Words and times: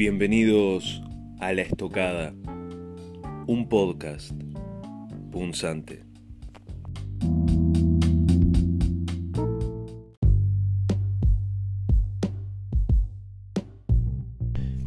Bienvenidos 0.00 1.02
a 1.40 1.52
La 1.52 1.60
Estocada, 1.60 2.32
un 3.46 3.68
podcast 3.68 4.32
punzante. 5.30 6.04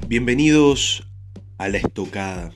Bienvenidos 0.07 1.07
a 1.59 1.69
La 1.69 1.77
Estocada. 1.77 2.51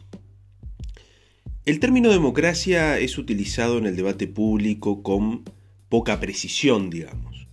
El 1.65 1.79
término 1.79 2.09
democracia 2.09 2.97
es 2.97 3.19
utilizado 3.19 3.77
en 3.77 3.85
el 3.85 3.95
debate 3.95 4.25
público 4.25 5.03
con 5.03 5.43
poca 5.89 6.19
precisión, 6.19 6.89
digamos. 6.89 7.47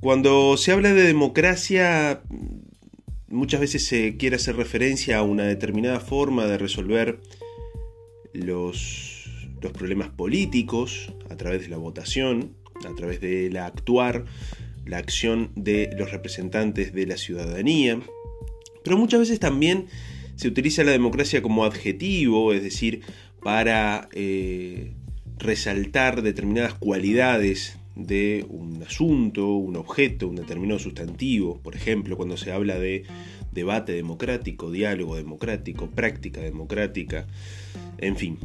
Cuando 0.00 0.56
se 0.56 0.72
habla 0.72 0.94
de 0.94 1.02
democracia, 1.02 2.22
muchas 3.32 3.60
veces 3.60 3.84
se 3.84 4.16
quiere 4.16 4.36
hacer 4.36 4.56
referencia 4.56 5.18
a 5.18 5.22
una 5.22 5.44
determinada 5.44 6.00
forma 6.00 6.46
de 6.46 6.58
resolver 6.58 7.20
los, 8.32 9.26
los 9.60 9.72
problemas 9.72 10.10
políticos 10.10 11.12
a 11.30 11.36
través 11.36 11.62
de 11.62 11.68
la 11.68 11.78
votación, 11.78 12.54
a 12.88 12.94
través 12.94 13.20
de 13.20 13.50
la 13.50 13.66
actuar, 13.66 14.26
la 14.84 14.98
acción 14.98 15.50
de 15.56 15.90
los 15.96 16.12
representantes 16.12 16.92
de 16.92 17.06
la 17.06 17.16
ciudadanía, 17.16 18.00
pero 18.84 18.98
muchas 18.98 19.20
veces 19.20 19.40
también 19.40 19.86
se 20.36 20.48
utiliza 20.48 20.84
la 20.84 20.92
democracia 20.92 21.42
como 21.42 21.64
adjetivo, 21.64 22.52
es 22.52 22.62
decir, 22.62 23.02
para 23.42 24.08
eh, 24.12 24.92
resaltar 25.38 26.22
determinadas 26.22 26.74
cualidades 26.74 27.78
de 27.94 28.46
un 28.48 28.82
asunto, 28.82 29.56
un 29.56 29.76
objeto, 29.76 30.28
un 30.28 30.36
determinado 30.36 30.78
sustantivo. 30.78 31.60
Por 31.62 31.74
ejemplo, 31.74 32.16
cuando 32.16 32.36
se 32.36 32.52
habla 32.52 32.78
de 32.78 33.04
debate 33.52 33.92
democrático, 33.92 34.70
diálogo 34.70 35.16
democrático, 35.16 35.90
práctica 35.90 36.40
democrática, 36.40 37.26
en 37.98 38.16
fin. 38.16 38.38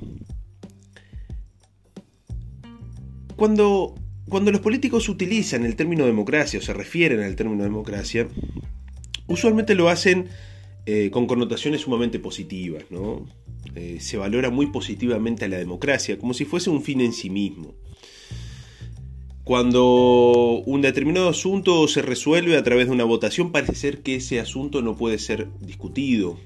Cuando, 3.36 3.95
cuando 4.28 4.52
los 4.52 4.62
políticos 4.62 5.09
utilizan 5.09 5.66
el 5.66 5.76
término 5.76 6.06
democracia 6.06 6.59
o 6.59 6.61
se 6.61 6.73
refieren 6.73 7.22
al 7.22 7.36
término 7.36 7.64
democracia, 7.64 8.28
usualmente 9.28 9.76
lo 9.76 9.89
hacen 9.89 10.28
eh, 10.86 11.09
con 11.11 11.28
connotaciones 11.28 11.82
sumamente 11.82 12.20
positivas. 12.20 12.86
¿no? 12.89 13.26
Eh, 13.76 13.98
se 14.00 14.17
valora 14.17 14.50
muy 14.50 14.67
positivamente 14.67 15.45
a 15.45 15.48
la 15.48 15.58
democracia, 15.58 16.17
como 16.17 16.34
si 16.34 16.45
fuese 16.45 16.70
un 16.70 16.82
fin 16.82 17.02
en 17.02 17.14
sí 17.14 17.30
mismo. 17.30 17.76
Cuando 19.48 20.62
un 20.66 20.81
determinado 20.81 21.30
asunto 21.30 21.88
se 21.88 22.02
resuelve 22.02 22.58
a 22.58 22.64
través 22.64 22.88
de 22.88 22.92
una 22.92 23.06
votación, 23.06 23.54
parece 23.54 23.76
ser 23.76 24.02
que 24.02 24.16
ese 24.16 24.42
asunto 24.42 24.81
no 24.81 24.98
puede 24.98 25.20
ser 25.20 25.48
discutido, 25.62 26.38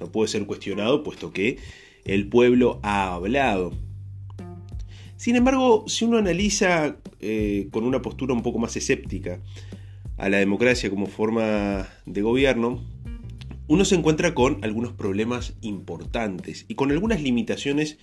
no 0.00 0.10
puede 0.10 0.28
ser 0.28 0.46
cuestionado, 0.46 1.02
puesto 1.02 1.34
que 1.34 1.58
el 2.06 2.28
pueblo 2.28 2.80
ha 2.82 3.12
hablado. 3.12 3.74
Sin 5.16 5.36
embargo, 5.36 5.84
si 5.86 6.06
uno 6.06 6.16
analiza 6.16 6.96
eh, 7.20 7.68
con 7.72 7.84
una 7.84 8.00
postura 8.00 8.32
un 8.32 8.42
poco 8.42 8.58
más 8.58 8.74
escéptica 8.74 9.42
a 10.16 10.30
la 10.30 10.38
democracia 10.38 10.88
como 10.88 11.08
forma 11.08 11.86
de 12.06 12.22
gobierno, 12.22 12.82
uno 13.68 13.84
se 13.84 13.96
encuentra 13.96 14.32
con 14.32 14.64
algunos 14.64 14.94
problemas 14.94 15.52
importantes 15.60 16.64
y 16.68 16.74
con 16.74 16.90
algunas 16.90 17.20
limitaciones 17.20 17.98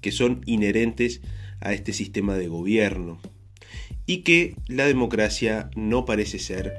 que 0.00 0.12
son 0.12 0.40
inherentes 0.46 1.20
a 1.60 1.74
este 1.74 1.92
sistema 1.92 2.38
de 2.38 2.48
gobierno 2.48 3.20
y 4.08 4.22
que 4.22 4.56
la 4.68 4.86
democracia 4.86 5.70
no 5.76 6.06
parece 6.06 6.38
ser 6.38 6.72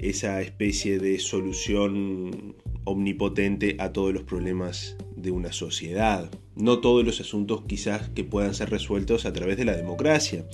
esa 0.00 0.42
especie 0.42 0.98
de 0.98 1.20
solución 1.20 2.56
omnipotente 2.82 3.76
a 3.78 3.92
todos 3.92 4.12
los 4.12 4.24
problemas 4.24 4.96
de 5.14 5.30
una 5.30 5.52
sociedad. 5.52 6.28
No 6.56 6.80
todos 6.80 7.04
los 7.04 7.20
asuntos 7.20 7.62
quizás 7.68 8.08
que 8.08 8.24
puedan 8.24 8.54
ser 8.54 8.68
resueltos 8.68 9.26
a 9.26 9.32
través 9.32 9.58
de 9.58 9.64
la 9.64 9.76
democracia 9.76 10.44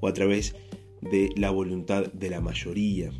o 0.00 0.08
a 0.08 0.12
través 0.12 0.54
de 1.00 1.30
la 1.36 1.48
voluntad 1.48 2.12
de 2.12 2.28
la 2.28 2.42
mayoría. 2.42 3.10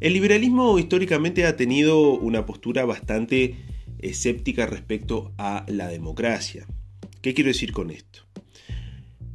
El 0.00 0.14
liberalismo 0.14 0.78
históricamente 0.78 1.44
ha 1.44 1.54
tenido 1.54 2.12
una 2.12 2.46
postura 2.46 2.86
bastante 2.86 3.56
escéptica 3.98 4.64
respecto 4.64 5.34
a 5.36 5.66
la 5.68 5.88
democracia. 5.88 6.66
¿Qué 7.20 7.34
quiero 7.34 7.48
decir 7.48 7.72
con 7.72 7.90
esto? 7.90 8.22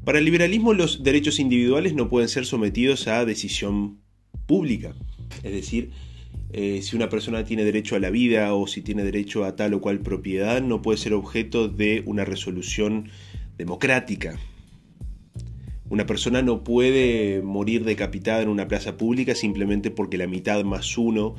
Para 0.06 0.20
el 0.20 0.26
liberalismo 0.26 0.74
los 0.74 1.02
derechos 1.02 1.40
individuales 1.40 1.96
no 1.96 2.10
pueden 2.10 2.30
ser 2.30 2.46
sometidos 2.46 3.08
a 3.08 3.26
decisión 3.26 4.02
pública. 4.46 4.94
Es 5.42 5.52
decir, 5.52 5.90
eh, 6.54 6.84
si 6.84 6.96
una 6.96 7.10
persona 7.10 7.44
tiene 7.44 7.64
derecho 7.64 7.96
a 7.96 8.00
la 8.00 8.12
vida 8.12 8.54
o 8.54 8.68
si 8.68 8.84
tiene 8.84 9.04
derecho 9.04 9.46
a 9.46 9.56
tal 9.56 9.74
o 9.74 9.82
cual 9.82 10.02
propiedad, 10.02 10.62
no 10.62 10.84
puede 10.84 11.00
ser 11.00 11.14
objeto 11.14 11.70
de 11.70 12.04
una 12.06 12.24
resolución 12.24 13.10
democrática. 13.58 14.38
Una 15.90 16.06
persona 16.06 16.44
no 16.44 16.64
puede 16.64 17.42
morir 17.42 17.84
decapitada 17.84 18.44
en 18.44 18.50
una 18.50 18.68
plaza 18.68 18.98
pública 18.98 19.34
simplemente 19.34 19.90
porque 19.90 20.20
la 20.20 20.28
mitad 20.28 20.64
más 20.64 21.00
uno 21.00 21.34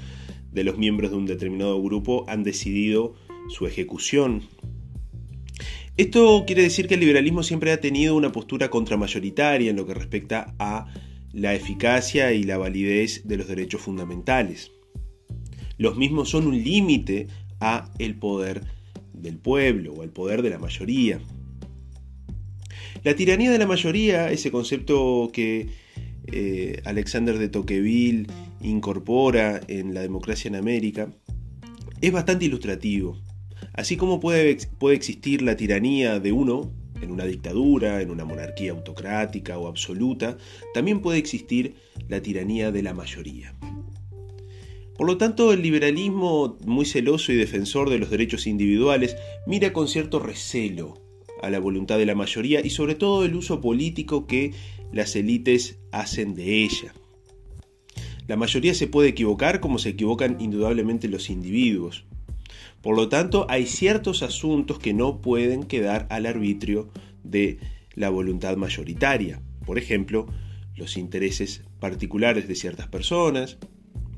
de 0.51 0.65
los 0.65 0.77
miembros 0.77 1.13
de 1.13 1.17
un 1.17 1.27
determinado 1.27 1.81
grupo 1.81 2.25
han 2.27 2.43
decidido 2.43 3.15
su 3.49 3.69
ejecución 3.69 4.43
esto 5.97 6.45
quiere 6.47 6.63
decir 6.63 6.89
que 6.89 6.95
el 6.95 7.01
liberalismo 7.01 7.43
siempre 7.43 7.73
ha 7.73 7.81
tenido 7.81 8.15
una 8.15 8.33
postura 8.33 8.69
contramayoritaria 8.69 9.71
en 9.71 9.77
lo 9.77 9.87
que 9.87 9.95
respecta 9.95 10.55
a 10.59 10.93
la 11.33 11.55
eficacia 11.55 12.33
y 12.33 12.43
la 12.43 12.59
validez 12.59 13.27
de 13.27 13.37
los 13.37 13.49
derechos 13.49 13.81
fundamentales. 13.81 14.73
Los 15.79 15.97
mismos 15.97 16.31
son 16.31 16.47
un 16.47 16.63
límite 16.63 17.29
a 17.61 17.91
el 17.99 18.19
poder 18.19 18.63
del 19.13 19.39
pueblo 19.39 19.95
o 19.95 20.03
al 20.03 20.11
poder 20.11 20.43
de 20.43 20.51
la 20.51 20.59
mayoría. 20.59 21.21
La 23.03 23.15
tiranía 23.15 23.51
de 23.51 23.59
la 23.59 23.67
mayoría, 23.67 24.31
ese 24.31 24.51
concepto 24.51 25.31
que 25.33 25.69
eh, 26.27 26.81
Alexander 26.85 27.39
de 27.39 27.49
Tocqueville 27.49 28.27
incorpora 28.63 29.61
en 29.69 29.95
la 29.95 30.01
democracia 30.01 30.49
en 30.49 30.57
América, 30.57 31.09
es 32.01 32.13
bastante 32.13 32.47
ilustrativo. 32.47 33.17
Así 33.77 33.97
como 33.97 34.21
puede, 34.21 34.57
puede 34.79 34.97
existir 34.97 35.43
la 35.43 35.57
tiranía 35.57 36.19
de 36.19 36.33
uno, 36.33 36.73
en 37.03 37.11
una 37.11 37.25
dictadura, 37.25 38.01
en 38.01 38.11
una 38.11 38.25
monarquía 38.25 38.73
autocrática 38.73 39.59
o 39.59 39.69
absoluta, 39.69 40.39
también 40.73 41.01
puede 41.01 41.19
existir 41.19 41.75
la 42.09 42.21
tiranía 42.21 42.73
de 42.73 42.83
la 42.83 42.95
mayoría. 42.95 43.55
Por 44.97 45.07
lo 45.07 45.19
tanto, 45.19 45.53
el 45.53 45.61
liberalismo, 45.61 46.57
muy 46.65 46.87
celoso 46.87 47.31
y 47.31 47.37
defensor 47.37 47.91
de 47.91 47.99
los 47.99 48.09
derechos 48.09 48.47
individuales, 48.47 49.17
mira 49.47 49.73
con 49.75 49.89
cierto 49.89 50.19
recelo 50.19 50.95
a 51.43 51.51
la 51.51 51.59
voluntad 51.59 51.99
de 51.99 52.07
la 52.07 52.15
mayoría 52.15 52.65
y 52.65 52.71
sobre 52.71 52.95
todo 52.95 53.25
el 53.25 53.35
uso 53.35 53.61
político 53.61 54.27
que 54.27 54.53
las 54.93 55.15
élites 55.15 55.79
hacen 55.93 56.35
de 56.35 56.65
ella. 56.65 56.95
La 58.27 58.37
mayoría 58.37 58.73
se 58.75 58.87
puede 58.87 59.11
equivocar 59.11 59.61
como 59.61 59.79
se 59.79 59.91
equivocan 59.91 60.41
indudablemente 60.41 61.09
los 61.09 61.29
individuos. 61.29 62.07
Por 62.87 62.95
lo 62.95 63.09
tanto, 63.09 63.47
hay 63.49 63.67
ciertos 63.67 64.23
asuntos 64.23 64.79
que 64.79 64.95
no 64.95 65.21
pueden 65.21 65.65
quedar 65.65 66.07
al 66.09 66.25
arbitrio 66.25 66.89
de 67.25 67.59
la 67.95 68.11
voluntad 68.11 68.57
mayoritaria. 68.57 69.43
Por 69.65 69.77
ejemplo, 69.77 70.29
los 70.77 70.97
intereses 70.97 71.65
particulares 71.81 72.47
de 72.47 72.55
ciertas 72.55 72.87
personas, 72.87 73.59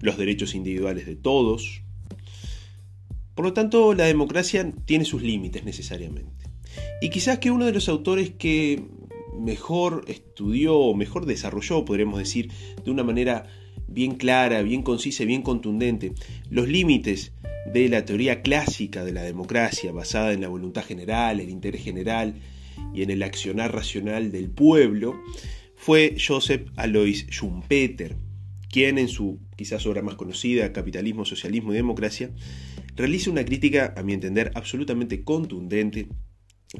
los 0.02 0.18
derechos 0.18 0.54
individuales 0.54 1.06
de 1.06 1.16
todos. 1.16 1.80
Por 3.34 3.46
lo 3.46 3.54
tanto, 3.54 3.94
la 3.94 4.04
democracia 4.04 4.70
tiene 4.84 5.06
sus 5.06 5.22
límites 5.22 5.64
necesariamente. 5.64 6.44
Y 7.00 7.08
quizás 7.08 7.38
que 7.38 7.50
uno 7.50 7.64
de 7.64 7.72
los 7.72 7.88
autores 7.88 8.32
que 8.38 8.84
mejor 9.40 10.04
estudió 10.08 10.76
o 10.76 10.94
mejor 10.94 11.24
desarrolló, 11.24 11.86
podríamos 11.86 12.18
decir, 12.18 12.50
de 12.84 12.90
una 12.90 13.02
manera 13.02 13.46
bien 13.88 14.14
clara, 14.14 14.62
bien 14.62 14.82
concisa 14.82 15.22
y 15.22 15.26
bien 15.26 15.42
contundente, 15.42 16.12
los 16.50 16.68
límites 16.68 17.32
de 17.72 17.88
la 17.88 18.04
teoría 18.04 18.42
clásica 18.42 19.04
de 19.04 19.12
la 19.12 19.22
democracia, 19.22 19.92
basada 19.92 20.32
en 20.32 20.40
la 20.40 20.48
voluntad 20.48 20.84
general, 20.84 21.40
el 21.40 21.50
interés 21.50 21.82
general 21.82 22.34
y 22.94 23.02
en 23.02 23.10
el 23.10 23.22
accionar 23.22 23.74
racional 23.74 24.30
del 24.30 24.50
pueblo, 24.50 25.20
fue 25.76 26.16
Joseph 26.18 26.68
Alois 26.76 27.26
Schumpeter, 27.30 28.16
quien 28.70 28.98
en 28.98 29.08
su 29.08 29.40
quizás 29.56 29.86
obra 29.86 30.02
más 30.02 30.14
conocida, 30.14 30.72
Capitalismo, 30.72 31.24
Socialismo 31.24 31.72
y 31.72 31.76
Democracia, 31.76 32.30
realiza 32.94 33.30
una 33.30 33.44
crítica, 33.44 33.94
a 33.96 34.02
mi 34.02 34.12
entender, 34.12 34.50
absolutamente 34.54 35.24
contundente 35.24 36.08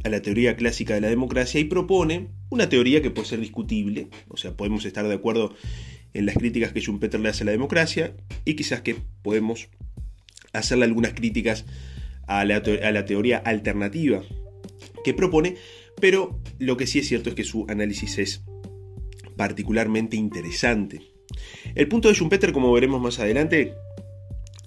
a 0.05 0.09
la 0.09 0.21
teoría 0.21 0.57
clásica 0.57 0.95
de 0.95 1.01
la 1.01 1.09
democracia 1.09 1.61
y 1.61 1.65
propone 1.65 2.29
una 2.51 2.69
teoría 2.69 3.01
que 3.03 3.11
puede 3.11 3.29
ser 3.29 3.41
discutible, 3.41 4.09
o 4.29 4.37
sea, 4.37 4.57
podemos 4.57 4.85
estar 4.85 5.07
de 5.09 5.15
acuerdo 5.15 5.55
en 6.15 6.27
las 6.27 6.37
críticas 6.37 6.73
que 6.73 6.81
Schumpeter 6.81 7.21
le 7.21 7.29
hace 7.29 7.45
a 7.45 7.47
la 7.47 7.53
democracia 7.53 8.15
y 8.45 8.55
quizás 8.55 8.83
que 8.83 8.97
podemos 9.23 9.69
hacerle 10.53 10.85
algunas 10.85 11.13
críticas 11.13 11.65
a 12.27 12.45
la, 12.45 12.63
teoría 12.63 13.39
alternativa 13.39 14.23
que 15.03 15.15
propone, 15.15 15.57
pero 16.01 16.41
lo 16.59 16.77
que 16.77 16.87
sí 16.87 16.99
es 16.99 17.09
cierto 17.09 17.31
es 17.31 17.35
que 17.35 17.45
su 17.45 17.65
análisis 17.69 18.19
es 18.19 18.45
particularmente 19.37 20.17
interesante. 20.17 21.01
El 21.75 21.89
punto 21.89 22.09
de 22.09 22.15
Schumpeter, 22.15 22.53
como 22.53 22.73
veremos 22.73 23.01
más 23.01 23.19
adelante, 23.19 23.75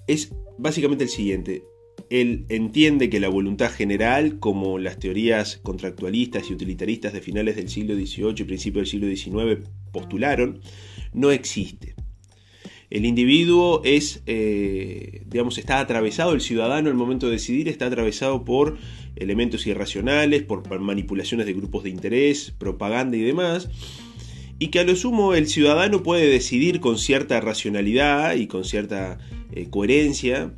es 0.06 0.32
básicamente 0.58 1.04
el 1.04 1.10
siguiente. 1.10 1.64
Él 2.10 2.46
entiende 2.48 3.08
que 3.08 3.20
la 3.20 3.28
voluntad 3.28 3.70
general, 3.70 4.38
como 4.38 4.78
las 4.78 4.98
teorías 4.98 5.58
contractualistas 5.62 6.50
y 6.50 6.54
utilitaristas 6.54 7.12
de 7.12 7.20
finales 7.20 7.56
del 7.56 7.68
siglo 7.68 7.94
XVIII 7.94 8.34
y 8.38 8.44
principios 8.44 8.90
del 8.90 9.16
siglo 9.16 9.44
XIX 9.54 9.68
postularon, 9.92 10.60
no 11.12 11.30
existe. 11.30 11.94
El 12.90 13.06
individuo 13.06 13.80
es, 13.84 14.22
eh, 14.26 15.22
digamos, 15.26 15.56
está 15.56 15.80
atravesado, 15.80 16.34
el 16.34 16.42
ciudadano 16.42 16.90
al 16.90 16.94
momento 16.94 17.26
de 17.26 17.32
decidir 17.32 17.68
está 17.68 17.86
atravesado 17.86 18.44
por 18.44 18.76
elementos 19.16 19.66
irracionales, 19.66 20.42
por 20.42 20.78
manipulaciones 20.78 21.46
de 21.46 21.54
grupos 21.54 21.84
de 21.84 21.90
interés, 21.90 22.52
propaganda 22.58 23.16
y 23.16 23.22
demás, 23.22 23.70
y 24.58 24.68
que 24.68 24.80
a 24.80 24.84
lo 24.84 24.94
sumo 24.94 25.32
el 25.34 25.46
ciudadano 25.46 26.02
puede 26.02 26.28
decidir 26.28 26.80
con 26.80 26.98
cierta 26.98 27.40
racionalidad 27.40 28.34
y 28.34 28.46
con 28.46 28.64
cierta 28.64 29.18
eh, 29.52 29.68
coherencia 29.70 30.52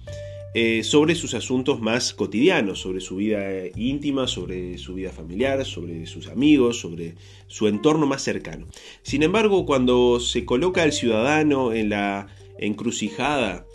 eh, 0.54 0.84
sobre 0.84 1.16
sus 1.16 1.34
asuntos 1.34 1.80
más 1.80 2.14
cotidianos, 2.14 2.80
sobre 2.80 3.00
su 3.00 3.16
vida 3.16 3.40
íntima, 3.74 4.28
sobre 4.28 4.78
su 4.78 4.94
vida 4.94 5.10
familiar, 5.10 5.64
sobre 5.64 6.06
sus 6.06 6.28
amigos, 6.28 6.78
sobre 6.78 7.16
su 7.48 7.66
entorno 7.66 8.06
más 8.06 8.22
cercano. 8.22 8.66
Sin 9.02 9.24
embargo, 9.24 9.66
cuando 9.66 10.20
se 10.20 10.44
coloca 10.44 10.84
al 10.84 10.92
ciudadano 10.92 11.72
en 11.72 11.88
la 11.88 12.28
encrucijada 12.58 13.66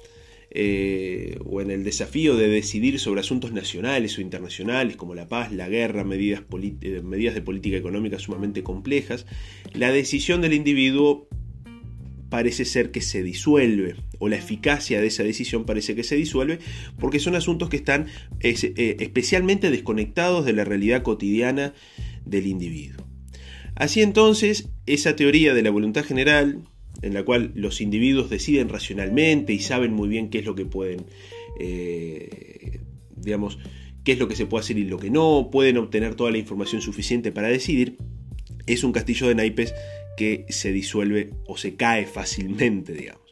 eh, 0.52 1.38
o 1.46 1.62
en 1.62 1.70
el 1.70 1.84
desafío 1.84 2.36
de 2.36 2.48
decidir 2.48 2.98
sobre 3.00 3.20
asuntos 3.20 3.52
nacionales 3.52 4.18
o 4.18 4.22
internacionales 4.22 4.96
como 4.96 5.14
la 5.14 5.28
paz, 5.28 5.52
la 5.52 5.70
guerra, 5.70 6.02
eh, 6.02 7.02
medidas 7.04 7.36
de 7.36 7.42
política 7.42 7.78
económica 7.78 8.18
sumamente 8.20 8.64
complejas, 8.64 9.26
la 9.74 9.92
decisión 9.92 10.42
del 10.42 10.54
individuo 10.54 11.28
parece 12.30 12.66
ser 12.66 12.92
que 12.92 13.02
se 13.02 13.24
disuelve, 13.24 13.96
o 14.20 14.30
la 14.30 14.38
eficacia 14.38 15.02
de 15.02 15.08
esa 15.08 15.24
decisión 15.24 15.66
parece 15.66 15.96
que 15.96 16.04
se 16.04 16.16
disuelve, 16.16 16.60
porque 17.00 17.20
son 17.20 17.36
asuntos 17.36 17.70
que 17.70 17.78
están 17.78 18.08
eh, 18.42 18.98
especialmente 19.00 19.72
desconectados 19.72 20.46
de 20.46 20.54
la 20.54 20.64
realidad 20.64 21.04
cotidiana 21.04 21.74
del 22.26 22.48
individuo. 22.48 23.06
Así 23.76 24.02
entonces, 24.02 24.70
esa 24.86 25.16
teoría 25.16 25.54
de 25.54 25.64
la 25.64 25.72
voluntad 25.72 26.04
general, 26.04 26.62
en 27.02 27.14
la 27.14 27.24
cual 27.24 27.52
los 27.56 27.82
individuos 27.82 28.30
deciden 28.30 28.70
racionalmente 28.70 29.54
y 29.54 29.60
saben 29.60 29.94
muy 29.94 30.10
bien 30.10 30.30
qué 30.30 30.40
es 30.40 30.46
lo 30.46 30.56
que 30.56 30.66
pueden, 30.66 31.06
eh, 31.60 32.82
digamos, 33.16 33.58
qué 34.04 34.14
es 34.14 34.20
lo 34.20 34.28
que 34.28 34.36
se 34.36 34.46
puede 34.46 34.64
hacer 34.64 34.78
y 34.78 34.84
lo 34.84 35.00
que 35.00 35.10
no, 35.10 35.50
pueden 35.52 35.78
obtener 35.78 36.16
toda 36.16 36.32
la 36.32 36.38
información 36.38 36.82
suficiente 36.82 37.32
para 37.32 37.48
decidir, 37.48 37.98
es 38.68 38.84
un 38.84 38.92
castillo 38.92 39.28
de 39.28 39.36
naipes 39.36 39.74
que 40.18 40.46
se 40.50 40.72
disuelve 40.72 41.32
o 41.48 41.58
se 41.58 41.76
cae 41.76 42.06
fácilmente, 42.06 42.94
digamos. 42.94 43.24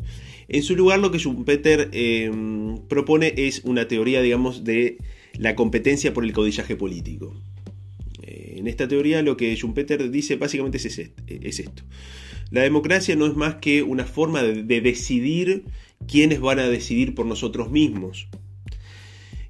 En 0.48 0.64
su 0.64 0.76
lugar, 0.76 1.00
lo 1.00 1.12
que 1.12 1.20
Schumpeter 1.20 1.90
eh, 1.92 2.32
propone 2.88 3.34
es 3.36 3.62
una 3.66 3.88
teoría, 3.88 4.22
digamos, 4.22 4.64
de 4.64 4.98
la 5.34 5.56
competencia 5.56 6.14
por 6.14 6.24
el 6.24 6.32
codillaje 6.32 6.76
político. 6.76 7.36
Eh, 8.24 8.56
en 8.58 8.68
esta 8.68 8.88
teoría, 8.88 9.22
lo 9.22 9.36
que 9.36 9.54
Schumpeter 9.56 10.10
dice 10.10 10.38
básicamente 10.38 10.78
es, 10.78 11.60
esto. 11.60 11.84
La 12.50 12.62
democracia 12.62 13.16
no 13.18 13.26
es 13.26 13.36
más 13.36 13.56
que 13.56 13.84
una 13.84 14.06
forma 14.06 14.42
de 14.42 14.82
decidir 14.82 15.66
quiénes 16.08 16.40
van 16.40 16.60
a 16.60 16.70
decidir 16.70 17.14
por 17.14 17.26
nosotros 17.26 17.70
mismos 17.70 18.30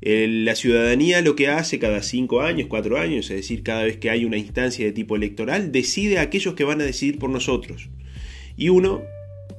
la 0.09 0.55
ciudadanía 0.55 1.21
lo 1.21 1.35
que 1.35 1.49
hace 1.49 1.79
cada 1.79 2.01
cinco 2.01 2.41
años, 2.41 2.67
cuatro 2.69 2.97
años, 2.97 3.29
es 3.29 3.37
decir, 3.37 3.61
cada 3.61 3.83
vez 3.83 3.97
que 3.97 4.09
hay 4.09 4.23
una 4.23 4.37
instancia 4.37 4.85
de 4.85 4.93
tipo 4.93 5.17
electoral, 5.17 5.71
decide 5.73 6.19
a 6.19 6.21
aquellos 6.21 6.53
que 6.53 6.63
van 6.63 6.79
a 6.79 6.85
decidir 6.85 7.19
por 7.19 7.29
nosotros. 7.29 7.89
Y 8.55 8.69
uno 8.69 9.01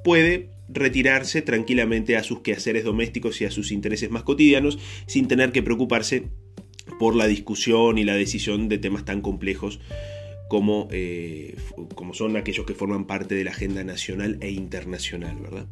puede 0.05 0.49
retirarse 0.69 1.43
tranquilamente 1.43 2.17
a 2.17 2.23
sus 2.23 2.41
quehaceres 2.41 2.85
domésticos 2.85 3.41
y 3.41 3.45
a 3.45 3.51
sus 3.51 3.73
intereses 3.73 4.11
más 4.11 4.23
cotidianos 4.23 4.79
sin 5.07 5.29
tener 5.29 5.53
que 5.53 5.63
preocuparse 5.63 6.25
por 6.99 7.15
la 7.15 7.27
discusión 7.27 7.99
y 7.99 8.05
la 8.05 8.15
decisión 8.15 8.69
de 8.69 8.79
temas 8.79 9.05
tan 9.05 9.21
complejos 9.21 9.81
como, 10.49 10.89
eh, 10.91 11.57
como, 11.95 12.15
son 12.15 12.37
aquellos 12.37 12.67
que 12.67 12.75
forman 12.75 13.07
parte 13.07 13.35
de 13.35 13.45
la 13.45 13.51
agenda 13.51 13.85
nacional 13.85 14.39
e 14.41 14.51
internacional. 14.51 15.37
¿verdad? 15.41 15.67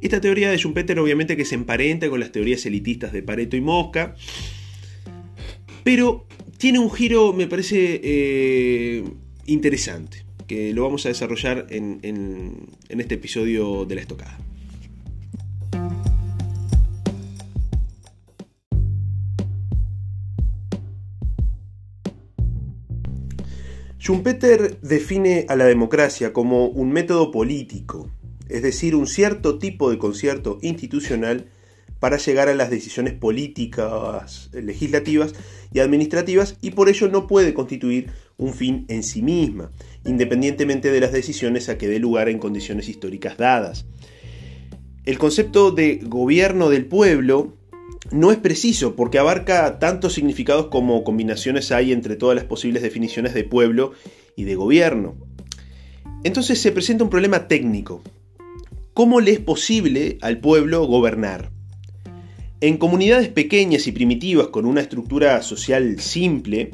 Esta 0.00 0.20
teoría 0.20 0.50
de 0.50 0.58
Schumpeter 0.58 0.98
obviamente 0.98 1.36
que 1.36 1.44
se 1.44 1.56
emparenta 1.56 2.08
con 2.08 2.20
las 2.20 2.32
teorías 2.32 2.64
elitistas 2.66 3.12
de 3.12 3.22
Pareto 3.22 3.56
y 3.56 3.60
Mosca, 3.60 4.14
pero 5.82 6.26
tiene 6.58 6.78
un 6.78 6.90
giro, 6.90 7.32
me 7.32 7.46
parece, 7.46 8.00
eh, 8.02 9.04
interesante, 9.46 10.24
que 10.46 10.72
lo 10.72 10.82
vamos 10.82 11.06
a 11.06 11.08
desarrollar 11.08 11.66
en, 11.70 12.00
en 12.02 13.00
este 13.00 13.16
episodio 13.16 13.84
de 13.84 13.94
la 13.94 14.00
estocada. 14.02 14.38
Schumpeter 24.00 24.80
define 24.80 25.44
a 25.50 25.56
la 25.56 25.66
democracia 25.66 26.32
como 26.32 26.68
un 26.68 26.90
método 26.90 27.30
político, 27.30 28.10
es 28.48 28.62
decir, 28.62 28.96
un 28.96 29.06
cierto 29.06 29.58
tipo 29.58 29.90
de 29.90 29.98
concierto 29.98 30.58
institucional 30.62 31.48
para 31.98 32.16
llegar 32.16 32.48
a 32.48 32.54
las 32.54 32.70
decisiones 32.70 33.12
políticas, 33.12 34.48
legislativas 34.54 35.34
y 35.70 35.80
administrativas 35.80 36.56
y 36.62 36.70
por 36.70 36.88
ello 36.88 37.08
no 37.08 37.26
puede 37.26 37.52
constituir 37.52 38.08
un 38.38 38.54
fin 38.54 38.86
en 38.88 39.02
sí 39.02 39.20
misma, 39.20 39.70
independientemente 40.06 40.90
de 40.90 41.00
las 41.00 41.12
decisiones 41.12 41.68
a 41.68 41.76
que 41.76 41.86
dé 41.86 41.98
lugar 41.98 42.30
en 42.30 42.38
condiciones 42.38 42.88
históricas 42.88 43.36
dadas. 43.36 43.84
El 45.04 45.18
concepto 45.18 45.72
de 45.72 46.00
gobierno 46.02 46.70
del 46.70 46.86
pueblo 46.86 47.59
no 48.10 48.32
es 48.32 48.38
preciso 48.38 48.96
porque 48.96 49.18
abarca 49.18 49.78
tantos 49.78 50.14
significados 50.14 50.66
como 50.66 51.04
combinaciones 51.04 51.70
hay 51.70 51.92
entre 51.92 52.16
todas 52.16 52.34
las 52.34 52.44
posibles 52.44 52.82
definiciones 52.82 53.34
de 53.34 53.44
pueblo 53.44 53.92
y 54.36 54.44
de 54.44 54.54
gobierno. 54.54 55.16
Entonces 56.24 56.60
se 56.60 56.72
presenta 56.72 57.04
un 57.04 57.10
problema 57.10 57.46
técnico. 57.46 58.02
¿Cómo 58.94 59.20
le 59.20 59.32
es 59.32 59.40
posible 59.40 60.18
al 60.20 60.40
pueblo 60.40 60.84
gobernar? 60.86 61.50
En 62.60 62.76
comunidades 62.76 63.28
pequeñas 63.28 63.86
y 63.86 63.92
primitivas 63.92 64.48
con 64.48 64.66
una 64.66 64.82
estructura 64.82 65.40
social 65.42 66.00
simple, 66.00 66.72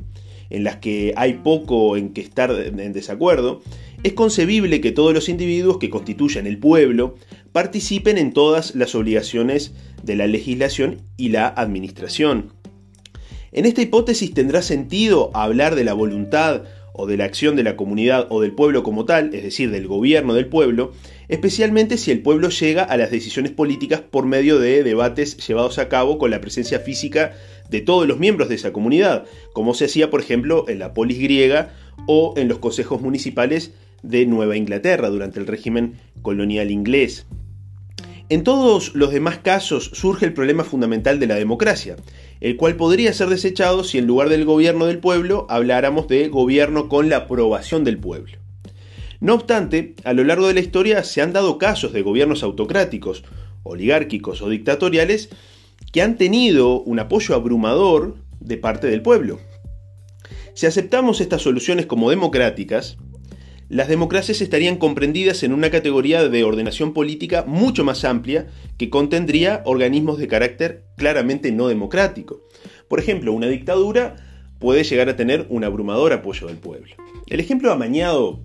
en 0.50 0.64
las 0.64 0.76
que 0.76 1.12
hay 1.16 1.34
poco 1.34 1.96
en 1.96 2.12
que 2.12 2.22
estar 2.22 2.50
en 2.50 2.92
desacuerdo, 2.92 3.62
es 4.02 4.12
concebible 4.12 4.80
que 4.80 4.92
todos 4.92 5.14
los 5.14 5.28
individuos 5.28 5.78
que 5.78 5.90
constituyan 5.90 6.46
el 6.46 6.58
pueblo 6.58 7.16
participen 7.56 8.18
en 8.18 8.34
todas 8.34 8.74
las 8.74 8.94
obligaciones 8.94 9.72
de 10.02 10.14
la 10.14 10.26
legislación 10.26 11.00
y 11.16 11.30
la 11.30 11.48
administración. 11.48 12.52
En 13.50 13.64
esta 13.64 13.80
hipótesis 13.80 14.34
tendrá 14.34 14.60
sentido 14.60 15.30
hablar 15.32 15.74
de 15.74 15.82
la 15.82 15.94
voluntad 15.94 16.64
o 16.92 17.06
de 17.06 17.16
la 17.16 17.24
acción 17.24 17.56
de 17.56 17.62
la 17.62 17.74
comunidad 17.74 18.26
o 18.28 18.42
del 18.42 18.52
pueblo 18.52 18.82
como 18.82 19.06
tal, 19.06 19.34
es 19.34 19.42
decir, 19.42 19.70
del 19.70 19.86
gobierno 19.86 20.34
del 20.34 20.48
pueblo, 20.48 20.92
especialmente 21.28 21.96
si 21.96 22.10
el 22.10 22.20
pueblo 22.20 22.50
llega 22.50 22.82
a 22.82 22.98
las 22.98 23.10
decisiones 23.10 23.52
políticas 23.52 24.02
por 24.02 24.26
medio 24.26 24.58
de 24.58 24.82
debates 24.82 25.38
llevados 25.38 25.78
a 25.78 25.88
cabo 25.88 26.18
con 26.18 26.30
la 26.30 26.42
presencia 26.42 26.80
física 26.80 27.32
de 27.70 27.80
todos 27.80 28.06
los 28.06 28.18
miembros 28.18 28.50
de 28.50 28.56
esa 28.56 28.74
comunidad, 28.74 29.24
como 29.54 29.72
se 29.72 29.86
hacía 29.86 30.10
por 30.10 30.20
ejemplo 30.20 30.66
en 30.68 30.78
la 30.78 30.92
polis 30.92 31.18
griega 31.18 31.74
o 32.06 32.34
en 32.36 32.48
los 32.48 32.58
consejos 32.58 33.00
municipales 33.00 33.72
de 34.02 34.26
Nueva 34.26 34.58
Inglaterra 34.58 35.08
durante 35.08 35.40
el 35.40 35.46
régimen 35.46 35.94
colonial 36.20 36.70
inglés. 36.70 37.24
En 38.28 38.42
todos 38.42 38.92
los 38.96 39.12
demás 39.12 39.38
casos 39.38 39.90
surge 39.94 40.26
el 40.26 40.32
problema 40.32 40.64
fundamental 40.64 41.20
de 41.20 41.28
la 41.28 41.36
democracia, 41.36 41.94
el 42.40 42.56
cual 42.56 42.74
podría 42.74 43.12
ser 43.12 43.28
desechado 43.28 43.84
si 43.84 43.98
en 43.98 44.06
lugar 44.06 44.28
del 44.28 44.44
gobierno 44.44 44.86
del 44.86 44.98
pueblo 44.98 45.46
habláramos 45.48 46.08
de 46.08 46.26
gobierno 46.26 46.88
con 46.88 47.08
la 47.08 47.18
aprobación 47.18 47.84
del 47.84 47.98
pueblo. 47.98 48.38
No 49.20 49.34
obstante, 49.34 49.94
a 50.02 50.12
lo 50.12 50.24
largo 50.24 50.48
de 50.48 50.54
la 50.54 50.60
historia 50.60 51.04
se 51.04 51.22
han 51.22 51.32
dado 51.32 51.56
casos 51.56 51.92
de 51.92 52.02
gobiernos 52.02 52.42
autocráticos, 52.42 53.22
oligárquicos 53.62 54.42
o 54.42 54.48
dictatoriales 54.48 55.28
que 55.92 56.02
han 56.02 56.16
tenido 56.16 56.80
un 56.82 56.98
apoyo 56.98 57.36
abrumador 57.36 58.16
de 58.40 58.56
parte 58.56 58.88
del 58.88 59.02
pueblo. 59.02 59.38
Si 60.54 60.66
aceptamos 60.66 61.20
estas 61.20 61.42
soluciones 61.42 61.86
como 61.86 62.10
democráticas, 62.10 62.98
las 63.68 63.88
democracias 63.88 64.40
estarían 64.40 64.76
comprendidas 64.76 65.42
en 65.42 65.52
una 65.52 65.70
categoría 65.70 66.28
de 66.28 66.44
ordenación 66.44 66.92
política 66.92 67.44
mucho 67.46 67.84
más 67.84 68.04
amplia 68.04 68.46
que 68.78 68.90
contendría 68.90 69.62
organismos 69.64 70.18
de 70.18 70.28
carácter 70.28 70.84
claramente 70.96 71.50
no 71.50 71.66
democrático. 71.66 72.42
Por 72.88 73.00
ejemplo, 73.00 73.32
una 73.32 73.48
dictadura 73.48 74.16
puede 74.60 74.84
llegar 74.84 75.08
a 75.08 75.16
tener 75.16 75.46
un 75.48 75.64
abrumador 75.64 76.12
apoyo 76.12 76.46
del 76.46 76.58
pueblo. 76.58 76.94
El 77.26 77.40
ejemplo 77.40 77.72
amañado 77.72 78.40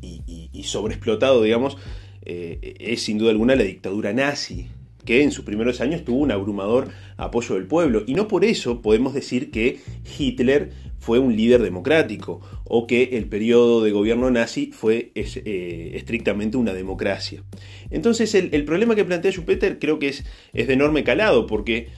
y, 0.00 0.62
sobreexplotado, 0.64 1.42
digamos, 1.42 1.76
eh, 2.24 2.76
es 2.78 3.02
sin 3.02 3.18
duda 3.18 3.30
alguna 3.30 3.56
la 3.56 3.64
dictadura 3.64 4.12
nazi, 4.12 4.68
que 5.04 5.22
en 5.22 5.30
sus 5.30 5.44
primeros 5.44 5.80
años 5.80 6.04
tuvo 6.04 6.18
un 6.18 6.30
abrumador 6.30 6.88
apoyo 7.16 7.54
del 7.54 7.66
pueblo. 7.66 8.02
Y 8.06 8.14
no 8.14 8.28
por 8.28 8.44
eso 8.44 8.82
podemos 8.82 9.14
decir 9.14 9.50
que 9.50 9.80
Hitler 10.18 10.70
fue 10.98 11.18
un 11.18 11.36
líder 11.36 11.62
democrático 11.62 12.40
o 12.64 12.86
que 12.86 13.10
el 13.12 13.26
periodo 13.26 13.82
de 13.82 13.90
gobierno 13.90 14.30
nazi 14.30 14.70
fue 14.72 15.12
eh, 15.14 15.92
estrictamente 15.94 16.56
una 16.56 16.72
democracia. 16.72 17.42
Entonces 17.90 18.34
el, 18.34 18.64
problema 18.64 18.94
que 18.94 19.04
plantea 19.04 19.30
Schumpeter 19.30 19.78
creo 19.78 19.98
que 19.98 20.08
es, 20.08 20.24
es 20.52 20.66
de 20.66 20.72
enorme 20.72 21.04
calado 21.04 21.46
porque 21.46 21.88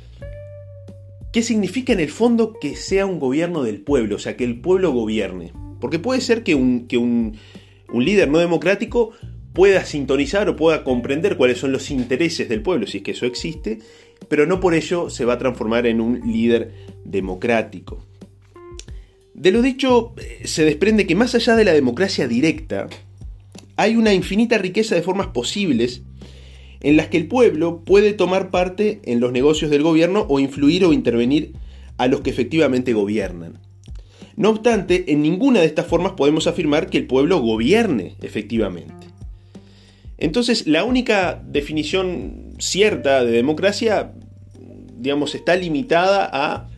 ¿qué 1.33 1.43
significa 1.43 1.93
en 1.93 2.01
el 2.01 2.11
fondo 2.11 2.55
que 2.61 2.75
sea 2.75 3.07
un 3.07 3.21
gobierno 3.21 3.63
del 3.63 3.81
pueblo? 3.81 4.17
O 4.17 4.19
sea, 4.19 4.37
que 4.37 4.45
el 4.45 4.61
pueblo 4.61 4.91
gobierne. 4.93 5.53
Porque 5.81 5.99
puede 5.99 6.21
ser 6.21 6.43
que 6.43 6.55
un, 6.55 6.89
que 6.89 6.97
un, 6.97 7.37
un 7.93 8.05
líder 8.05 8.29
no 8.29 8.39
democrático 8.39 9.13
pueda 9.57 9.87
sintonizar 9.87 10.51
o 10.51 10.55
pueda 10.55 10.85
comprender 10.85 11.39
cuáles 11.39 11.57
son 11.57 11.73
los 11.73 11.91
intereses 11.91 12.47
del 12.51 12.61
pueblo, 12.61 12.87
si 12.87 12.99
es 12.99 13.03
que 13.03 13.13
eso 13.13 13.25
existe, 13.25 13.79
pero 14.29 14.45
no 14.45 14.61
por 14.61 14.75
ello 14.75 15.09
se 15.09 15.25
va 15.25 15.33
a 15.33 15.39
transformar 15.39 15.87
en 15.87 16.03
un 16.03 16.21
líder 16.31 16.73
democrático. 17.07 18.05
De 19.33 19.53
lo 19.53 19.63
dicho, 19.63 20.13
eh, 20.19 20.43
se 20.45 20.67
desprende 20.67 21.07
que 21.07 21.15
más 21.15 21.35
allá 21.35 21.57
de 21.57 21.65
la 21.65 21.73
democracia 21.73 22.29
directa, 22.29 22.87
hay 23.77 23.97
una 23.97 24.13
infinita 24.13 24.59
riqueza 24.59 24.95
de 24.95 25.01
formas 25.01 25.29
posibles 25.29 26.03
en 26.81 26.99
las 26.99 27.07
que 27.07 27.17
el 27.17 27.27
pueblo 27.27 27.83
puede 27.83 28.13
tomar 28.13 28.51
parte 28.51 29.01
en 29.05 29.21
los 29.21 29.33
negocios 29.33 29.71
del 29.71 29.83
gobierno 29.83 30.27
o 30.29 30.39
influir 30.39 30.85
o 30.85 30.93
intervenir 30.93 31.55
a 31.97 32.09
los 32.09 32.21
que 32.21 32.29
efectivamente 32.29 32.93
gobiernan. 32.93 33.59
No 34.37 34.51
obstante, 34.51 35.11
en 35.11 35.23
ninguna 35.23 35.61
de 35.61 35.67
estas 35.67 35.87
formas 35.87 36.13
podemos 36.13 36.47
afirmar 36.47 36.91
que 36.91 36.99
el 36.99 37.07
pueblo 37.07 37.41
gobierne 37.41 38.17
efectivamente. 38.21 39.06
Entonces, 40.18 40.66
la 40.66 40.85
única 40.85 41.42
definición 41.46 42.54
cierta 42.58 43.25
de 43.25 43.32
democracia, 43.32 44.12
digamos, 44.99 45.35
está 45.35 45.56
limitada 45.56 46.28
a 46.32 46.70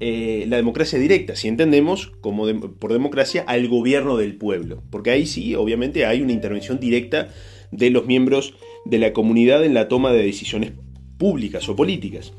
eh, 0.00 0.46
la 0.48 0.56
democracia 0.56 0.98
directa, 0.98 1.36
si 1.36 1.48
entendemos 1.48 2.12
como 2.20 2.46
por 2.78 2.92
democracia 2.92 3.44
al 3.46 3.68
gobierno 3.68 4.16
del 4.16 4.34
pueblo, 4.36 4.82
porque 4.90 5.10
ahí 5.10 5.26
sí, 5.26 5.54
obviamente, 5.54 6.06
hay 6.06 6.22
una 6.22 6.32
intervención 6.32 6.80
directa 6.80 7.28
de 7.70 7.90
los 7.90 8.06
miembros 8.06 8.54
de 8.86 8.98
la 8.98 9.12
comunidad 9.12 9.64
en 9.64 9.74
la 9.74 9.88
toma 9.88 10.12
de 10.12 10.22
decisiones 10.22 10.72
públicas 11.18 11.68
o 11.68 11.76
políticas. 11.76 12.32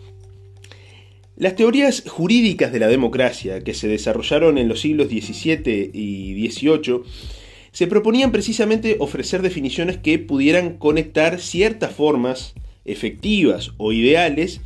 Las 1.37 1.55
teorías 1.55 2.03
jurídicas 2.07 2.71
de 2.73 2.79
la 2.79 2.87
democracia, 2.87 3.63
que 3.63 3.73
se 3.73 3.87
desarrollaron 3.87 4.57
en 4.57 4.67
los 4.67 4.81
siglos 4.81 5.07
XVII 5.07 5.91
y 5.93 6.49
XVIII, 6.49 7.01
se 7.71 7.87
proponían 7.87 8.31
precisamente 8.31 8.97
ofrecer 8.99 9.41
definiciones 9.41 9.97
que 9.97 10.19
pudieran 10.19 10.77
conectar 10.77 11.39
ciertas 11.39 11.93
formas 11.93 12.53
efectivas 12.85 13.71
o 13.77 13.93
ideales 13.93 14.61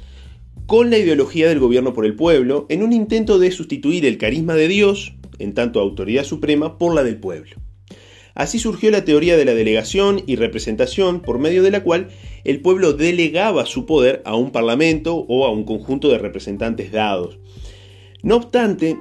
con 0.66 0.90
la 0.90 0.98
ideología 0.98 1.48
del 1.48 1.60
gobierno 1.60 1.94
por 1.94 2.06
el 2.06 2.16
pueblo, 2.16 2.66
en 2.70 2.82
un 2.82 2.92
intento 2.92 3.38
de 3.38 3.52
sustituir 3.52 4.06
el 4.06 4.18
carisma 4.18 4.56
de 4.56 4.68
Dios, 4.68 5.14
en 5.38 5.54
tanto 5.54 5.80
autoridad 5.80 6.24
suprema, 6.24 6.80
por 6.80 6.96
la 6.96 7.04
del 7.04 7.18
pueblo. 7.18 7.58
Así 8.34 8.60
surgió 8.60 8.92
la 8.92 9.06
teoría 9.06 9.38
de 9.38 9.46
la 9.46 9.54
delegación 9.54 10.24
y 10.26 10.36
representación, 10.36 11.22
por 11.22 11.40
medio 11.40 11.62
de 11.62 11.72
la 11.72 11.84
cual 11.84 12.10
el 12.44 12.62
pueblo 12.62 12.94
delegaba 12.94 13.66
su 13.66 13.86
poder 13.86 14.22
a 14.26 14.36
un 14.36 14.52
parlamento 14.52 15.16
o 15.30 15.46
a 15.46 15.52
un 15.52 15.64
conjunto 15.64 16.10
de 16.10 16.18
representantes 16.18 16.92
dados. 16.92 17.38
No 18.24 18.38
obstante, 18.38 18.98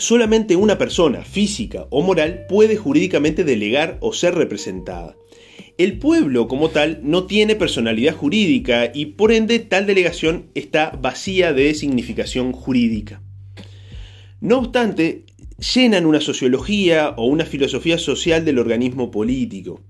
solamente 0.00 0.56
una 0.56 0.78
persona, 0.78 1.22
física 1.22 1.86
o 1.90 2.02
moral, 2.02 2.46
puede 2.48 2.76
jurídicamente 2.76 3.44
delegar 3.44 3.98
o 4.00 4.12
ser 4.12 4.34
representada. 4.34 5.16
El 5.78 5.98
pueblo 5.98 6.48
como 6.48 6.70
tal 6.70 7.00
no 7.02 7.24
tiene 7.24 7.54
personalidad 7.54 8.14
jurídica 8.14 8.90
y 8.92 9.06
por 9.06 9.30
ende 9.30 9.58
tal 9.60 9.86
delegación 9.86 10.50
está 10.54 10.90
vacía 10.90 11.52
de 11.52 11.74
significación 11.74 12.52
jurídica. 12.52 13.22
No 14.40 14.58
obstante, 14.58 15.24
llenan 15.74 16.06
una 16.06 16.20
sociología 16.20 17.14
o 17.16 17.26
una 17.26 17.44
filosofía 17.44 17.98
social 17.98 18.44
del 18.44 18.58
organismo 18.58 19.10
político. 19.10 19.80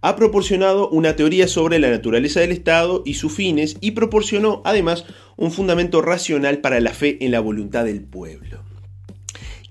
Ha 0.00 0.16
proporcionado 0.16 0.88
una 0.88 1.14
teoría 1.16 1.46
sobre 1.46 1.78
la 1.78 1.90
naturaleza 1.90 2.40
del 2.40 2.52
Estado 2.52 3.02
y 3.04 3.14
sus 3.14 3.32
fines 3.32 3.76
y 3.80 3.90
proporcionó 3.90 4.62
además 4.64 5.04
un 5.36 5.50
fundamento 5.50 6.00
racional 6.02 6.58
para 6.58 6.80
la 6.80 6.94
fe 6.94 7.18
en 7.20 7.32
la 7.32 7.40
voluntad 7.40 7.84
del 7.84 8.00
pueblo. 8.02 8.69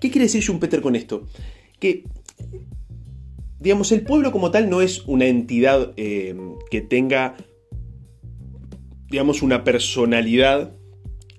¿Qué 0.00 0.10
quiere 0.10 0.24
decir 0.24 0.42
Schumpeter 0.42 0.80
con 0.80 0.96
esto? 0.96 1.26
Que 1.78 2.04
digamos, 3.60 3.92
el 3.92 4.02
pueblo 4.02 4.32
como 4.32 4.50
tal 4.50 4.68
no 4.70 4.80
es 4.80 5.02
una 5.06 5.26
entidad 5.26 5.92
eh, 5.96 6.34
que 6.70 6.80
tenga, 6.80 7.36
digamos, 9.10 9.42
una 9.42 9.64
personalidad 9.64 10.72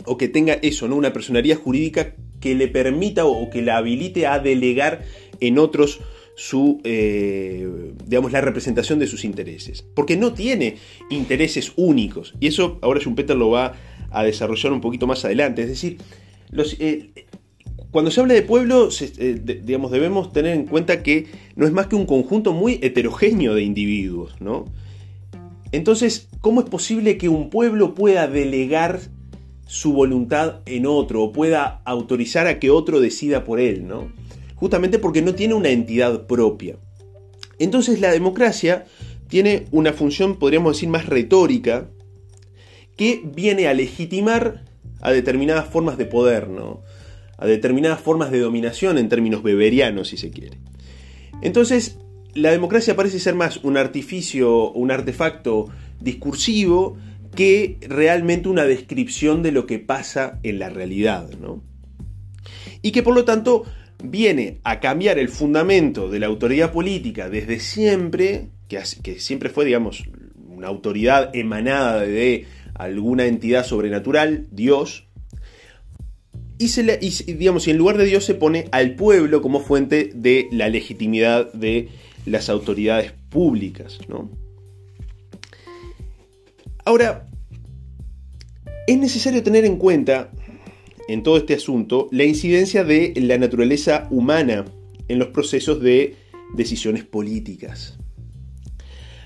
o 0.06 0.18
que 0.18 0.28
tenga 0.28 0.54
eso, 0.54 0.88
¿no? 0.88 0.96
Una 0.96 1.14
personalidad 1.14 1.58
jurídica 1.58 2.16
que 2.40 2.56
le 2.56 2.68
permita 2.68 3.26
o 3.26 3.50
que 3.50 3.62
la 3.62 3.78
habilite 3.78 4.28
a 4.28 4.40
delegar 4.40 5.04
en 5.40 5.58
otros 5.58 6.00
su, 6.36 6.80
eh, 6.84 7.94
digamos, 8.06 8.32
la 8.32 8.42
representación 8.42 9.00
de 9.00 9.08
sus 9.08 9.26
intereses. 9.26 9.84
Porque 9.96 10.16
no 10.16 10.34
tiene 10.34 10.78
intereses 11.10 11.74
únicos. 11.76 12.34
Y 12.40 12.48
eso 12.48 12.80
ahora 12.82 13.00
Schumpeter 13.00 13.36
lo 13.36 13.50
va 13.50 13.76
a 14.12 14.24
desarrollar 14.24 14.74
un 14.74 14.82
poquito 14.82 15.08
más 15.08 15.26
adelante. 15.26 15.64
Es 15.64 15.70
decir, 15.70 15.98
los, 16.52 16.78
eh, 16.80 17.12
cuando 17.92 18.10
se 18.10 18.22
habla 18.22 18.34
de 18.34 18.42
pueblo, 18.42 18.90
eh, 19.00 19.42
digamos, 19.64 19.92
debemos 19.92 20.32
tener 20.32 20.56
en 20.56 20.66
cuenta 20.66 21.04
que 21.04 21.28
no 21.56 21.66
es 21.66 21.74
más 21.74 21.88
que 21.88 21.96
un 21.96 22.06
conjunto 22.06 22.54
muy 22.54 22.80
heterogéneo 22.82 23.54
de 23.54 23.64
individuos, 23.64 24.40
¿no? 24.40 24.66
Entonces, 25.74 26.30
¿cómo 26.40 26.62
es 26.62 26.70
posible 26.70 27.18
que 27.18 27.30
un 27.30 27.50
pueblo 27.50 27.94
pueda 27.94 28.28
delegar 28.28 29.02
su 29.68 29.94
voluntad 29.94 30.60
en 30.66 30.86
otro 30.86 31.24
o 31.24 31.32
pueda 31.32 31.82
autorizar 31.86 32.48
a 32.48 32.60
que 32.60 32.70
otro 32.70 33.00
decida 33.00 33.46
por 33.46 33.60
él, 33.60 33.88
¿no? 33.88 34.12
Justamente 34.56 35.00
porque 35.00 35.22
no 35.22 35.34
tiene 35.34 35.54
una 35.54 35.70
entidad 35.70 36.28
propia. 36.28 36.78
Entonces 37.58 38.02
la 38.02 38.12
democracia 38.12 38.86
tiene 39.28 39.68
una 39.72 39.94
función, 39.94 40.38
podríamos 40.40 40.76
decir, 40.76 40.90
más 40.90 41.06
retórica, 41.06 41.90
que 42.98 43.22
viene 43.24 43.68
a 43.68 43.74
legitimar 43.74 44.66
a 45.00 45.12
determinadas 45.12 45.68
formas 45.70 45.98
de 45.98 46.06
poder, 46.06 46.50
¿no? 46.50 46.82
A 47.42 47.48
determinadas 47.48 48.00
formas 48.00 48.32
de 48.32 48.40
dominación 48.40 49.00
en 49.00 49.10
términos 49.10 49.42
beberianos, 49.42 50.10
si 50.10 50.18
se 50.18 50.30
quiere. 50.30 50.60
Entonces, 51.42 51.98
la 52.36 52.52
democracia 52.52 52.96
parece 52.96 53.20
ser 53.20 53.34
más 53.34 53.58
un 53.64 53.78
artificio, 53.78 54.72
un 54.72 54.92
artefacto 54.92 55.70
discursivo 56.00 56.98
que 57.36 57.78
realmente 57.82 58.48
una 58.48 58.66
descripción 58.66 59.42
de 59.42 59.52
lo 59.52 59.66
que 59.66 59.80
pasa 59.80 60.40
en 60.44 60.60
la 60.60 60.70
realidad, 60.70 61.32
¿no? 61.42 61.64
Y 62.84 62.92
que 62.92 63.02
por 63.02 63.16
lo 63.16 63.26
tanto 63.26 63.66
viene 64.04 64.60
a 64.64 64.80
cambiar 64.80 65.18
el 65.18 65.30
fundamento 65.30 66.10
de 66.10 66.20
la 66.20 66.28
autoridad 66.28 66.72
política 66.72 67.28
desde 67.28 67.60
siempre, 67.60 68.50
que, 68.68 68.80
que 69.02 69.20
siempre 69.20 69.50
fue, 69.50 69.66
digamos, 69.66 70.04
una 70.48 70.68
autoridad 70.68 71.36
emanada 71.36 72.02
de 72.02 72.46
alguna 72.76 73.26
entidad 73.26 73.66
sobrenatural, 73.66 74.46
Dios, 74.52 75.08
y, 76.62 77.34
digamos, 77.34 77.68
en 77.68 77.78
lugar 77.78 77.98
de 77.98 78.06
Dios 78.06 78.26
se 78.26 78.36
pone 78.36 78.66
al 78.72 78.96
pueblo 78.96 79.42
como 79.42 79.60
fuente 79.60 80.12
de 80.14 80.48
la 80.52 80.70
legitimidad 80.70 81.52
de 81.54 81.90
las 82.26 82.50
autoridades 82.50 83.14
públicas. 83.30 84.00
Ahora, 86.86 87.28
es 88.88 88.98
necesario 88.98 89.44
tener 89.44 89.66
en 89.66 89.78
cuenta 89.78 90.32
en 91.08 91.24
todo 91.24 91.38
este 91.38 91.56
asunto 91.56 92.08
la 92.12 92.24
incidencia 92.24 92.84
de 92.84 93.14
la 93.16 93.38
naturaleza 93.38 94.08
humana 94.12 94.66
en 95.08 95.20
los 95.20 95.30
procesos 95.30 95.82
de 95.82 96.16
decisiones 96.56 97.04
políticas. 97.04 97.98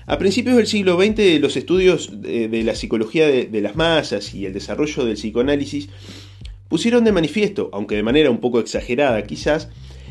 A 0.06 0.18
principios 0.18 0.56
del 0.56 0.68
siglo 0.68 0.96
XX, 0.96 1.40
los 1.40 1.56
estudios 1.56 2.22
de, 2.22 2.62
la 2.62 2.76
psicología 2.76 3.26
de 3.26 3.60
las 3.60 3.74
masas 3.74 4.34
y 4.34 4.46
el 4.46 4.52
desarrollo 4.52 5.04
del 5.04 5.16
psicoanálisis 5.16 5.88
pusieron 6.68 7.04
de 7.04 7.12
manifiesto, 7.12 7.70
aunque 7.72 7.96
de 7.96 8.02
manera 8.02 8.30
un 8.30 8.40
poco 8.40 8.60
exagerada 8.60 9.22
quizás, 9.22 9.68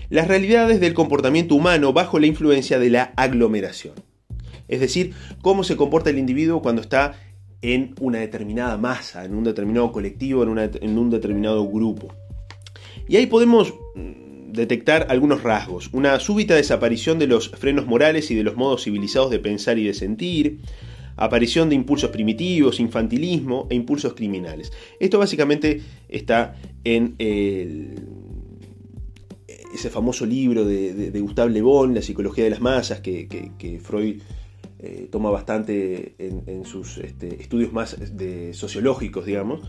las 0.10 0.28
realidades 0.28 0.80
del 0.80 0.94
comportamiento 0.94 1.56
humano 1.56 1.94
bajo 1.94 2.20
la 2.20 2.28
influencia 2.28 2.80
de 2.80 2.90
la 2.90 3.14
aglomeración. 3.16 3.96
Es 4.68 4.80
decir, 4.80 5.14
cómo 5.42 5.64
se 5.64 5.76
comporta 5.76 6.10
el 6.10 6.18
individuo 6.18 6.62
cuando 6.62 6.82
está 6.82 7.20
en 7.62 7.96
una 8.00 8.20
determinada 8.20 8.78
masa, 8.78 9.26
en 9.26 9.36
un 9.36 9.44
determinado 9.44 9.92
colectivo, 9.92 10.44
en, 10.44 10.98
un 10.98 11.10
determinado 11.10 11.68
grupo. 11.68 12.14
Y 13.08 13.18
ahí 13.18 13.26
podemos 13.26 13.74
mm, 13.96 14.52
detectar 14.52 15.08
algunos 15.10 15.44
rasgos. 15.44 15.90
Una 15.92 16.20
súbita 16.20 16.56
desaparición 16.56 17.20
de 17.20 17.28
los 17.28 17.50
frenos 17.50 17.88
morales 17.88 18.30
y 18.32 18.36
de 18.36 18.44
los 18.44 18.56
modos 18.56 18.84
civilizados 18.84 19.32
de 19.32 19.40
pensar 19.40 19.78
y 19.78 19.86
de 19.86 19.94
sentir, 19.94 20.60
aparición 21.18 21.70
de 21.70 21.76
impulsos 21.76 22.10
primitivos, 22.10 22.80
infantilismo 22.80 23.68
e 23.70 23.76
impulsos 23.76 24.14
criminales. 24.14 24.72
Esto 25.00 25.20
básicamente 25.20 25.82
está 26.10 26.56
en 26.84 27.16
ese 29.76 29.90
famoso 29.90 30.26
libro 30.26 30.66
de, 30.66 31.20
Gustave 31.20 31.52
Le 31.52 31.62
Bon, 31.62 31.94
La 31.94 32.02
psicología 32.02 32.46
de 32.46 32.50
las 32.50 32.62
masas, 32.62 33.02
que, 33.02 33.80
Freud 33.84 34.22
eh, 34.80 35.08
toma 35.12 35.30
bastante 35.30 36.16
en, 36.18 36.66
sus 36.66 36.98
este, 36.98 37.42
estudios 37.42 37.74
más 37.74 37.98
sociológicos, 38.54 39.26
digamos, 39.26 39.62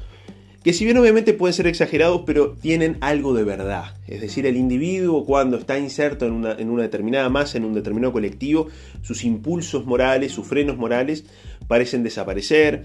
que 0.66 0.73
si 0.73 0.85
bien 0.85 0.99
obviamente 0.99 1.32
pueden 1.32 1.54
ser 1.54 1.68
exagerados, 1.68 2.23
pero 2.26 2.56
tienen 2.61 2.96
algo 3.00 3.35
de 3.35 3.44
verdad. 3.44 3.94
Es 4.08 4.20
decir, 4.20 4.46
el 4.46 4.56
individuo 4.56 5.25
cuando 5.25 5.58
está 5.58 5.78
inserto 5.78 6.26
en 6.26 6.32
una, 6.32 6.54
en 6.54 6.70
una 6.70 6.82
determinada 6.82 7.28
masa, 7.28 7.56
en 7.56 7.64
un 7.64 7.73
determinado 7.73 8.12
colectivo, 8.12 8.66
sus 9.00 9.23
impulsos 9.23 9.87
morales, 9.87 10.32
sus 10.32 10.44
frenos 10.44 10.76
morales 10.76 11.25
parecen 11.68 12.02
desaparecer. 12.02 12.82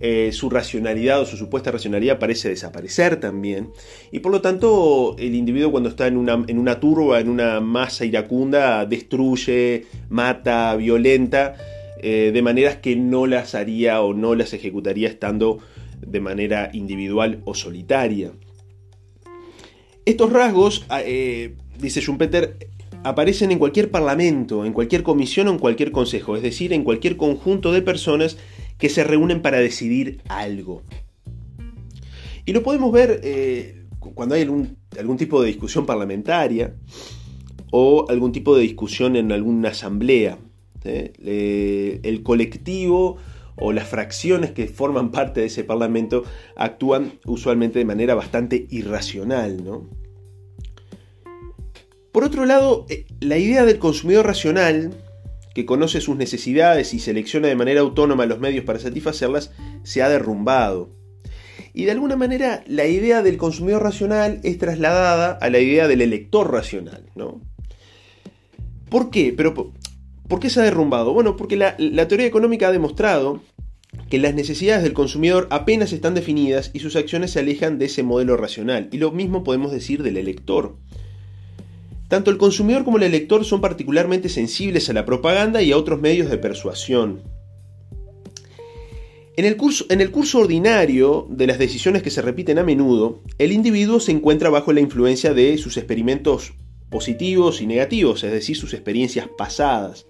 Eh, 0.00 0.30
su 0.32 0.50
racionalidad 0.50 1.20
o 1.20 1.24
su 1.24 1.36
supuesta 1.36 1.70
racionalidad 1.70 2.18
parece 2.18 2.48
desaparecer 2.48 3.20
también. 3.20 3.70
Y 4.10 4.18
por 4.18 4.32
lo 4.32 4.40
tanto, 4.40 5.14
el 5.16 5.36
individuo 5.36 5.70
cuando 5.70 5.88
está 5.88 6.08
en 6.08 6.16
una, 6.16 6.44
en 6.48 6.58
una 6.58 6.80
turba, 6.80 7.20
en 7.20 7.28
una 7.28 7.60
masa 7.60 8.04
iracunda, 8.04 8.86
destruye, 8.86 9.86
mata, 10.08 10.74
violenta, 10.74 11.54
eh, 12.02 12.32
de 12.34 12.42
maneras 12.42 12.78
que 12.78 12.96
no 12.96 13.26
las 13.26 13.54
haría 13.54 14.00
o 14.00 14.14
no 14.14 14.34
las 14.34 14.52
ejecutaría 14.52 15.06
estando 15.06 15.60
de 16.06 16.20
manera 16.20 16.70
individual 16.72 17.42
o 17.44 17.54
solitaria. 17.54 18.32
Estos 20.04 20.32
rasgos, 20.32 20.84
ah, 20.88 21.02
eh, 21.04 21.54
dice 21.78 22.00
Schumpeter, 22.00 22.68
aparecen 23.04 23.50
en 23.50 23.58
cualquier 23.58 23.90
parlamento, 23.90 24.64
en 24.64 24.72
cualquier 24.72 25.02
comisión 25.02 25.48
o 25.48 25.52
en 25.52 25.58
cualquier 25.58 25.92
consejo, 25.92 26.36
es 26.36 26.42
decir, 26.42 26.72
en 26.72 26.84
cualquier 26.84 27.16
conjunto 27.16 27.72
de 27.72 27.82
personas 27.82 28.36
que 28.78 28.88
se 28.88 29.04
reúnen 29.04 29.42
para 29.42 29.58
decidir 29.58 30.20
algo. 30.28 30.82
Y 32.46 32.52
lo 32.52 32.62
podemos 32.62 32.90
ver 32.92 33.20
eh, 33.22 33.84
cuando 34.14 34.34
hay 34.34 34.42
algún, 34.42 35.16
tipo 35.16 35.40
de 35.40 35.48
discusión 35.48 35.86
parlamentaria 35.86 36.74
o 37.70 38.06
algún 38.08 38.32
tipo 38.32 38.56
de 38.56 38.62
discusión 38.62 39.16
en 39.16 39.30
alguna 39.32 39.68
asamblea. 39.68 40.38
el 40.82 42.22
colectivo 42.22 43.18
o 43.60 43.72
las 43.72 43.88
fracciones 43.88 44.50
que 44.52 44.66
forman 44.66 45.10
parte 45.12 45.40
de 45.40 45.46
ese 45.46 45.64
parlamento 45.64 46.24
actúan 46.56 47.12
usualmente 47.26 47.78
de 47.78 47.84
manera 47.84 48.14
bastante 48.14 48.66
irracional. 48.70 49.64
¿no? 49.64 49.88
Por 52.12 52.24
otro 52.24 52.44
lado, 52.44 52.86
eh, 52.88 53.06
la 53.20 53.38
idea 53.38 53.64
del 53.64 53.78
consumidor 53.78 54.26
racional, 54.26 54.92
que 55.54 55.66
conoce 55.66 56.00
sus 56.00 56.16
necesidades 56.16 56.94
y 56.94 56.98
selecciona 56.98 57.48
de 57.48 57.56
manera 57.56 57.80
autónoma 57.80 58.26
los 58.26 58.40
medios 58.40 58.64
para 58.64 58.78
satisfacerlas, 58.78 59.52
se 59.82 60.02
ha 60.02 60.08
derrumbado. 60.08 60.90
Y 61.72 61.84
de 61.84 61.92
alguna 61.92 62.16
manera 62.16 62.64
la 62.66 62.86
idea 62.86 63.22
del 63.22 63.36
consumidor 63.36 63.82
racional 63.82 64.40
es 64.42 64.58
trasladada 64.58 65.38
a 65.40 65.50
la 65.50 65.58
idea 65.60 65.86
del 65.86 66.00
elector 66.00 66.52
racional. 66.52 67.10
¿no? 67.14 67.40
¿Por 68.88 69.10
qué? 69.10 69.32
Pero, 69.36 69.72
¿Por 70.30 70.38
qué 70.38 70.48
se 70.48 70.60
ha 70.60 70.62
derrumbado? 70.62 71.12
Bueno, 71.12 71.36
porque 71.36 71.56
la, 71.56 71.76
teoría 72.06 72.24
económica 72.24 72.68
ha 72.68 72.72
demostrado 72.72 73.40
que 74.08 74.20
las 74.20 74.32
necesidades 74.32 74.84
del 74.84 74.92
consumidor 74.92 75.48
apenas 75.50 75.92
están 75.92 76.14
definidas 76.14 76.70
y 76.72 76.78
sus 76.78 76.94
acciones 76.94 77.32
se 77.32 77.40
alejan 77.40 77.80
de 77.80 77.86
ese 77.86 78.04
modelo 78.04 78.36
racional. 78.36 78.88
Y 78.92 78.98
lo 78.98 79.10
mismo 79.10 79.42
podemos 79.42 79.72
decir 79.72 80.04
del 80.04 80.16
elector. 80.16 80.76
Tanto 82.06 82.30
el 82.30 82.38
consumidor 82.38 82.84
como 82.84 82.98
el 82.98 83.02
elector 83.02 83.44
son 83.44 83.60
particularmente 83.60 84.28
sensibles 84.28 84.88
a 84.88 84.92
la 84.92 85.04
propaganda 85.04 85.62
y 85.62 85.72
a 85.72 85.76
otros 85.76 86.00
medios 86.00 86.30
de 86.30 86.38
persuasión. 86.38 87.22
En 89.36 89.44
el, 89.44 89.56
curso, 89.56 89.84
en 89.88 90.00
el 90.00 90.12
curso 90.12 90.38
ordinario 90.38 91.26
de 91.28 91.48
las 91.48 91.58
decisiones 91.58 92.04
que 92.04 92.10
se 92.10 92.22
repiten 92.22 92.58
a 92.60 92.62
menudo, 92.62 93.20
el 93.38 93.50
individuo 93.50 93.98
se 93.98 94.12
encuentra 94.12 94.48
bajo 94.48 94.72
la 94.72 94.80
influencia 94.80 95.34
de 95.34 95.58
sus 95.58 95.76
experimentos 95.76 96.52
positivos 96.90 97.60
y 97.62 97.66
negativos, 97.66 98.24
es 98.24 98.32
decir, 98.32 98.56
sus 98.56 98.74
experiencias 98.74 99.28
pasadas 99.38 100.06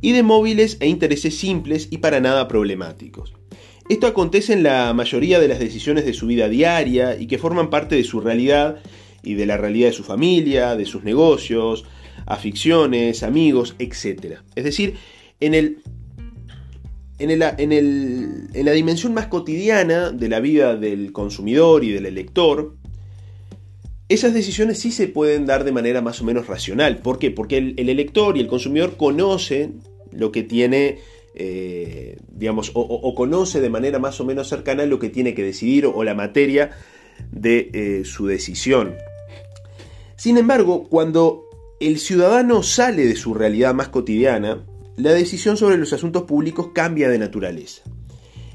y 0.00 0.12
de 0.12 0.22
móviles 0.22 0.76
e 0.80 0.88
intereses 0.88 1.38
simples 1.38 1.88
y 1.90 1.98
para 1.98 2.20
nada 2.20 2.48
problemáticos. 2.48 3.34
Esto 3.88 4.06
acontece 4.06 4.52
en 4.52 4.64
la 4.64 4.92
mayoría 4.94 5.38
de 5.38 5.48
las 5.48 5.60
decisiones 5.60 6.04
de 6.04 6.14
su 6.14 6.26
vida 6.26 6.48
diaria 6.48 7.16
y 7.18 7.26
que 7.26 7.38
forman 7.38 7.70
parte 7.70 7.94
de 7.94 8.04
su 8.04 8.20
realidad 8.20 8.80
y 9.22 9.34
de 9.34 9.46
la 9.46 9.56
realidad 9.56 9.88
de 9.88 9.94
su 9.94 10.02
familia, 10.02 10.74
de 10.74 10.86
sus 10.86 11.04
negocios, 11.04 11.84
aficiones, 12.26 13.22
amigos, 13.22 13.76
etc. 13.78 14.38
Es 14.56 14.64
decir, 14.64 14.94
en, 15.38 15.54
el, 15.54 15.78
en, 17.18 17.30
en 17.30 18.64
la 18.64 18.72
dimensión 18.72 19.14
más 19.14 19.28
cotidiana 19.28 20.10
de 20.10 20.28
la 20.28 20.40
vida 20.40 20.76
del 20.76 21.12
consumidor 21.12 21.84
y 21.84 21.92
del 21.92 22.06
elector, 22.06 22.74
esas 24.08 24.34
decisiones 24.34 24.78
sí 24.78 24.92
se 24.92 25.08
pueden 25.08 25.46
dar 25.46 25.64
de 25.64 25.72
manera 25.72 26.00
más 26.00 26.20
o 26.20 26.24
menos 26.24 26.46
racional. 26.46 26.98
¿Por 26.98 27.18
qué? 27.18 27.30
Porque 27.30 27.58
el, 27.58 27.88
elector 27.88 28.36
y 28.36 28.40
el 28.40 28.46
consumidor 28.46 28.96
conocen 28.96 29.80
lo 30.12 30.30
que 30.30 30.44
tiene, 30.44 30.98
eh, 31.34 32.16
digamos, 32.30 32.70
o, 32.74 33.14
conoce 33.14 33.60
de 33.60 33.70
manera 33.70 33.98
más 33.98 34.20
o 34.20 34.24
menos 34.24 34.48
cercana 34.48 34.86
lo 34.86 35.00
que 35.00 35.08
tiene 35.08 35.34
que 35.34 35.42
decidir 35.42 35.86
o, 35.86 36.04
la 36.04 36.14
materia 36.14 36.70
de 37.32 37.70
eh, 37.72 38.04
su 38.04 38.26
decisión. 38.26 38.94
Sin 40.16 40.38
embargo, 40.38 40.88
cuando 40.88 41.44
el 41.80 41.98
ciudadano 41.98 42.62
sale 42.62 43.06
de 43.06 43.16
su 43.16 43.34
realidad 43.34 43.74
más 43.74 43.88
cotidiana, 43.88 44.64
la 44.96 45.12
decisión 45.12 45.56
sobre 45.56 45.78
los 45.78 45.92
asuntos 45.92 46.22
públicos 46.22 46.68
cambia 46.72 47.08
de 47.08 47.18
naturaleza. 47.18 47.82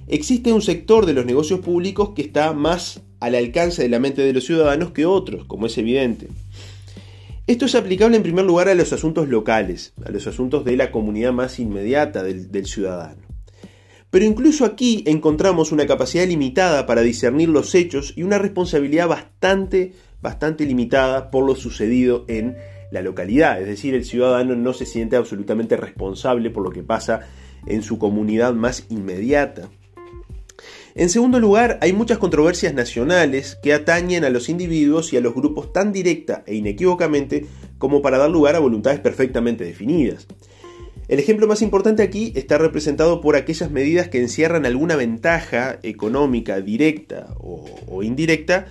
Existe 0.08 0.54
un 0.54 0.62
sector 0.62 1.06
de 1.06 1.14
los 1.14 1.26
negocios 1.26 1.60
públicos 1.60 2.12
que 2.16 2.24
está 2.24 2.54
más 2.54 3.02
al 3.22 3.36
alcance 3.36 3.84
de 3.84 3.90
la 3.90 4.00
mente 4.00 4.24
de 4.24 4.34
los 4.34 4.46
ciudadanos 4.46 4.92
que 4.92 5.06
otros, 5.06 5.46
como 5.46 5.68
es 5.68 5.78
evidente. 5.78 6.28
Esto 7.48 7.66
es 7.66 7.76
aplicable 7.76 8.18
en 8.18 8.24
primer 8.24 8.46
lugar 8.46 8.68
a 8.68 8.76
los 8.76 8.92
asuntos 8.94 9.30
locales, 9.30 9.94
a 10.04 10.10
los 10.10 10.26
asuntos 10.26 10.66
de 10.66 10.76
la 10.76 10.92
comunidad 10.92 11.32
más 11.32 11.60
inmediata 11.60 12.24
del, 12.24 12.66
ciudadano. 12.66 13.22
Pero 14.10 14.26
incluso 14.26 14.66
aquí 14.66 15.04
encontramos 15.06 15.72
una 15.72 15.86
capacidad 15.86 16.28
limitada 16.28 16.86
para 16.86 17.02
discernir 17.02 17.50
los 17.50 17.76
hechos 17.76 18.14
y 18.16 18.24
una 18.24 18.40
responsabilidad 18.40 19.08
bastante, 19.08 19.94
bastante 20.22 20.66
limitada 20.66 21.30
por 21.30 21.46
lo 21.46 21.56
sucedido 21.56 22.26
en 22.28 22.58
la 22.92 23.02
localidad. 23.02 23.62
Es 23.62 23.68
decir, 23.68 23.94
el 23.96 24.06
ciudadano 24.06 24.56
no 24.56 24.74
se 24.74 24.86
siente 24.86 25.16
absolutamente 25.16 25.78
responsable 25.78 26.50
por 26.50 26.64
lo 26.64 26.72
que 26.72 26.84
pasa 26.84 27.22
en 27.68 27.84
su 27.84 28.00
comunidad 28.00 28.54
más 28.54 28.86
inmediata. 28.90 29.70
En 30.94 31.10
segundo 31.10 31.40
lugar, 31.40 31.78
hay 31.82 31.94
muchas 31.94 32.18
controversias 32.18 32.74
nacionales 32.74 33.58
que 33.64 33.74
atañen 33.74 34.26
a 34.26 34.30
los 34.30 34.50
individuos 34.50 35.14
y 35.14 35.18
a 35.18 35.22
los 35.22 35.34
grupos 35.34 35.72
tan 35.72 35.94
directa 35.94 36.44
e 36.46 36.56
inequívocamente 36.56 37.46
como 37.78 38.02
para 38.02 38.18
dar 38.18 38.30
lugar 38.30 38.56
a 38.56 38.60
voluntades 38.60 39.00
perfectamente 39.00 39.64
definidas. 39.64 40.28
El 41.08 41.20
ejemplo 41.20 41.48
más 41.48 41.62
importante 41.62 42.04
aquí 42.04 42.32
está 42.36 42.58
representado 42.58 43.22
por 43.22 43.36
aquellas 43.36 43.72
medidas 43.72 44.10
que 44.10 44.20
encierran 44.22 44.66
alguna 44.66 44.96
ventaja 44.96 45.80
económica 45.84 46.62
directa 46.62 47.36
o, 47.38 48.04
indirecta 48.04 48.68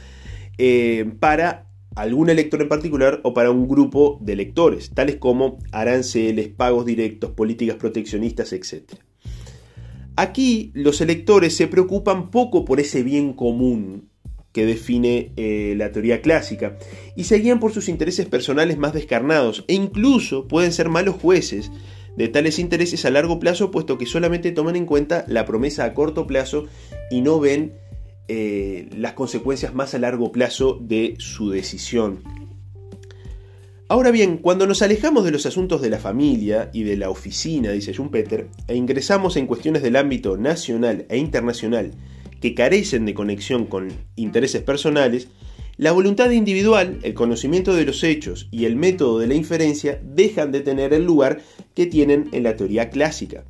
eh, 0.59 1.11
para 1.21 1.67
algún 1.97 2.31
elector 2.31 2.63
en 2.63 2.69
particular 2.69 3.21
o 3.25 3.35
para 3.35 3.51
un 3.51 3.67
grupo 3.69 4.19
de 4.23 4.35
electores, 4.35 4.91
tales 4.91 5.17
como 5.17 5.59
aranceles, 5.73 6.49
pagos 6.49 6.87
directos, 6.87 7.33
políticas 7.33 7.77
proteccionistas, 7.77 8.53
etc. 8.53 8.93
Aquí 10.17 10.71
los 10.75 11.01
electores 11.01 11.57
se 11.57 11.67
preocupan 11.67 12.31
poco 12.31 12.65
por 12.65 12.81
ese 12.81 13.03
bien 13.03 13.33
común 13.33 14.11
que 14.53 14.67
define 14.67 15.33
eh, 15.37 15.75
la 15.77 15.93
teoría 15.93 16.23
clásica 16.23 16.77
y 17.17 17.25
se 17.25 17.39
guían 17.39 17.61
por 17.61 17.73
sus 17.73 17.89
intereses 17.89 18.27
personales 18.27 18.79
más 18.79 18.93
descarnados 18.93 19.65
e 19.69 19.75
incluso 19.75 20.49
pueden 20.49 20.73
ser 20.73 20.89
malos 20.89 21.17
jueces 21.17 21.71
de 22.17 22.29
tales 22.29 22.59
intereses 22.59 23.05
a 23.05 23.11
largo 23.11 23.39
plazo 23.39 23.71
puesto 23.71 23.97
que 23.97 24.07
solamente 24.07 24.51
toman 24.51 24.77
en 24.77 24.87
cuenta 24.87 25.25
la 25.29 25.45
promesa 25.45 25.85
a 25.85 25.95
corto 25.95 26.27
plazo 26.27 26.67
y 27.11 27.21
no 27.21 27.39
ven 27.39 27.75
eh, 28.27 28.89
las 28.97 29.13
consecuencias 29.13 29.75
más 29.75 29.95
a 29.95 29.99
largo 29.99 30.33
plazo 30.33 30.79
de 30.81 31.15
su 31.19 31.51
decisión. 31.51 32.23
Ahora 33.91 34.13
bien, 34.13 34.37
cuando 34.37 34.69
nos 34.69 34.83
alejamos 34.83 35.25
de 35.25 35.33
los 35.33 35.47
asuntos 35.47 35.83
de 35.83 35.91
la 35.91 35.99
familia 35.99 36.71
y 36.73 36.85
de 36.85 36.97
la 36.97 37.11
oficina, 37.11 37.73
dice 37.73 37.93
Schumpeter, 37.93 38.47
e 38.69 38.77
ingresamos 38.77 39.37
en 39.37 39.49
cuestiones 39.49 39.83
del 39.83 39.97
ámbito 39.97 40.37
nacional 40.37 41.07
e 41.09 41.19
internacional 41.19 41.91
que 42.41 42.55
carecen 42.55 43.05
de 43.05 43.15
conexión 43.15 43.67
con 43.67 43.89
intereses 44.15 44.63
personales, 44.63 45.27
la 45.77 45.91
voluntad 45.91 46.31
individual, 46.31 47.01
el 47.03 47.15
conocimiento 47.15 47.75
de 47.75 47.85
los 47.85 48.05
hechos 48.05 48.47
y 48.53 48.67
el 48.67 48.77
método 48.77 49.19
de 49.19 49.27
la 49.27 49.35
inferencia 49.35 50.01
dejan 50.05 50.53
de 50.53 50.61
tener 50.61 50.95
el 50.95 51.05
lugar 51.05 51.41
que 51.75 51.87
tienen 51.87 52.29
en 52.31 52.45
la 52.45 52.55
teoría 52.55 52.91
clásica. 52.91 53.43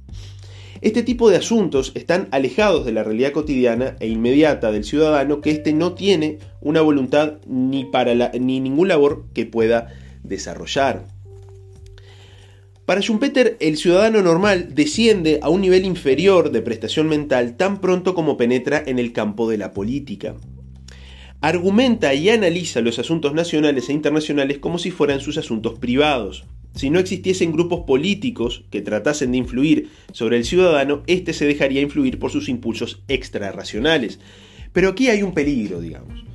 Este 0.80 1.02
tipo 1.02 1.28
de 1.28 1.36
asuntos 1.36 1.92
están 1.94 2.28
alejados 2.30 2.86
de 2.86 2.92
la 2.92 3.04
realidad 3.04 3.32
cotidiana 3.32 3.94
e 4.00 4.08
inmediata 4.08 4.72
del 4.72 4.84
ciudadano 4.84 5.42
que 5.42 5.50
éste 5.50 5.74
no 5.74 5.92
tiene 5.92 6.38
una 6.62 6.80
voluntad 6.80 7.40
ni 7.46 7.84
para 7.84 8.14
ni 8.38 8.60
ningún 8.60 8.88
labor 8.88 9.26
que 9.34 9.44
pueda 9.44 9.92
desarrollar. 10.22 11.06
Para 12.90 13.02
Schumpeter, 13.02 13.56
el 13.60 13.76
ciudadano 13.76 14.20
normal 14.20 14.74
desciende 14.74 15.38
a 15.42 15.48
un 15.48 15.60
nivel 15.60 15.84
inferior 15.84 16.50
de 16.50 16.60
prestación 16.60 17.08
mental 17.08 17.56
tan 17.56 17.80
pronto 17.80 18.14
como 18.16 18.36
penetra 18.36 18.82
en 18.84 18.98
el 18.98 19.12
campo 19.12 19.48
de 19.48 19.58
la 19.58 19.72
política. 19.72 20.34
Argumenta 21.40 22.12
y 22.14 22.28
analiza 22.28 22.80
los 22.80 22.98
asuntos 22.98 23.32
nacionales 23.32 23.88
e 23.88 23.92
internacionales 23.92 24.58
como 24.58 24.78
si 24.78 24.90
fueran 24.90 25.20
sus 25.20 25.38
asuntos 25.38 25.78
privados. 25.78 26.44
Si 26.74 26.90
no 26.90 26.98
existiesen 26.98 27.52
grupos 27.52 27.84
políticos 27.86 28.64
que 28.70 28.82
tratasen 28.82 29.32
de 29.32 29.38
influir 29.38 29.90
sobre 30.12 30.36
el 30.36 30.44
ciudadano, 30.44 31.02
éste 31.06 31.32
se 31.32 31.46
dejaría 31.46 31.80
influir 31.80 32.18
por 32.18 32.30
sus 32.30 32.48
impulsos 32.48 33.02
extrarracionales. 33.08 34.18
Pero 34.72 34.88
aquí 34.88 35.08
hay 35.08 35.22
un 35.22 35.32
peligro, 35.32 35.80
digamos. 35.80 36.29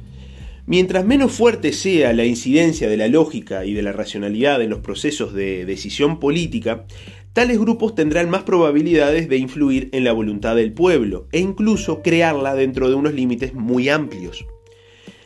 Mientras 0.67 1.05
menos 1.05 1.31
fuerte 1.31 1.73
sea 1.73 2.11
la 2.13 2.25
incidencia 2.25 2.89
de 2.89 2.97
la 2.97 3.07
lógica 3.07 3.65
y 3.65 3.73
de 3.73 3.83
la 3.83 3.91
racionalidad 3.91 4.63
en 4.63 4.71
los 4.71 4.79
procesos 4.79 5.31
de 5.31 5.63
decisión 5.63 6.19
política, 6.19 6.85
tales 7.33 7.59
grupos 7.59 7.93
tendrán 7.93 8.31
más 8.31 8.43
probabilidades 8.43 9.29
de 9.29 9.37
influir 9.37 9.89
en 9.91 10.03
la 10.03 10.11
voluntad 10.11 10.55
del 10.55 10.73
pueblo 10.73 11.27
e 11.31 11.39
incluso 11.39 12.01
crearla 12.01 12.55
dentro 12.55 12.89
de 12.89 12.95
unos 12.95 13.13
límites 13.13 13.53
muy 13.53 13.89
amplios. 13.89 14.47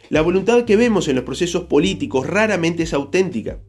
La 0.09 0.21
voluntad 0.21 0.65
que 0.65 0.75
vemos 0.75 1.07
en 1.07 1.15
los 1.15 1.23
procesos 1.23 1.65
políticos 1.65 2.27
raramente 2.27 2.83
es 2.83 2.93
auténtica. 2.93 3.59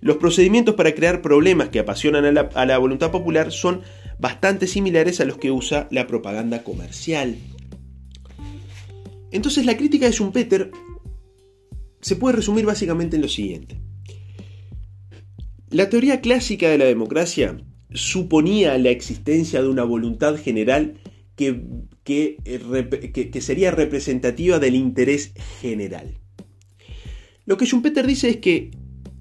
Los 0.00 0.16
procedimientos 0.16 0.74
para 0.74 0.94
crear 0.94 1.22
problemas 1.22 1.68
que 1.68 1.78
apasionan 1.78 2.24
a 2.24 2.64
la, 2.64 2.78
voluntad 2.78 3.12
popular 3.12 3.52
son 3.52 3.82
bastante 4.18 4.66
similares 4.66 5.20
a 5.20 5.26
los 5.26 5.36
que 5.36 5.52
usa 5.52 5.86
la 5.92 6.08
propaganda 6.08 6.64
comercial. 6.64 7.36
Entonces 9.30 9.64
la 9.64 9.76
crítica 9.76 10.06
de 10.06 10.12
Schumpeter 10.12 10.72
se 12.00 12.16
puede 12.16 12.36
resumir 12.36 12.64
básicamente 12.64 13.16
en 13.16 13.22
lo 13.22 13.28
siguiente. 13.28 13.80
La 15.70 15.88
teoría 15.88 16.20
clásica 16.20 16.68
de 16.68 16.78
la 16.78 16.86
democracia 16.86 17.56
suponía 17.92 18.76
la 18.78 18.90
existencia 18.90 19.62
de 19.62 19.68
una 19.68 19.84
voluntad 19.84 20.36
general 20.36 20.94
que, 21.36 21.62
que, 22.04 22.36
que, 23.32 23.40
sería 23.40 23.70
representativa 23.70 24.58
del 24.58 24.74
interés 24.74 25.32
general. 25.60 26.18
Lo 27.46 27.56
que 27.56 27.66
Schumpeter 27.66 28.06
dice 28.06 28.30
es 28.30 28.36
que 28.38 28.72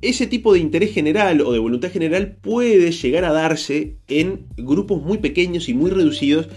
ese 0.01 0.27
tipo 0.27 0.53
de 0.53 0.59
interés 0.59 0.93
general 0.93 1.41
o 1.41 1.51
de 1.51 1.59
voluntad 1.59 1.91
general 1.91 2.37
puede 2.41 2.91
llegar 2.91 3.25
a 3.25 3.31
darse 3.31 3.97
en 4.07 4.47
grupos 4.57 5.03
muy 5.03 5.19
pequeños 5.19 5.69
y 5.69 5.73
muy 5.73 5.91
reducidos 5.91 6.47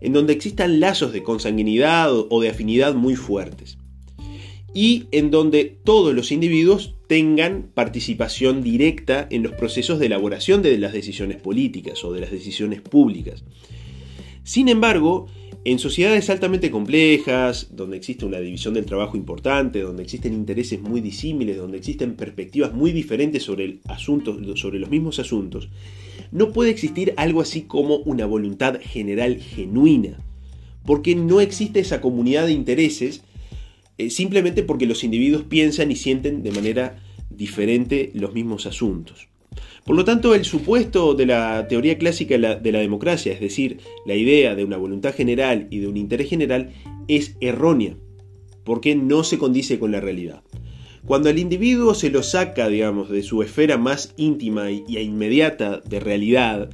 en 0.00 0.12
donde 0.12 0.32
existan 0.32 0.80
lazos 0.80 1.12
de 1.12 1.22
consanguinidad 1.22 2.10
o 2.12 2.40
de 2.40 2.48
afinidad 2.50 2.94
muy 2.94 3.16
fuertes 3.16 3.79
y 4.74 5.06
en 5.10 5.30
donde 5.30 5.76
todos 5.84 6.14
los 6.14 6.30
individuos 6.32 6.94
tengan 7.06 7.70
participación 7.74 8.62
directa 8.62 9.26
en 9.30 9.42
los 9.42 9.52
procesos 9.52 9.98
de 9.98 10.06
elaboración 10.06 10.62
de 10.62 10.78
las 10.78 10.92
decisiones 10.92 11.38
políticas 11.38 12.04
o 12.04 12.12
de 12.12 12.20
las 12.20 12.30
decisiones 12.30 12.80
públicas. 12.80 13.44
Sin 14.44 14.68
embargo, 14.68 15.26
en 15.64 15.78
sociedades 15.78 16.30
altamente 16.30 16.70
complejas, 16.70 17.68
donde 17.72 17.96
existe 17.96 18.24
una 18.24 18.40
división 18.40 18.72
del 18.72 18.86
trabajo 18.86 19.16
importante, 19.16 19.80
donde 19.80 20.02
existen 20.02 20.32
intereses 20.32 20.80
muy 20.80 21.00
disímiles, 21.00 21.58
donde 21.58 21.76
existen 21.76 22.14
perspectivas 22.14 22.72
muy 22.72 22.92
diferentes 22.92 23.42
sobre, 23.42 23.80
sobre 24.54 24.78
los 24.78 24.88
mismos 24.88 25.18
asuntos, 25.18 25.68
no 26.32 26.52
puede 26.52 26.70
existir 26.70 27.12
algo 27.16 27.40
así 27.40 27.62
como 27.62 27.96
una 27.96 28.24
voluntad 28.24 28.78
general 28.80 29.36
genuina, 29.36 30.18
porque 30.86 31.14
no 31.14 31.40
existe 31.40 31.80
esa 31.80 32.00
comunidad 32.00 32.46
de 32.46 32.52
intereses 32.52 33.22
eh, 34.00 34.10
simplemente 34.10 34.62
porque 34.62 34.86
los 34.86 35.04
individuos 35.04 35.42
piensan 35.44 35.90
y 35.90 35.96
sienten 35.96 36.42
de 36.42 36.52
manera 36.52 37.02
diferente 37.28 38.10
los 38.14 38.32
mismos 38.32 38.64
asuntos. 38.66 39.28
Por 39.84 39.94
lo 39.94 40.04
tanto, 40.04 40.34
el 40.34 40.44
supuesto 40.44 41.14
de 41.14 41.26
la 41.26 41.66
teoría 41.68 41.98
clásica 41.98 42.38
de 42.38 42.72
la, 42.72 42.78
democracia, 42.78 43.32
es 43.32 43.40
decir, 43.40 43.78
la 44.06 44.14
idea 44.14 44.54
de 44.54 44.64
una 44.64 44.78
voluntad 44.78 45.14
general 45.14 45.66
y 45.70 45.80
de 45.80 45.88
un 45.88 45.96
interés 45.96 46.30
general, 46.30 46.72
es 47.08 47.36
errónea, 47.40 47.96
porque 48.64 48.94
no 48.94 49.22
se 49.22 49.36
condice 49.36 49.78
con 49.78 49.92
la 49.92 50.00
realidad. 50.00 50.42
Cuando 51.04 51.28
el 51.28 51.38
individuo 51.38 51.94
se 51.94 52.10
lo 52.10 52.22
saca, 52.22 52.68
digamos, 52.68 53.10
de 53.10 53.22
su 53.22 53.42
esfera 53.42 53.76
más 53.76 54.14
íntima 54.16 54.70
y, 54.70 54.84
e 54.96 55.02
inmediata 55.02 55.80
de 55.80 56.00
realidad, 56.00 56.70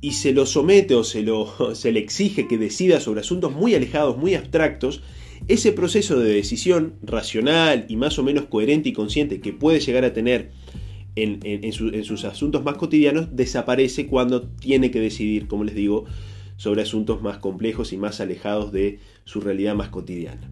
y 0.00 0.12
se 0.12 0.32
lo 0.32 0.46
somete 0.46 0.94
o 0.94 1.04
se, 1.04 1.22
lo, 1.22 1.52
se 1.74 1.92
le 1.92 2.00
exige 2.00 2.48
que 2.48 2.56
decida 2.56 3.00
sobre 3.00 3.20
asuntos 3.20 3.52
muy 3.52 3.74
alejados, 3.74 4.16
muy 4.16 4.34
abstractos, 4.34 5.02
ese 5.48 5.72
proceso 5.72 6.18
de 6.18 6.34
decisión 6.34 6.94
racional 7.02 7.86
y 7.88 7.96
más 7.96 8.18
o 8.18 8.22
menos 8.22 8.46
coherente 8.46 8.88
y 8.88 8.92
consciente 8.92 9.40
que 9.40 9.52
puede 9.52 9.80
llegar 9.80 10.04
a 10.04 10.12
tener 10.12 10.50
en, 11.16 11.72
sus 11.72 12.24
asuntos 12.24 12.62
más 12.62 12.76
cotidianos 12.76 13.34
desaparece 13.34 14.06
cuando 14.06 14.42
tiene 14.48 14.90
que 14.90 15.00
decidir, 15.00 15.48
como 15.48 15.64
les 15.64 15.74
digo, 15.74 16.04
sobre 16.56 16.82
asuntos 16.82 17.22
más 17.22 17.38
complejos 17.38 17.92
y 17.92 17.96
más 17.96 18.20
alejados 18.20 18.70
de 18.70 18.98
su 19.24 19.40
realidad 19.40 19.74
más 19.74 19.88
cotidiana. 19.88 20.50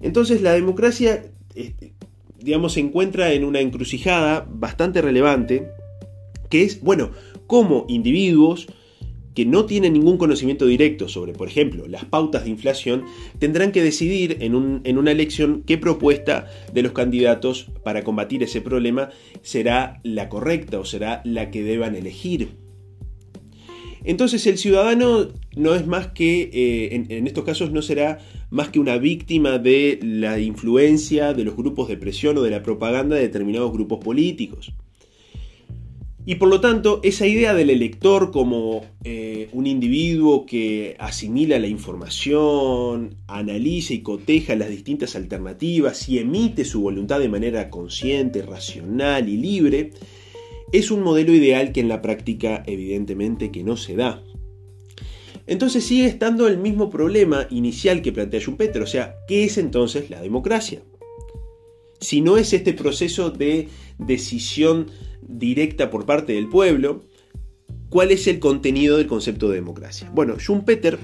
Entonces 0.00 0.42
la 0.42 0.52
democracia, 0.52 1.24
este, 1.54 1.92
digamos, 2.38 2.74
se 2.74 2.80
encuentra 2.80 3.32
en 3.32 3.44
una 3.44 3.60
encrucijada 3.60 4.46
bastante 4.50 5.02
relevante, 5.02 5.68
que 6.48 6.62
es, 6.62 6.80
bueno, 6.80 7.10
cómo 7.46 7.84
individuos, 7.88 8.66
que 9.36 9.44
no 9.44 9.66
tienen 9.66 9.92
ningún 9.92 10.16
conocimiento 10.16 10.64
directo 10.64 11.10
sobre, 11.10 11.34
por 11.34 11.46
ejemplo, 11.46 11.86
las 11.86 12.06
pautas 12.06 12.44
de 12.44 12.50
inflación, 12.50 13.04
tendrán 13.38 13.70
que 13.70 13.82
decidir 13.82 14.38
en, 14.40 14.54
una 14.54 15.10
elección 15.10 15.62
qué 15.66 15.76
propuesta 15.76 16.46
de 16.72 16.82
los 16.82 16.92
candidatos 16.92 17.66
para 17.84 18.02
combatir 18.02 18.42
ese 18.42 18.62
problema 18.62 19.10
será 19.42 20.00
la 20.04 20.30
correcta 20.30 20.80
o 20.80 20.86
será 20.86 21.20
la 21.24 21.50
que 21.50 21.62
deban 21.62 21.94
elegir. 21.94 22.48
Entonces 24.04 24.46
el 24.46 24.56
ciudadano 24.56 25.28
no 25.54 25.74
es 25.74 25.86
más 25.86 26.06
que, 26.06 26.48
eh, 26.52 27.04
en, 27.10 27.26
estos 27.26 27.44
casos 27.44 27.70
no 27.72 27.82
será 27.82 28.18
más 28.48 28.70
que 28.70 28.78
una 28.78 28.96
víctima 28.96 29.58
de 29.58 29.98
la 30.02 30.38
influencia 30.38 31.34
de 31.34 31.44
los 31.44 31.56
grupos 31.56 31.88
de 31.88 31.98
presión 31.98 32.38
o 32.38 32.42
de 32.42 32.52
la 32.52 32.62
propaganda 32.62 33.16
de 33.16 33.22
determinados 33.22 33.70
grupos 33.70 34.02
políticos. 34.02 34.72
Y 36.28 36.34
por 36.34 36.48
lo 36.48 36.60
tanto, 36.60 36.98
esa 37.04 37.24
idea 37.24 37.54
del 37.54 37.70
elector 37.70 38.32
como 38.32 38.84
eh, 39.04 39.48
un 39.52 39.68
individuo 39.68 40.44
que 40.44 40.96
asimila 40.98 41.56
la 41.60 41.68
información, 41.68 43.14
analiza 43.28 43.94
y 43.94 44.00
coteja 44.00 44.56
las 44.56 44.68
distintas 44.68 45.14
alternativas 45.14 46.08
y 46.08 46.18
emite 46.18 46.64
su 46.64 46.80
voluntad 46.82 47.20
de 47.20 47.28
manera 47.28 47.70
consciente, 47.70 48.42
racional 48.42 49.28
y 49.28 49.36
libre, 49.36 49.92
es 50.72 50.90
un 50.90 51.04
modelo 51.04 51.32
ideal 51.32 51.70
que 51.70 51.78
en 51.78 51.88
la 51.88 52.02
práctica 52.02 52.64
evidentemente 52.66 53.52
que 53.52 53.62
no 53.62 53.76
se 53.76 53.94
da. 53.94 54.24
Entonces 55.46 55.84
sigue 55.84 56.06
estando 56.06 56.48
el 56.48 56.58
mismo 56.58 56.90
problema 56.90 57.46
inicial 57.50 58.02
que 58.02 58.10
plantea 58.10 58.40
Schumpeter, 58.40 58.82
o 58.82 58.86
sea, 58.88 59.14
¿qué 59.28 59.44
es 59.44 59.58
entonces 59.58 60.10
la 60.10 60.20
democracia? 60.20 60.82
Si 62.00 62.20
no 62.20 62.36
es 62.36 62.52
este 62.52 62.72
proceso 62.72 63.30
de 63.30 63.68
decisión 63.98 64.88
directa 65.28 65.90
por 65.90 66.06
parte 66.06 66.32
del 66.32 66.48
pueblo, 66.48 67.04
¿cuál 67.88 68.10
es 68.10 68.26
el 68.26 68.38
contenido 68.38 68.96
del 68.96 69.06
concepto 69.06 69.48
de 69.48 69.56
democracia? 69.56 70.10
Bueno, 70.12 70.38
Schumpeter 70.38 70.98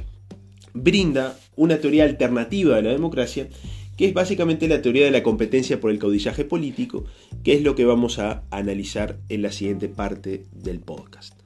brinda 0.74 1.38
una 1.56 1.78
teoría 1.78 2.04
alternativa 2.04 2.76
de 2.76 2.82
la 2.82 2.90
democracia, 2.90 3.48
que 3.96 4.06
es 4.06 4.14
básicamente 4.14 4.68
la 4.68 4.82
teoría 4.82 5.04
de 5.04 5.10
la 5.10 5.22
competencia 5.22 5.80
por 5.80 5.90
el 5.90 5.98
caudillaje 5.98 6.44
político, 6.44 7.04
que 7.44 7.54
es 7.54 7.62
lo 7.62 7.74
que 7.74 7.84
vamos 7.84 8.18
a 8.18 8.44
analizar 8.50 9.18
en 9.28 9.42
la 9.42 9.52
siguiente 9.52 9.88
parte 9.88 10.44
del 10.52 10.80
podcast. 10.80 11.41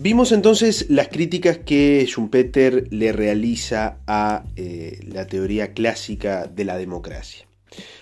Vimos 0.00 0.30
entonces 0.30 0.86
las 0.90 1.08
críticas 1.08 1.58
que 1.58 2.06
Schumpeter 2.06 2.86
le 2.92 3.10
realiza 3.10 3.98
a 4.06 4.44
eh, 4.54 5.00
la 5.12 5.26
teoría 5.26 5.72
clásica 5.72 6.46
de 6.46 6.64
la 6.64 6.78
democracia. 6.78 7.48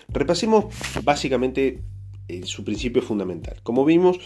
Repasemos 0.09 0.67
básicamente 1.05 1.81
su 2.45 2.65
principio 2.65 3.01
fundamental. 3.01 3.61
Como 3.63 3.87
vimos, 3.87 4.19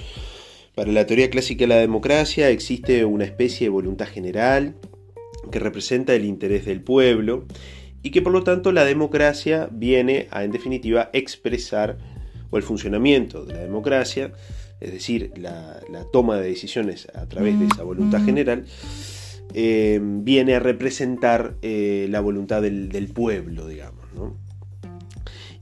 para 0.74 0.90
la 0.90 1.06
teoría 1.06 1.30
clásica 1.30 1.62
de 1.62 1.68
la 1.68 1.76
democracia 1.76 2.50
existe 2.50 3.04
una 3.04 3.22
especie 3.24 3.66
de 3.66 3.70
voluntad 3.70 4.09
general 4.09 4.74
que 5.52 5.61
representa 5.61 6.12
el 6.16 6.24
interés 6.24 6.64
del 6.64 6.83
pueblo 6.83 7.46
y 8.02 8.11
que 8.11 8.20
por 8.20 8.33
lo 8.33 8.42
tanto 8.42 8.72
la 8.72 8.85
democracia 8.85 9.68
viene 9.70 10.26
a 10.33 10.42
en 10.42 10.50
definitiva 10.50 11.09
expresar 11.12 11.98
o 12.50 12.56
el 12.56 12.64
funcionamiento 12.64 13.44
de 13.44 13.54
la 13.54 13.61
democracia 13.61 14.33
es 14.80 14.92
decir, 14.92 15.32
la, 15.36 15.80
toma 16.12 16.36
de 16.36 16.48
decisiones 16.48 17.08
a 17.14 17.26
través 17.26 17.58
de 17.58 17.66
esa 17.66 17.82
voluntad 17.82 18.24
general, 18.24 18.64
eh, 19.52 20.00
viene 20.02 20.54
a 20.54 20.60
representar 20.60 21.56
eh, 21.62 22.06
la 22.10 22.20
voluntad 22.20 22.62
del, 22.62 23.10
pueblo, 23.12 23.66
digamos. 23.66 24.00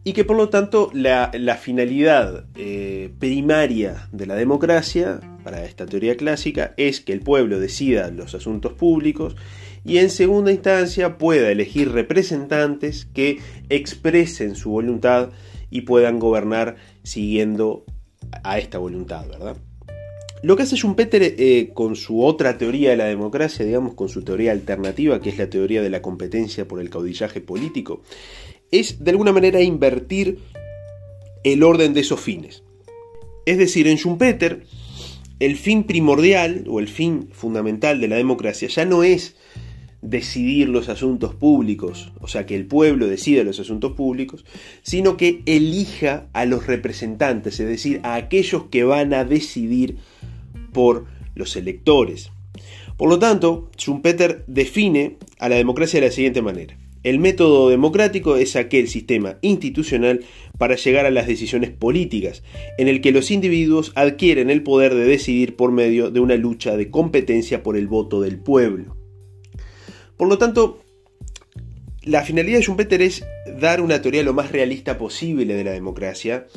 Y 0.05 0.13
que 0.13 0.25
por 0.25 0.37
lo 0.37 0.49
tanto 0.49 0.91
la, 0.95 1.31
finalidad 1.61 2.47
eh, 2.55 3.13
primaria 3.19 4.09
de 4.13 4.27
la 4.27 4.37
democracia, 4.37 5.21
para 5.43 5.65
esta 5.65 5.87
teoría 5.87 6.17
clásica, 6.17 6.75
es 6.77 7.01
que 7.01 7.13
el 7.13 7.21
pueblo 7.21 7.59
decida 7.59 8.11
los 8.11 8.35
asuntos 8.35 8.73
públicos 8.75 9.37
y 9.85 9.99
en 9.99 10.11
segunda 10.11 10.53
instancia 10.53 11.19
pueda 11.19 11.51
elegir 11.51 11.93
representantes 11.93 13.07
que 13.07 13.39
expresen 13.69 14.55
su 14.55 14.71
voluntad 14.71 15.31
y 15.71 15.83
puedan 15.83 16.19
gobernar 16.19 16.77
siguiendo 17.03 17.85
a 18.43 18.59
esta 18.59 18.79
voluntad, 18.79 19.27
¿verdad? 19.29 19.57
Lo 20.43 20.57
que 20.57 20.63
hace 20.63 20.77
Schumpeter 20.77 21.35
eh, 21.37 21.71
con 21.75 21.97
su 21.97 22.25
otra 22.25 22.59
teoría 22.59 22.91
de 22.91 22.97
la 22.97 23.07
democracia, 23.07 23.65
digamos, 23.65 23.95
con 23.95 24.09
su 24.09 24.23
teoría 24.23 24.53
alternativa, 24.53 25.21
que 25.21 25.31
es 25.31 25.39
la 25.39 25.51
teoría 25.51 25.83
de 25.83 25.91
la 25.91 26.01
competencia 26.01 26.69
por 26.69 26.81
el 26.81 26.91
caudillaje 26.91 27.41
político, 27.41 28.03
es 28.71 29.03
de 29.03 29.11
alguna 29.11 29.33
manera 29.33 29.61
invertir 29.61 30.39
el 31.43 31.63
orden 31.65 31.93
de 31.93 32.01
esos 32.01 32.21
fines. 32.21 32.63
Es 33.47 33.59
decir, 33.59 33.89
en 33.89 33.97
Schumpeter, 33.97 34.63
el 35.41 35.57
fin 35.57 35.85
primordial 35.85 36.65
o 36.69 36.79
el 36.79 36.89
fin 36.89 37.29
fundamental 37.33 38.01
de 38.01 38.09
la 38.09 38.17
democracia 38.17 38.69
ya 38.69 38.85
no 38.85 39.03
es 39.03 39.37
decidir 40.01 40.69
los 40.69 40.89
asuntos 40.89 41.35
públicos, 41.35 42.13
o 42.21 42.29
sea, 42.29 42.47
que 42.47 42.55
el 42.55 42.67
pueblo 42.67 43.07
decida 43.07 43.43
los 43.43 43.59
asuntos 43.59 43.93
públicos, 43.93 44.45
sino 44.83 45.17
que 45.17 45.43
elija 45.47 46.29
a 46.33 46.45
los 46.45 46.67
representantes, 46.67 47.59
es 47.59 47.69
decir, 47.69 48.01
a 48.05 48.15
aquellos 48.15 48.65
que 48.65 48.85
van 48.85 49.13
a 49.13 49.25
decidir 49.25 49.97
por 50.73 51.07
los 51.35 51.57
electores. 51.57 52.31
Por 52.97 53.09
lo 53.09 53.19
tanto, 53.19 53.71
Schumpeter 53.77 54.45
define 54.47 55.17
a 55.39 55.49
la 55.49 55.57
democracia 55.57 56.01
de 56.01 56.07
la 56.07 56.13
siguiente 56.13 56.43
manera. 56.43 56.77
El 57.05 57.21
método 57.21 57.71
democrático 57.71 58.37
es 58.37 58.57
aquel 58.57 58.89
sistema 58.89 59.39
institucional 59.41 60.25
para 60.59 60.75
llegar 60.75 61.07
a 61.07 61.13
las 61.13 61.29
decisiones 61.29 61.71
políticas, 61.71 62.43
en 62.77 62.89
el 62.89 63.01
que 63.01 63.13
los 63.13 63.31
individuos 63.31 63.93
adquieren 63.95 64.51
el 64.51 64.65
poder 64.65 64.95
de 64.95 65.05
decidir 65.05 65.55
por 65.55 65.71
medio 65.71 66.11
de 66.11 66.19
una 66.19 66.35
lucha 66.35 66.77
de 66.77 66.91
competencia 66.91 67.63
por 67.63 67.77
el 67.77 67.87
voto 67.87 68.21
del 68.21 68.41
pueblo. 68.41 68.98
Por 70.19 70.29
lo 70.29 70.37
tanto, 70.37 70.83
la 72.03 72.23
finalidad 72.25 72.59
de 72.59 72.65
Schumpeter 72.65 73.03
es 73.03 73.25
dar 73.61 73.81
una 73.81 74.03
teoría 74.03 74.25
lo 74.25 74.35
más 74.35 74.51
realista 74.51 74.99
posible 74.99 75.55
de 75.55 75.63
la 75.63 75.71
democracia, 75.71 76.49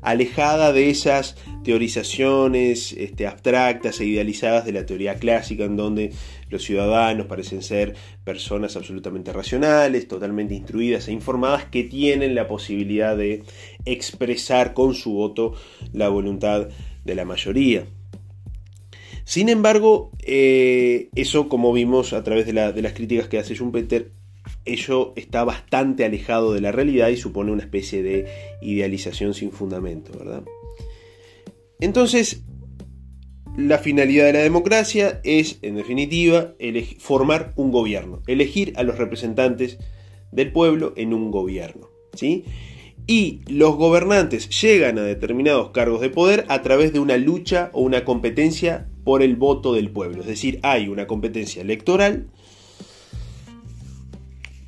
alejada 0.00 0.72
de 0.72 0.90
esas 0.90 1.36
teorizaciones 1.64 2.92
este, 2.92 3.26
abstractas 3.26 4.00
e 4.00 4.06
idealizadas 4.06 4.64
de 4.64 4.72
la 4.72 4.86
teoría 4.86 5.16
clásica, 5.16 5.64
en 5.64 5.76
donde 5.76 6.12
los 6.48 6.62
ciudadanos 6.62 7.26
parecen 7.26 7.62
ser 7.62 7.96
personas 8.22 8.76
absolutamente 8.76 9.32
racionales, 9.32 10.06
totalmente 10.06 10.54
instruidas 10.54 11.08
e 11.08 11.12
informadas, 11.12 11.64
que 11.64 11.82
tienen 11.82 12.36
la 12.36 12.46
posibilidad 12.46 13.16
de 13.16 13.42
expresar 13.84 14.72
con 14.72 14.94
su 14.94 15.14
voto 15.14 15.54
la 15.92 16.08
voluntad 16.08 16.68
de 17.04 17.14
la 17.14 17.24
mayoría. 17.24 17.86
Sin 19.30 19.48
embargo, 19.48 20.10
eh, 20.24 21.08
eso, 21.14 21.48
como 21.48 21.72
vimos 21.72 22.14
a 22.14 22.24
través 22.24 22.46
de, 22.46 22.52
las 22.52 22.92
críticas 22.94 23.28
que 23.28 23.38
hace 23.38 23.54
Schumpeter, 23.54 24.10
ello 24.64 25.12
está 25.14 25.44
bastante 25.44 26.04
alejado 26.04 26.52
de 26.52 26.60
la 26.60 26.72
realidad 26.72 27.10
y 27.10 27.16
supone 27.16 27.52
una 27.52 27.62
especie 27.62 28.02
de 28.02 28.26
idealización 28.60 29.32
sin 29.34 29.52
fundamento, 29.52 30.10
¿verdad? 30.18 30.42
Entonces, 31.78 32.42
la 33.56 33.78
finalidad 33.78 34.24
de 34.24 34.32
la 34.32 34.40
democracia 34.40 35.20
es, 35.22 35.60
en 35.62 35.76
definitiva, 35.76 36.54
formar 36.98 37.52
un 37.54 37.70
gobierno, 37.70 38.24
elegir 38.26 38.72
a 38.74 38.82
los 38.82 38.98
representantes 38.98 39.78
del 40.32 40.50
pueblo 40.50 40.92
en 40.96 41.14
un 41.14 41.30
gobierno, 41.30 41.88
¿sí? 42.14 42.46
Y 43.06 43.42
los 43.46 43.76
gobernantes 43.76 44.48
llegan 44.60 44.98
a 44.98 45.02
determinados 45.02 45.70
cargos 45.70 46.00
de 46.00 46.10
poder 46.10 46.46
a 46.48 46.62
través 46.62 46.92
de 46.92 46.98
una 46.98 47.16
lucha 47.16 47.70
o 47.72 47.82
una 47.82 48.04
competencia 48.04 48.89
por 49.04 49.22
el 49.22 49.36
voto 49.36 49.72
del 49.72 49.90
pueblo, 49.90 50.20
es 50.20 50.26
decir, 50.26 50.60
hay 50.62 50.88
una 50.88 51.06
competencia 51.06 51.62
electoral 51.62 52.26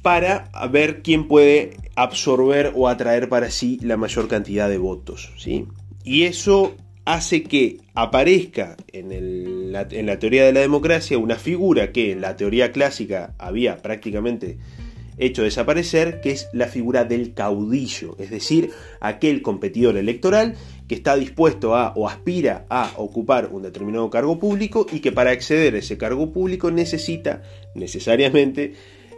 para 0.03 0.51
ver 0.71 1.03
quién 1.03 1.29
puede 1.29 1.77
absorber 1.95 2.73
o 2.75 2.89
atraer 2.89 3.29
para 3.29 3.51
sí 3.51 3.79
la 3.83 3.97
mayor 3.97 4.29
cantidad 4.29 4.69
de 4.69 4.79
votos. 4.79 5.31
¿sí? 5.37 5.67
Y 6.05 6.23
eso 6.25 6.75
hace 7.05 7.43
que 7.45 7.79
aparezca 7.95 8.77
en, 8.93 9.73
la, 9.73 9.87
en, 9.91 10.07
la, 10.07 10.19
teoría 10.19 10.45
de 10.45 10.53
la 10.53 10.61
democracia 10.61 11.19
una 11.19 11.37
figura 11.37 11.93
que 11.93 12.13
en 12.13 12.21
la 12.21 12.37
teoría 12.37 12.73
clásica 12.73 13.35
había 13.39 13.79
prácticamente 13.79 14.59
hecho 15.19 15.43
desaparecer, 15.43 16.21
que 16.21 16.31
es 16.31 16.49
la 16.53 16.67
figura 16.67 17.05
del 17.05 17.35
caudillo, 17.35 18.17
es 18.19 18.31
decir, 18.31 18.71
aquel 19.01 19.43
competidor 19.43 19.97
electoral 19.97 20.55
que 20.93 20.97
está 20.97 21.17
dispuesto 21.17 21.75
a 21.75 21.95
o 21.97 22.07
aspira 22.07 22.67
a 22.69 22.93
ocupar 22.99 23.49
un 23.51 23.63
determinado 23.63 24.11
cargo 24.11 24.39
público 24.39 24.87
y 24.93 25.01
que 25.01 25.11
para 25.11 25.31
acceder 25.31 25.75
a 25.75 25.79
ese 25.79 25.97
cargo 25.97 26.35
público 26.35 26.71
necesita 26.71 27.43
necesariamente 27.75 28.75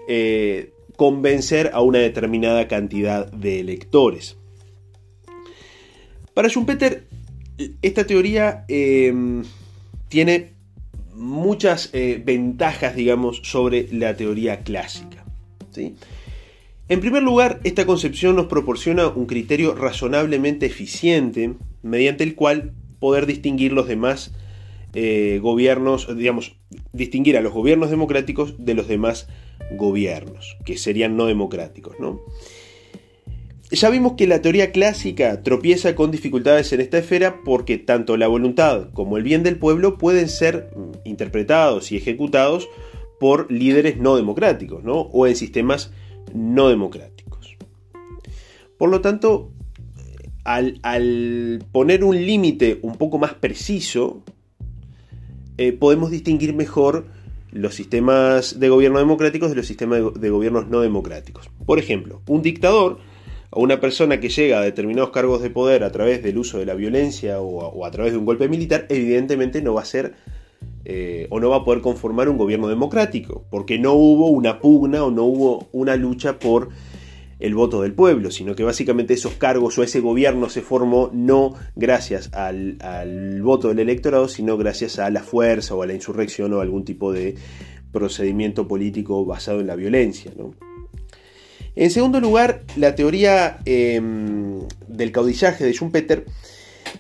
eh, 0.07 0.71
convencer 0.95 1.73
a 1.75 1.81
una 1.81 1.99
determinada 1.99 2.69
cantidad 2.69 3.27
de 3.27 3.59
electores. 3.59 4.37
Para 6.33 6.49
Schumpeter, 6.49 7.09
esta 7.83 8.07
teoría 8.07 8.65
em, 8.69 9.43
tiene 10.09 10.53
muchas 11.13 11.91
eh, 11.93 12.23
ventajas, 12.25 12.95
digamos, 12.95 13.41
sobre 13.43 13.89
la 13.91 14.15
teoría 14.15 14.61
clásica. 14.61 15.25
¿sí? 15.73 15.97
En 16.87 17.01
primer 17.01 17.23
lugar, 17.23 17.61
esta 17.65 17.87
concepción 17.87 18.37
nos 18.37 18.47
proporciona 18.47 19.09
un 19.09 19.25
criterio 19.25 19.75
razonablemente 19.75 20.67
eficiente 20.67 21.55
mediante 21.83 22.25
el 22.25 22.35
cual 22.35 22.75
poder 22.99 23.25
distinguir 23.25 23.73
los 23.73 23.89
demás 23.89 24.35
eh, 24.93 25.39
gobiernos, 25.43 26.15
digamos, 26.15 26.57
distinguir 26.93 27.39
a 27.39 27.41
los 27.41 27.55
gobiernos 27.55 27.89
democráticos 27.89 28.55
de 28.59 28.75
los 28.75 28.87
demás 28.87 29.29
gobiernos, 29.73 30.59
que 30.67 30.77
serían 30.77 31.17
no 31.17 31.25
democráticos. 31.25 31.97
Ya 33.71 33.89
vimos 33.89 34.13
que 34.13 34.27
la 34.27 34.43
teoría 34.43 34.71
clásica 34.71 35.43
tropieza 35.43 35.95
con 35.95 36.11
dificultades 36.11 36.73
en 36.75 36.83
esta 36.83 36.99
esfera 36.99 37.41
porque 37.45 37.79
tanto 37.79 38.19
la 38.19 38.29
voluntad 38.29 38.91
como 38.93 39.17
el 39.17 39.23
bien 39.23 39.43
del 39.43 39.59
pueblo 39.59 39.97
pueden 39.97 40.29
ser 40.29 40.69
interpretados 41.05 41.91
y 41.91 41.97
ejecutados 41.97 42.69
por 43.19 43.51
líderes 43.51 43.97
no 43.97 44.17
democráticos 44.17 44.85
¿no? 44.85 45.01
o 45.01 45.27
en 45.27 45.35
sistemas 45.35 45.91
no 46.33 46.69
democráticos. 46.69 47.57
Por 48.79 48.91
lo 48.91 49.01
tanto, 49.01 49.51
al, 50.45 51.65
poner 51.73 52.05
un 52.05 52.17
límite 52.17 52.79
un 52.83 52.97
poco 52.97 53.19
más 53.19 53.35
preciso, 53.35 54.23
eh, 55.59 55.73
podemos 55.73 56.11
distinguir 56.11 56.55
mejor 56.55 57.07
los 57.51 57.75
sistemas 57.75 58.59
de 58.59 58.69
gobierno 58.69 58.99
democráticos 58.99 59.51
de 59.51 59.57
los 59.57 59.67
sistemas 59.67 60.01
de, 60.15 60.31
gobiernos 60.31 60.69
no 60.69 60.81
democráticos. 60.81 61.51
Por 61.65 61.79
ejemplo, 61.79 62.21
un 62.27 62.43
dictador 62.43 62.99
o 63.51 63.63
una 63.63 63.81
persona 63.81 64.19
que 64.19 64.29
llega 64.29 64.59
a 64.59 64.63
determinados 64.63 65.11
cargos 65.11 65.41
de 65.41 65.51
poder 65.51 65.85
a 65.85 65.93
través 65.93 66.23
del 66.23 66.39
uso 66.39 66.59
de 66.59 66.67
la 66.67 66.75
violencia 66.75 67.41
o 67.41 67.87
a, 67.87 67.91
través 67.93 68.13
de 68.13 68.19
un 68.19 68.25
golpe 68.25 68.49
militar, 68.49 68.87
evidentemente 68.89 69.63
no 69.63 69.75
va 69.75 69.83
a 69.83 69.85
ser 69.85 70.15
eh, 70.85 71.27
o 71.31 71.41
no 71.41 71.51
va 71.51 71.57
a 71.57 71.65
poder 71.65 71.81
conformar 71.81 72.29
un 72.29 72.37
gobierno 72.37 72.69
democrático, 72.69 73.47
porque 73.51 73.79
no 73.79 73.95
hubo 73.95 74.29
una 74.29 74.61
pugna 74.61 75.05
o 75.05 75.11
no 75.11 75.25
hubo 75.25 75.69
una 75.73 75.97
lucha 75.97 76.39
por 76.39 76.69
el 77.39 77.55
voto 77.55 77.83
del 77.83 77.95
pueblo, 77.95 78.31
sino 78.31 78.55
que 78.55 78.65
básicamente 78.65 79.15
esos 79.15 79.35
cargos 79.35 79.77
o 79.79 79.83
ese 79.83 80.01
gobierno 80.01 80.49
se 80.49 80.63
formó 80.63 81.11
no 81.13 81.55
gracias 81.75 82.31
al, 82.33 82.77
voto 83.43 83.69
del 83.69 83.81
electorado, 83.81 84.29
sino 84.29 84.57
gracias 84.57 84.99
a 84.99 85.11
la 85.11 85.23
fuerza 85.23 85.75
o 85.75 85.83
a 85.83 85.87
la 85.87 85.95
insurrección 85.95 86.53
o 86.53 86.61
algún 86.61 86.85
tipo 86.85 87.13
de 87.13 87.35
procedimiento 87.93 88.67
político 88.69 89.25
basado 89.25 89.61
en 89.61 89.67
la 89.67 89.77
violencia. 89.77 90.33
En 91.77 91.91
segundo 91.91 92.21
lugar, 92.21 92.63
la 92.77 92.95
teoría 92.95 93.59
em, 93.65 94.61
del 94.87 95.13
caudillaje 95.13 95.65
de 95.65 95.73
Schumpeter 95.73 96.25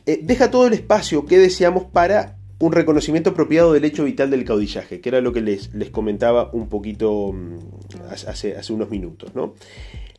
eh, 0.06 0.20
deja 0.22 0.50
todo 0.50 0.66
el 0.66 0.72
espacio 0.72 1.26
que 1.26 1.38
deseamos 1.38 1.84
para 1.84 2.33
un 2.58 2.72
reconocimiento 2.72 3.30
apropiado 3.30 3.72
del 3.72 3.84
hecho 3.84 4.04
vital 4.04 4.30
del 4.30 4.44
caudillaje, 4.44 5.00
que 5.00 5.08
era 5.08 5.20
lo 5.20 5.32
que 5.32 5.40
les, 5.40 5.74
les 5.74 5.90
comentaba 5.90 6.50
un 6.52 6.68
poquito 6.68 7.32
mm, 7.32 7.58
hace, 8.10 8.56
hace 8.56 8.72
unos 8.72 8.90
minutos. 8.90 9.34
¿no? 9.34 9.54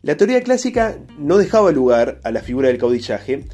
La 0.02 0.18
teoría 0.18 0.42
clásica 0.44 0.98
no 1.18 1.38
dejaba 1.38 1.72
lugar 1.72 2.20
a 2.24 2.32
la 2.32 2.42
figura 2.42 2.68
del 2.68 2.78
caudillaje 2.78 3.46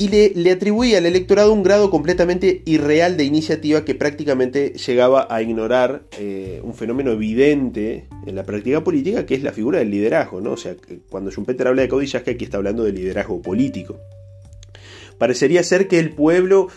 y 0.00 0.08
le, 0.08 0.50
atribuía 0.52 0.98
al 0.98 1.06
electorado 1.06 1.52
un 1.52 1.64
grado 1.64 1.90
completamente 1.90 2.62
irreal 2.66 3.16
de 3.16 3.24
iniciativa 3.24 3.84
que 3.84 3.96
prácticamente 3.96 4.74
llegaba 4.74 5.26
a 5.28 5.42
ignorar 5.42 6.04
eh, 6.20 6.60
un 6.62 6.72
fenómeno 6.74 7.10
evidente 7.10 8.06
en 8.24 8.36
la 8.36 8.44
práctica 8.44 8.84
política, 8.84 9.26
que 9.26 9.34
es 9.34 9.42
la 9.42 9.50
figura 9.50 9.80
del 9.80 9.90
liderazgo. 9.90 10.40
¿no? 10.40 10.52
O 10.52 10.56
sea, 10.56 10.76
cuando 11.10 11.32
Schumpeter 11.32 11.66
habla 11.66 11.82
de 11.82 11.88
caudillaje, 11.88 12.30
aquí 12.30 12.44
está 12.44 12.58
hablando 12.58 12.84
de 12.84 12.92
liderazgo 12.92 13.42
político. 13.42 13.98
Parecería 15.18 15.64
ser 15.64 15.88
que 15.88 15.98
el 15.98 16.10
pueblo 16.10 16.68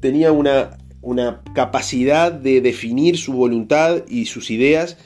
tenía 0.00 0.32
una, 0.32 0.78
una 1.02 1.42
capacidad 1.54 2.32
de 2.32 2.60
definir 2.60 3.16
su 3.16 3.32
voluntad 3.32 4.02
y 4.08 4.26
sus 4.26 4.50
ideas 4.50 4.96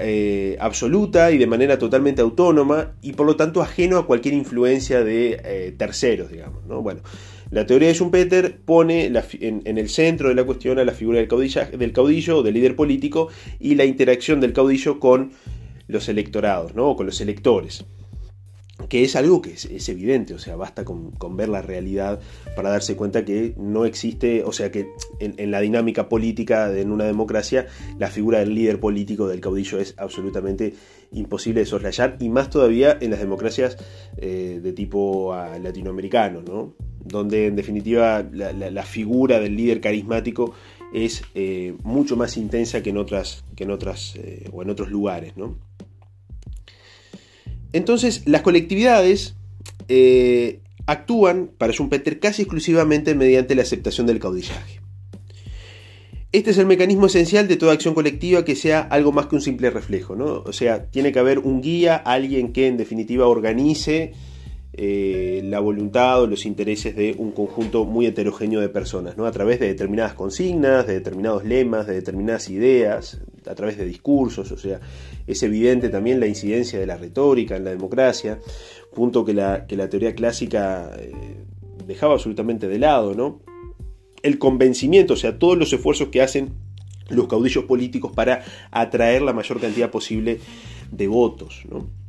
eh, 0.00 0.56
absoluta 0.60 1.30
y 1.30 1.38
de 1.38 1.46
manera 1.46 1.78
totalmente 1.78 2.20
autónoma 2.20 2.92
y 3.02 3.12
por 3.12 3.26
lo 3.26 3.36
tanto 3.36 3.62
ajeno 3.62 3.98
a 3.98 4.06
cualquier 4.06 4.34
influencia 4.34 5.04
de 5.04 5.40
eh, 5.44 5.74
terceros, 5.76 6.30
digamos. 6.30 6.66
¿no? 6.66 6.82
Bueno, 6.82 7.00
la 7.50 7.66
teoría 7.66 7.88
de 7.88 7.94
Schumpeter 7.94 8.58
pone 8.64 9.06
en, 9.06 9.78
el 9.78 9.88
centro 9.88 10.28
de 10.28 10.34
la 10.34 10.44
cuestión 10.44 10.78
a 10.78 10.84
la 10.84 10.92
figura 10.92 11.20
del, 11.20 11.28
del 11.78 11.92
caudillo 11.92 12.38
o 12.38 12.42
del 12.42 12.54
líder 12.54 12.76
político 12.76 13.28
y 13.58 13.76
la 13.76 13.84
interacción 13.84 14.40
del 14.40 14.52
caudillo 14.52 14.98
con 14.98 15.32
los 15.86 16.08
electorados, 16.08 16.74
¿no? 16.74 16.88
o 16.88 16.96
con 16.96 17.06
los 17.06 17.20
electores. 17.20 17.84
Que 18.88 19.04
es 19.04 19.16
algo 19.16 19.42
que 19.42 19.52
es, 19.52 19.88
evidente, 19.88 20.34
o 20.34 20.38
sea, 20.38 20.56
basta 20.56 20.84
con, 20.84 21.12
ver 21.36 21.48
la 21.48 21.62
realidad 21.62 22.20
para 22.56 22.70
darse 22.70 22.96
cuenta 22.96 23.24
que 23.24 23.54
no 23.56 23.84
existe, 23.84 24.42
o 24.44 24.52
sea, 24.52 24.70
que 24.70 24.88
en, 25.18 25.50
la 25.50 25.60
dinámica 25.60 26.08
política 26.08 26.68
de, 26.68 26.84
una 26.84 27.04
democracia, 27.04 27.66
la 27.98 28.08
figura 28.08 28.40
del 28.40 28.54
líder 28.54 28.80
político, 28.80 29.28
del 29.28 29.40
caudillo, 29.40 29.78
es 29.78 29.94
absolutamente 29.98 30.74
imposible 31.12 31.60
de 31.60 31.66
soslayar, 31.66 32.16
y 32.20 32.28
más 32.28 32.50
todavía 32.50 32.96
en 33.00 33.10
las 33.10 33.20
democracias 33.20 33.76
eh, 34.16 34.60
de 34.62 34.72
tipo 34.72 35.32
ah, 35.32 35.58
latinoamericano, 35.58 36.42
¿no? 36.42 36.74
donde 37.04 37.46
en 37.46 37.56
definitiva 37.56 38.22
la, 38.32 38.82
figura 38.82 39.40
del 39.40 39.56
líder 39.56 39.80
carismático 39.80 40.54
es 40.92 41.22
eh, 41.34 41.74
mucho 41.82 42.16
más 42.16 42.36
intensa 42.36 42.82
que 42.82 42.90
en 42.90 42.98
otras, 42.98 43.44
que 43.56 43.64
en 43.64 43.70
otras 43.70 44.16
eh, 44.16 44.48
o 44.52 44.62
en 44.62 44.70
otros 44.70 44.90
lugares, 44.90 45.36
¿no? 45.36 45.58
Entonces, 47.72 48.22
las 48.26 48.42
colectividades 48.42 49.34
eh, 49.88 50.60
actúan 50.86 51.50
para 51.56 51.72
Schumpeter 51.72 52.18
casi 52.20 52.42
exclusivamente 52.42 53.14
mediante 53.14 53.54
la 53.54 53.62
aceptación 53.62 54.06
del 54.06 54.18
caudillaje. 54.18 54.80
Este 56.32 56.52
es 56.52 56.58
el 56.58 56.66
mecanismo 56.66 57.06
esencial 57.06 57.48
de 57.48 57.56
toda 57.56 57.72
acción 57.72 57.92
colectiva 57.92 58.44
que 58.44 58.54
sea 58.54 58.80
algo 58.80 59.10
más 59.10 59.26
que 59.26 59.34
un 59.34 59.40
simple 59.40 59.68
reflejo, 59.68 60.14
¿no? 60.14 60.44
O 60.46 60.52
sea, 60.52 60.86
tiene 60.86 61.10
que 61.10 61.18
haber 61.18 61.40
un 61.40 61.60
guía, 61.60 61.96
alguien 61.96 62.52
que 62.52 62.68
en 62.68 62.76
definitiva 62.76 63.26
organice 63.26 64.12
eh, 64.82 65.42
la 65.44 65.60
voluntad 65.60 66.22
o 66.22 66.26
los 66.26 66.46
intereses 66.46 66.96
de 66.96 67.14
un 67.18 67.32
conjunto 67.32 67.84
muy 67.84 68.06
heterogéneo 68.06 68.62
de 68.62 68.70
personas, 68.70 69.14
¿no? 69.18 69.26
a 69.26 69.30
través 69.30 69.60
de 69.60 69.66
determinadas 69.66 70.14
consignas, 70.14 70.86
de 70.86 70.94
determinados 70.94 71.44
lemas, 71.44 71.86
de 71.86 71.92
determinadas 71.92 72.48
ideas, 72.48 73.20
a 73.46 73.54
través 73.54 73.76
de 73.76 73.84
discursos, 73.84 74.50
o 74.52 74.56
sea, 74.56 74.80
es 75.26 75.42
evidente 75.42 75.90
también 75.90 76.18
la 76.18 76.28
incidencia 76.28 76.78
de 76.78 76.86
la 76.86 76.96
retórica 76.96 77.56
en 77.56 77.64
la 77.64 77.70
democracia, 77.72 78.38
punto 78.94 79.22
que 79.22 79.34
la, 79.34 79.66
que 79.66 79.76
la 79.76 79.90
teoría 79.90 80.14
clásica 80.14 80.90
eh, 80.98 81.12
dejaba 81.86 82.14
absolutamente 82.14 82.66
de 82.66 82.78
lado, 82.78 83.14
¿no? 83.14 83.42
El 84.22 84.38
convencimiento, 84.38 85.12
o 85.12 85.16
sea, 85.18 85.38
todos 85.38 85.58
los 85.58 85.70
esfuerzos 85.74 86.08
que 86.08 86.22
hacen 86.22 86.54
los 87.10 87.28
caudillos 87.28 87.64
políticos 87.64 88.12
para 88.14 88.44
atraer 88.70 89.20
la 89.20 89.34
mayor 89.34 89.60
cantidad 89.60 89.90
posible 89.90 90.40
de 90.90 91.06
votos, 91.06 91.64
¿no? 91.68 91.99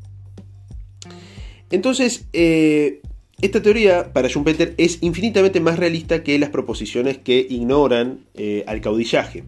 Entonces, 1.71 2.25
eh, 2.33 3.01
esta 3.41 3.61
teoría 3.61 4.13
para 4.13 4.27
Schumpeter 4.27 4.75
es 4.77 4.99
infinitamente 5.01 5.59
más 5.59 5.79
realista 5.79 6.23
que 6.23 6.37
las 6.37 6.49
proposiciones 6.49 7.17
que 7.17 7.45
ignoran 7.49 8.19
eh, 8.35 8.63
al 8.67 8.81
caudillaje. 8.81 9.43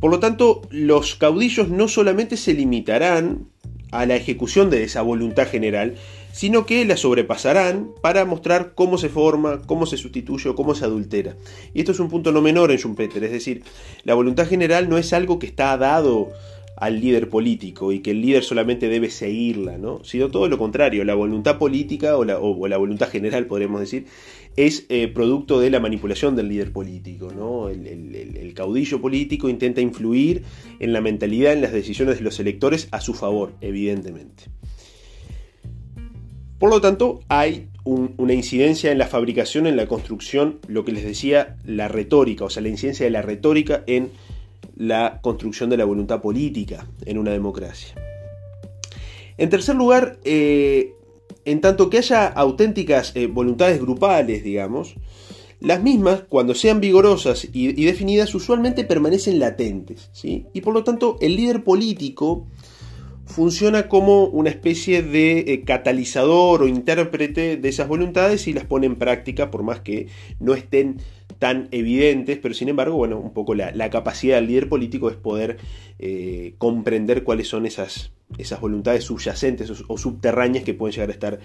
Por 0.00 0.10
lo 0.10 0.18
tanto, 0.18 0.62
los 0.70 1.14
caudillos 1.14 1.68
no 1.68 1.88
solamente 1.88 2.36
se 2.36 2.54
limitarán 2.54 3.46
a 3.90 4.06
la 4.06 4.16
ejecución 4.16 4.70
de 4.70 4.84
esa 4.84 5.02
voluntad 5.02 5.48
general, 5.48 5.94
sino 6.32 6.64
que 6.64 6.84
la 6.84 6.96
sobrepasarán 6.96 7.90
para 8.00 8.24
mostrar 8.24 8.72
cómo 8.74 8.98
se 8.98 9.08
forma, 9.08 9.62
cómo 9.66 9.86
se 9.86 9.96
sustituye 9.96 10.48
o 10.48 10.54
cómo 10.54 10.74
se 10.74 10.84
adultera. 10.84 11.36
Y 11.74 11.80
esto 11.80 11.92
es 11.92 12.00
un 12.00 12.08
punto 12.08 12.32
no 12.32 12.40
menor 12.40 12.70
en 12.70 12.78
Schumpeter, 12.78 13.24
es 13.24 13.32
decir, 13.32 13.62
la 14.04 14.14
voluntad 14.14 14.46
general 14.46 14.88
no 14.88 14.96
es 14.96 15.12
algo 15.12 15.38
que 15.38 15.46
está 15.46 15.76
dado 15.76 16.30
al 16.80 16.98
líder 16.98 17.28
político 17.28 17.92
y 17.92 18.00
que 18.00 18.12
el 18.12 18.22
líder 18.22 18.42
solamente 18.42 18.88
debe 18.88 19.10
seguirla, 19.10 19.76
¿no? 19.76 20.02
sino 20.02 20.30
todo 20.30 20.48
lo 20.48 20.56
contrario, 20.56 21.04
la 21.04 21.14
voluntad 21.14 21.58
política 21.58 22.16
o 22.16 22.24
la, 22.24 22.38
voluntad 22.38 23.08
general, 23.08 23.46
podríamos 23.46 23.80
decir, 23.80 24.06
es 24.56 24.86
eh, 24.88 25.06
producto 25.08 25.60
de 25.60 25.68
la 25.68 25.78
manipulación 25.78 26.36
del 26.36 26.48
líder 26.48 26.72
político. 26.72 27.32
¿no? 27.36 27.68
El, 27.68 27.86
el, 27.86 28.54
caudillo 28.54 29.00
político 29.00 29.50
intenta 29.50 29.82
influir 29.82 30.42
en 30.80 30.94
la 30.94 31.02
mentalidad, 31.02 31.52
en 31.52 31.60
las 31.60 31.72
decisiones 31.72 32.16
de 32.16 32.24
los 32.24 32.40
electores 32.40 32.88
a 32.92 33.02
su 33.02 33.12
favor, 33.12 33.52
evidentemente. 33.60 34.44
Por 36.58 36.70
lo 36.70 36.80
tanto, 36.80 37.20
hay 37.28 37.68
una 37.84 38.32
incidencia 38.32 38.90
en 38.90 38.98
la 38.98 39.06
fabricación, 39.06 39.66
en 39.66 39.76
la 39.76 39.86
construcción, 39.86 40.60
lo 40.66 40.84
que 40.84 40.92
les 40.92 41.04
decía, 41.04 41.56
la 41.64 41.88
retórica, 41.88 42.44
o 42.44 42.50
sea, 42.50 42.62
la 42.62 42.68
incidencia 42.68 43.04
de 43.04 43.10
la 43.10 43.22
retórica 43.22 43.84
en 43.86 44.10
la 44.80 45.20
construcción 45.20 45.68
de 45.68 45.76
la 45.76 45.84
voluntad 45.84 46.22
política 46.22 46.86
en 47.04 47.18
una 47.18 47.32
democracia. 47.32 47.94
En 49.36 49.50
tercer 49.50 49.76
lugar, 49.76 50.18
eh, 50.24 50.94
en 51.44 51.60
tanto 51.60 51.90
que 51.90 51.98
haya 51.98 52.26
auténticas 52.26 53.12
eh, 53.14 53.26
voluntades 53.26 53.78
grupales, 53.78 54.42
digamos, 54.42 54.94
las 55.60 55.82
mismas, 55.82 56.22
cuando 56.26 56.54
sean 56.54 56.80
vigorosas 56.80 57.46
y, 57.52 57.84
definidas, 57.84 58.34
usualmente 58.34 58.84
permanecen 58.84 59.38
latentes. 59.38 60.08
¿sí? 60.12 60.46
Y 60.54 60.62
por 60.62 60.72
lo 60.72 60.82
tanto, 60.82 61.18
el 61.20 61.36
líder 61.36 61.62
político 61.62 62.46
funciona 63.30 63.88
como 63.88 64.24
una 64.24 64.50
especie 64.50 65.02
de 65.02 65.38
eh, 65.40 65.62
catalizador 65.64 66.62
o 66.62 66.68
intérprete 66.68 67.56
de 67.56 67.68
esas 67.68 67.88
voluntades 67.88 68.46
y 68.48 68.52
las 68.52 68.64
pone 68.64 68.86
en 68.86 68.96
práctica, 68.96 69.50
por 69.50 69.62
más 69.62 69.80
que 69.80 70.08
no 70.38 70.54
estén 70.54 70.98
tan 71.38 71.68
evidentes, 71.70 72.38
pero 72.38 72.54
sin 72.54 72.68
embargo, 72.68 72.96
bueno, 72.96 73.18
un 73.18 73.32
poco 73.32 73.54
la, 73.54 73.90
capacidad 73.90 74.36
del 74.36 74.48
líder 74.48 74.68
político 74.68 75.08
es 75.08 75.16
poder 75.16 75.56
eh, 75.98 76.54
comprender 76.58 77.24
cuáles 77.24 77.48
son 77.48 77.66
esas, 77.66 78.12
esas 78.36 78.60
voluntades 78.60 79.04
subyacentes 79.04 79.70
o, 79.88 79.96
subterráneas 79.96 80.64
que 80.64 80.74
pueden 80.74 80.94
llegar 80.94 81.08
a 81.08 81.12
estar 81.12 81.38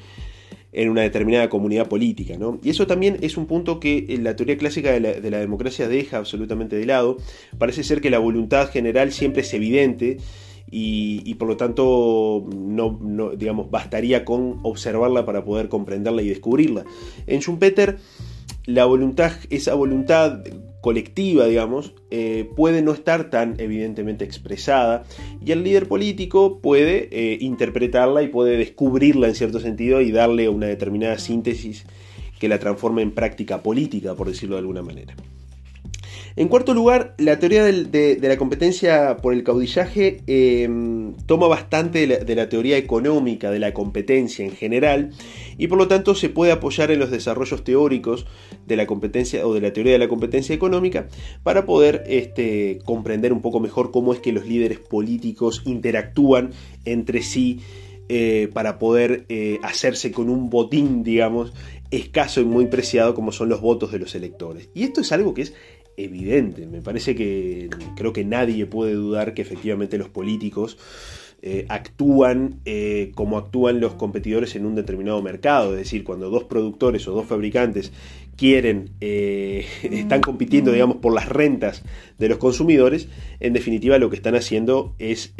en 0.73 0.89
una 0.89 1.01
determinada 1.01 1.47
comunidad 1.49 1.87
política. 1.87 2.37
¿no? 2.37 2.59
Y 2.61 2.71
eso 2.71 2.85
también 2.87 3.17
es 3.21 3.37
un 3.37 3.45
punto 3.45 3.79
que 3.79 4.05
en 4.09 4.23
la 4.23 4.35
teoría 4.35 4.57
clásica 4.57 4.91
de 4.91 4.99
la, 4.99 5.39
democracia 5.39 5.87
deja 5.87 6.17
absolutamente 6.17 6.75
de 6.75 6.85
lado. 6.85 7.17
Parece 7.57 7.83
ser 7.83 8.01
que 8.01 8.09
la 8.09 8.19
voluntad 8.19 8.69
general 8.69 9.13
siempre 9.13 9.43
es 9.43 9.53
evidente 9.53 10.17
y, 10.69 11.33
por 11.35 11.47
lo 11.47 11.57
tanto 11.57 12.45
no, 12.51 13.31
digamos, 13.35 13.69
bastaría 13.71 14.25
con 14.25 14.59
observarla 14.63 15.25
para 15.25 15.45
poder 15.45 15.69
comprenderla 15.69 16.21
y 16.21 16.29
descubrirla. 16.29 16.85
En 17.27 17.39
Schumpeter 17.41 17.97
la 18.65 18.85
voluntad, 18.85 19.31
esa 19.49 19.75
voluntad 19.75 20.43
colectiva, 20.81 21.45
digamos, 21.45 21.93
eh, 22.11 22.49
puede 22.55 22.81
no 22.81 22.93
estar 22.93 23.29
tan 23.29 23.55
evidentemente 23.59 24.25
expresada 24.25 25.03
y 25.43 25.51
el 25.51 25.63
líder 25.63 25.87
político 25.87 26.59
puede 26.59 27.09
eh, 27.11 27.37
interpretarla 27.41 28.21
y 28.21 28.27
puede 28.27 28.57
descubrirla 28.57 29.27
en 29.27 29.35
cierto 29.35 29.59
sentido 29.59 30.01
y 30.01 30.11
darle 30.11 30.49
una 30.49 30.67
determinada 30.67 31.17
síntesis 31.17 31.85
que 32.39 32.49
la 32.49 32.59
transforme 32.59 33.01
en 33.01 33.11
práctica 33.11 33.63
política, 33.63 34.15
por 34.15 34.27
decirlo 34.27 34.55
de 34.55 34.59
alguna 34.59 34.81
manera. 34.81 35.15
En 36.37 36.49
cuarto 36.49 36.73
lugar, 36.73 37.15
la 37.17 37.39
teoría 37.39 37.63
de, 37.63 38.19
la 38.21 38.35
competencia 38.35 39.15
por 39.21 39.33
el 39.33 39.45
caudillaje 39.45 40.21
em, 40.27 41.13
toma 41.27 41.47
bastante 41.47 42.05
de 42.07 42.35
la, 42.35 42.49
teoría 42.49 42.75
económica 42.75 43.51
de 43.51 43.59
la 43.59 43.73
competencia 43.73 44.43
en 44.43 44.51
general 44.51 45.11
y 45.57 45.67
por 45.67 45.77
lo 45.77 45.87
tanto 45.87 46.13
se 46.13 46.27
puede 46.27 46.51
apoyar 46.51 46.91
en 46.91 46.99
los 46.99 47.09
desarrollos 47.09 47.63
teóricos 47.63 48.25
de 48.67 48.75
la 48.75 48.85
competencia 48.85 49.47
o 49.47 49.53
de 49.53 49.61
la 49.61 49.71
teoría 49.71 49.93
de 49.93 49.99
la 49.99 50.09
competencia 50.09 50.53
económica 50.53 51.07
para 51.43 51.65
poder 51.65 52.03
este, 52.07 52.79
comprender 52.83 53.31
un 53.31 53.41
poco 53.41 53.61
mejor 53.61 53.91
cómo 53.91 54.11
es 54.11 54.19
que 54.19 54.33
los 54.33 54.45
líderes 54.45 54.79
políticos 54.79 55.61
interactúan 55.63 56.51
entre 56.83 57.21
sí 57.21 57.61
eh, 58.09 58.49
para 58.53 58.77
poder 58.77 59.25
eh, 59.29 59.57
hacerse 59.63 60.11
con 60.11 60.29
un 60.29 60.49
botín, 60.49 61.01
digamos, 61.01 61.53
escaso 61.91 62.41
y 62.41 62.45
muy 62.45 62.67
preciado 62.67 63.15
como 63.15 63.31
son 63.31 63.49
los 63.49 63.61
votos 63.61 63.91
de 63.91 63.99
los 63.99 64.13
electores. 64.15 64.69
Y 64.73 64.83
esto 64.83 65.01
es 65.01 65.11
algo 65.11 65.33
que 65.33 65.43
es 65.43 65.53
evidente. 65.97 66.67
Me 66.67 66.81
parece 66.81 67.15
que 67.15 67.69
creo 67.95 68.13
que 68.13 68.25
nadie 68.25 68.65
puede 68.65 68.93
dudar 68.93 69.33
que 69.33 69.41
efectivamente 69.41 69.97
los 69.97 70.09
políticos 70.09 70.77
eh, 71.47 71.65
actúan 71.69 72.59
eh, 72.65 73.11
como 73.13 73.37
actúan 73.37 73.79
los 73.79 73.93
competidores 73.93 74.55
en 74.55 74.65
un 74.65 74.73
determinado 74.73 75.21
mercado. 75.21 75.73
Es 75.73 75.79
decir, 75.79 76.03
cuando 76.03 76.29
dos 76.29 76.45
productores 76.45 77.07
o 77.07 77.11
dos 77.11 77.27
fabricantes 77.27 77.91
quieren, 78.35 78.89
eh, 78.99 79.65
están 79.83 80.21
compitiendo, 80.21 80.71
digamos, 80.71 80.97
por 80.97 81.13
las 81.13 81.29
rentas 81.29 81.83
de 82.17 82.29
los 82.29 82.39
consumidores, 82.39 83.09
en 83.39 83.53
definitiva 83.53 83.99
lo 83.99 84.09
que 84.09 84.15
están 84.15 84.35
haciendo 84.35 84.95
es 84.97 85.33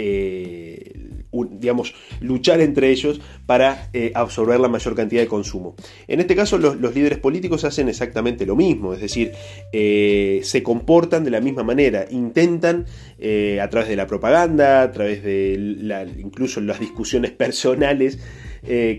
digamos, 1.43 1.93
luchar 2.21 2.61
entre 2.61 2.89
ellos 2.89 3.21
para 3.45 3.89
eh, 3.93 4.11
absorber 4.15 4.59
la 4.59 4.67
mayor 4.67 4.95
cantidad 4.95 5.21
de 5.21 5.27
consumo. 5.27 5.75
En 6.07 6.19
este 6.19 6.35
caso, 6.35 6.57
los, 6.57 6.95
líderes 6.95 7.19
políticos 7.19 7.65
hacen 7.65 7.89
exactamente 7.89 8.45
lo 8.45 8.55
mismo, 8.55 8.93
es 8.93 9.01
decir, 9.01 9.33
eh, 9.73 10.39
se 10.43 10.63
comportan 10.63 11.23
de 11.23 11.31
la 11.31 11.41
misma 11.41 11.63
manera, 11.63 12.05
intentan 12.09 12.85
eh, 13.19 13.59
a 13.61 13.69
través 13.69 13.89
de 13.89 13.95
la 13.95 14.07
propaganda, 14.07 14.81
a 14.81 14.91
través 14.91 15.23
de 15.23 15.57
la, 15.59 16.03
incluso 16.03 16.61
las 16.61 16.79
discusiones 16.79 17.31
personales, 17.45 18.19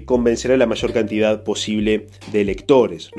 convencer 0.04 0.52
a 0.52 0.56
la 0.56 0.66
mayor 0.66 0.92
cantidad 0.92 1.42
posible 1.42 2.06
de 2.30 2.40
electores, 2.40 3.10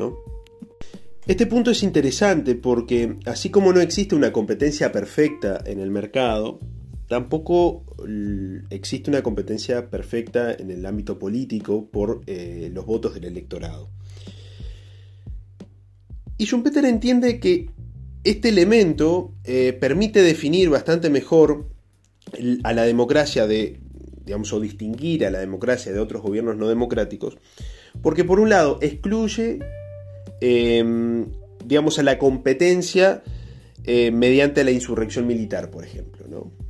Este 1.27 1.45
punto 1.45 1.71
es 1.71 1.83
interesante 1.83 2.55
porque 2.55 3.15
así 3.25 3.49
como 3.49 3.73
no 3.73 3.81
existe 3.81 4.15
una 4.15 4.31
competencia 4.31 4.93
perfecta 4.93 5.61
en 5.65 5.81
el 5.81 5.91
mercado, 5.91 6.59
Tampoco 7.07 7.85
existe 8.69 9.09
una 9.09 9.21
competencia 9.21 9.89
perfecta 9.89 10.53
en 10.53 10.71
el 10.71 10.85
ámbito 10.85 11.17
político 11.17 11.89
por 11.89 12.21
eh, 12.27 12.69
los 12.73 12.85
votos 12.85 13.13
del 13.13 13.25
electorado. 13.25 13.89
Y 16.37 16.45
Schumpeter 16.45 16.85
entiende 16.85 17.39
que 17.39 17.69
este 18.23 18.49
elemento 18.49 19.33
eh, 19.45 19.73
permite 19.73 20.21
definir 20.21 20.69
bastante 20.69 21.09
mejor 21.09 21.69
a 22.63 22.73
la 22.73 22.83
democracia 22.83 23.47
de 23.47 23.79
digamos, 24.27 24.51
o 24.51 24.59
distinguir 24.59 25.25
a 25.25 25.31
la 25.31 25.39
democracia 25.39 25.93
de 25.93 25.99
otros 25.99 26.21
gobiernos 26.21 26.57
no 26.57 26.67
democráticos, 26.67 27.37
porque 28.01 28.25
por 28.25 28.41
un 28.41 28.49
lado 28.49 28.77
excluye, 28.81 29.59
em, 30.41 31.25
digamos, 31.65 31.97
a 31.97 32.03
la 32.03 32.19
competencia 32.19 33.23
eh, 33.85 34.11
mediante 34.11 34.65
la 34.65 34.71
insurrección 34.71 35.25
militar, 35.25 35.71
por 35.71 35.85
ejemplo, 35.85 36.27
¿no? 36.29 36.66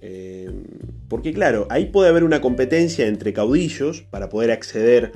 Em, 0.00 0.64
porque 1.08 1.32
claro, 1.32 1.66
ahí 1.70 1.86
puede 1.86 2.08
haber 2.08 2.24
una 2.24 2.40
competencia 2.40 3.06
entre 3.06 3.32
caudillos 3.32 4.02
para 4.02 4.28
poder 4.28 4.50
acceder 4.50 5.12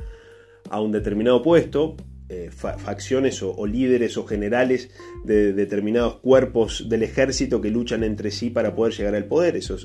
a 0.71 0.81
un 0.81 0.93
determinado 0.93 1.43
puesto, 1.43 1.97
eh, 2.29 2.51
facciones 2.51 3.43
o, 3.43 3.67
líderes 3.67 4.17
o 4.17 4.25
generales 4.25 4.91
de 5.25 5.53
determinados 5.53 6.17
cuerpos 6.17 6.89
del 6.89 7.03
ejército 7.03 7.61
que 7.61 7.71
luchan 7.71 8.05
entre 8.05 8.31
sí 8.31 8.49
para 8.49 8.75
poder 8.75 8.95
llegar 8.95 9.15
al 9.15 9.27
poder. 9.27 9.57
Eso 9.57 9.77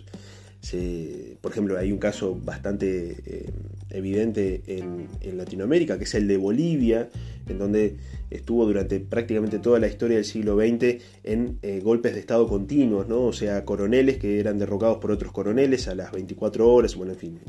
por 1.42 1.52
ejemplo, 1.52 1.78
hay 1.78 1.92
un 1.92 1.98
caso 1.98 2.36
bastante 2.36 3.18
eh, 3.26 3.50
evidente 3.90 4.64
en, 4.68 5.38
Latinoamérica, 5.38 5.98
que 5.98 6.06
es 6.06 6.16
el 6.16 6.28
de 6.28 6.38
Bolivia, 6.38 7.10
en 7.50 7.58
donde 7.58 7.98
estuvo 8.30 8.66
durante 8.66 9.00
prácticamente 9.00 9.60
toda 9.60 9.80
la 9.80 9.88
historia 9.88 10.18
del 10.18 10.26
siglo 10.26 10.58
XX 10.58 11.04
en 11.24 11.60
eh, 11.62 11.82
golpes 11.84 12.14
de 12.14 12.20
Estado 12.20 12.48
continuos, 12.48 13.08
¿no? 13.08 13.22
o 13.22 13.34
sea, 13.34 13.66
coroneles 13.66 14.18
que 14.18 14.40
eran 14.40 14.58
derrocados 14.60 14.98
por 14.98 15.12
otros 15.12 15.32
coroneles 15.32 15.88
a 15.88 15.96
las 15.96 16.12
24 16.12 16.72
horas, 16.72 16.96
bueno, 16.96 17.14
en 17.14 17.20
fin, 17.20 17.40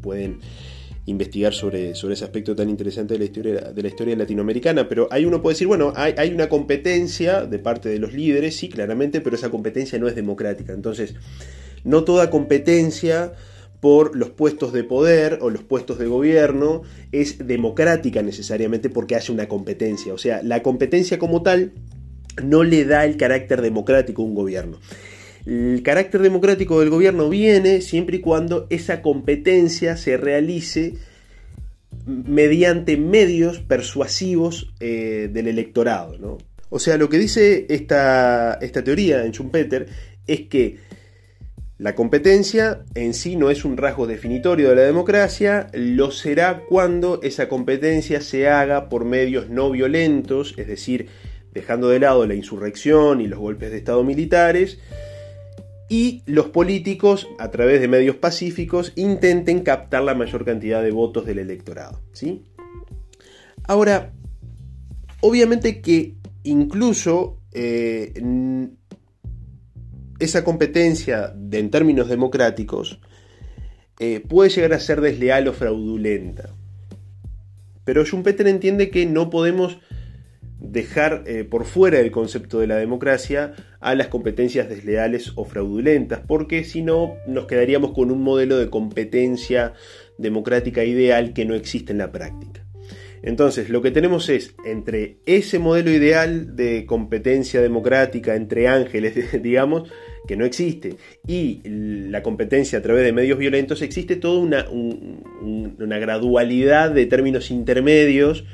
pueden 0.00 0.40
investigar 1.06 1.54
sobre, 1.54 1.94
sobre 1.94 2.14
ese 2.14 2.24
aspecto 2.24 2.54
tan 2.54 2.68
interesante 2.68 3.14
de 3.14 3.18
la, 3.18 3.24
historia, 3.24 3.60
de 3.72 3.82
la 3.82 3.88
historia 3.88 4.14
latinoamericana, 4.14 4.88
pero 4.88 5.08
ahí 5.10 5.24
uno 5.24 5.40
puede 5.40 5.54
decir, 5.54 5.66
bueno, 5.66 5.92
hay, 5.96 6.14
hay 6.18 6.32
una 6.32 6.48
competencia 6.48 7.46
de 7.46 7.58
parte 7.58 7.88
de 7.88 7.98
los 7.98 8.12
líderes, 8.12 8.56
sí, 8.56 8.68
claramente, 8.68 9.20
pero 9.20 9.36
esa 9.36 9.50
competencia 9.50 9.98
no 9.98 10.06
es 10.06 10.14
democrática. 10.14 10.74
Entonces, 10.74 11.14
no 11.84 12.04
toda 12.04 12.30
competencia 12.30 13.32
por 13.80 14.16
los 14.16 14.30
puestos 14.30 14.72
de 14.72 14.84
poder 14.84 15.38
o 15.40 15.50
los 15.50 15.62
puestos 15.62 15.98
de 15.98 16.06
gobierno 16.06 16.82
es 17.12 17.46
democrática 17.46 18.22
necesariamente 18.22 18.90
porque 18.90 19.14
haya 19.14 19.32
una 19.32 19.48
competencia. 19.48 20.12
O 20.12 20.18
sea, 20.18 20.42
la 20.42 20.62
competencia 20.62 21.18
como 21.18 21.42
tal 21.42 21.72
no 22.42 22.64
le 22.64 22.84
da 22.84 23.04
el 23.04 23.16
carácter 23.16 23.62
democrático 23.62 24.22
a 24.22 24.24
un 24.24 24.34
gobierno. 24.34 24.78
El 25.46 25.82
carácter 25.82 26.20
democrático 26.20 26.80
del 26.80 26.90
gobierno 26.90 27.28
viene 27.28 27.80
siempre 27.80 28.18
y 28.18 28.20
cuando 28.20 28.66
esa 28.70 29.00
competencia 29.00 29.96
se 29.96 30.16
realice 30.16 30.94
mediante 32.06 32.96
medios 32.96 33.60
persuasivos 33.60 34.72
eh, 34.80 35.30
del 35.32 35.46
electorado. 35.46 36.38
O 36.70 36.78
sea, 36.78 36.98
lo 36.98 37.08
que 37.08 37.18
dice 37.18 37.66
esta, 37.70 38.58
esta 38.60 38.84
teoría 38.84 39.24
en 39.24 39.32
Schumpeter 39.32 39.86
es 40.26 40.42
que 40.48 40.76
la 41.78 41.94
competencia 41.94 42.84
en 42.94 43.14
sí 43.14 43.36
no 43.36 43.50
es 43.50 43.64
un 43.64 43.76
rasgo 43.76 44.08
definitorio 44.08 44.70
de 44.70 44.74
la 44.74 44.82
democracia, 44.82 45.68
lo 45.72 46.10
será 46.10 46.64
cuando 46.68 47.20
esa 47.22 47.48
competencia 47.48 48.20
se 48.20 48.48
haga 48.48 48.88
por 48.88 49.04
medios 49.04 49.48
no 49.48 49.70
violentos, 49.70 50.54
es 50.56 50.66
decir, 50.66 51.06
dejando 51.52 51.88
de 51.88 52.00
lado 52.00 52.26
la 52.26 52.34
insurrección 52.34 53.20
y 53.20 53.28
los 53.28 53.38
golpes 53.38 53.70
de 53.70 53.78
Estado 53.78 54.02
militares, 54.02 54.80
y 55.88 56.22
los 56.26 56.48
políticos, 56.48 57.28
a 57.38 57.52
través 57.52 57.80
de 57.80 57.86
medios 57.86 58.16
pacíficos, 58.16 58.92
intenten 58.96 59.60
captar 59.60 60.02
la 60.02 60.14
mayor 60.14 60.44
cantidad 60.44 60.82
de 60.82 60.90
votos 60.90 61.26
del 61.26 61.38
electorado. 61.38 62.00
¿sí? 62.12 62.42
Ahora, 63.68 64.12
obviamente 65.20 65.80
que 65.80 66.16
incluso 66.42 67.38
eh, 67.52 68.12
esa 70.18 70.44
competencia 70.44 71.34
en 71.52 71.70
términos 71.70 72.08
democráticos 72.08 73.00
eh, 74.00 74.20
puede 74.20 74.50
llegar 74.50 74.72
a 74.72 74.80
ser 74.80 75.00
desleal 75.00 75.48
o 75.48 75.52
fraudulenta. 75.52 76.54
Pero 77.84 78.04
Schumpeter 78.04 78.46
entiende 78.46 78.90
que 78.90 79.06
no 79.06 79.30
podemos 79.30 79.78
dejar 80.60 81.24
eh, 81.26 81.44
por 81.44 81.64
fuera 81.64 81.98
del 81.98 82.10
concepto 82.10 82.58
de 82.58 82.66
la 82.66 82.76
democracia 82.76 83.54
a 83.80 83.94
las 83.94 84.08
competencias 84.08 84.68
desleales 84.68 85.32
o 85.36 85.44
fraudulentas, 85.44 86.20
porque 86.26 86.64
si 86.64 86.82
no 86.82 87.14
nos 87.26 87.46
quedaríamos 87.46 87.92
con 87.92 88.10
un 88.10 88.22
modelo 88.22 88.58
de 88.58 88.70
competencia 88.70 89.74
democrática 90.18 90.84
ideal 90.84 91.32
que 91.32 91.44
no 91.44 91.54
existe 91.54 91.92
en 91.92 91.98
la 91.98 92.10
práctica. 92.10 92.67
Entonces, 93.28 93.68
lo 93.68 93.82
que 93.82 93.90
tenemos 93.90 94.30
es 94.30 94.54
entre 94.64 95.18
ese 95.26 95.58
modelo 95.58 95.90
ideal 95.90 96.56
de 96.56 96.86
competencia 96.86 97.60
democrática 97.60 98.34
entre 98.34 98.68
ángeles, 98.68 99.14
digamos, 99.42 99.90
que 100.26 100.34
no 100.34 100.46
existe, 100.46 100.96
y 101.26 101.60
la 102.08 102.22
competencia 102.22 102.78
a 102.78 102.82
través 102.82 103.04
de 103.04 103.12
medios 103.12 103.38
violentos, 103.38 103.82
existe 103.82 104.16
toda 104.16 104.40
una, 104.40 104.66
una 104.70 105.98
gradualidad 105.98 106.90
de 106.90 107.04
términos 107.04 107.50
intermedios 107.50 108.46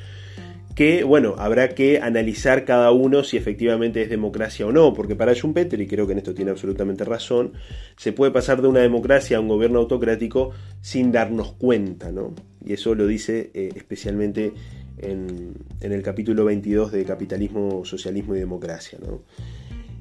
que, 0.74 1.04
bueno, 1.04 1.36
habrá 1.38 1.68
que 1.70 2.00
analizar 2.00 2.64
cada 2.64 2.90
uno 2.90 3.22
si 3.22 3.36
efectivamente 3.36 4.02
es 4.02 4.10
democracia 4.10 4.66
o 4.66 4.72
no, 4.72 4.92
porque 4.92 5.14
para 5.14 5.34
Schumpeter, 5.34 5.80
y 5.80 5.86
creo 5.86 6.06
que 6.06 6.12
en 6.12 6.18
esto 6.18 6.34
tiene 6.34 6.50
absolutamente 6.50 7.04
razón, 7.04 7.52
se 7.96 8.12
puede 8.12 8.32
pasar 8.32 8.60
de 8.60 8.68
una 8.68 8.80
democracia 8.80 9.36
a 9.36 9.40
un 9.40 9.48
gobierno 9.48 9.78
autocrático 9.78 10.50
sin 10.80 11.12
darnos 11.12 11.52
cuenta, 11.52 12.10
¿no? 12.10 12.34
Y 12.64 12.72
eso 12.72 12.94
lo 12.94 13.06
dice 13.06 13.50
eh, 13.54 13.70
especialmente 13.76 14.52
en, 14.98 15.54
el 15.80 16.02
capítulo 16.02 16.44
22 16.44 16.92
de 16.92 17.04
Capitalismo, 17.04 17.84
Socialismo 17.84 18.34
y 18.34 18.40
Democracia, 18.40 18.98
¿no? 19.00 19.22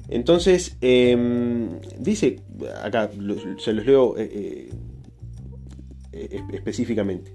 Entonces, 0.08 0.76
em, 0.80 1.80
dice, 1.98 2.40
acá 2.82 3.10
se 3.58 3.72
los 3.72 3.86
leo 3.86 4.16
eh, 4.18 4.68
eh, 6.12 6.40
específicamente. 6.52 7.32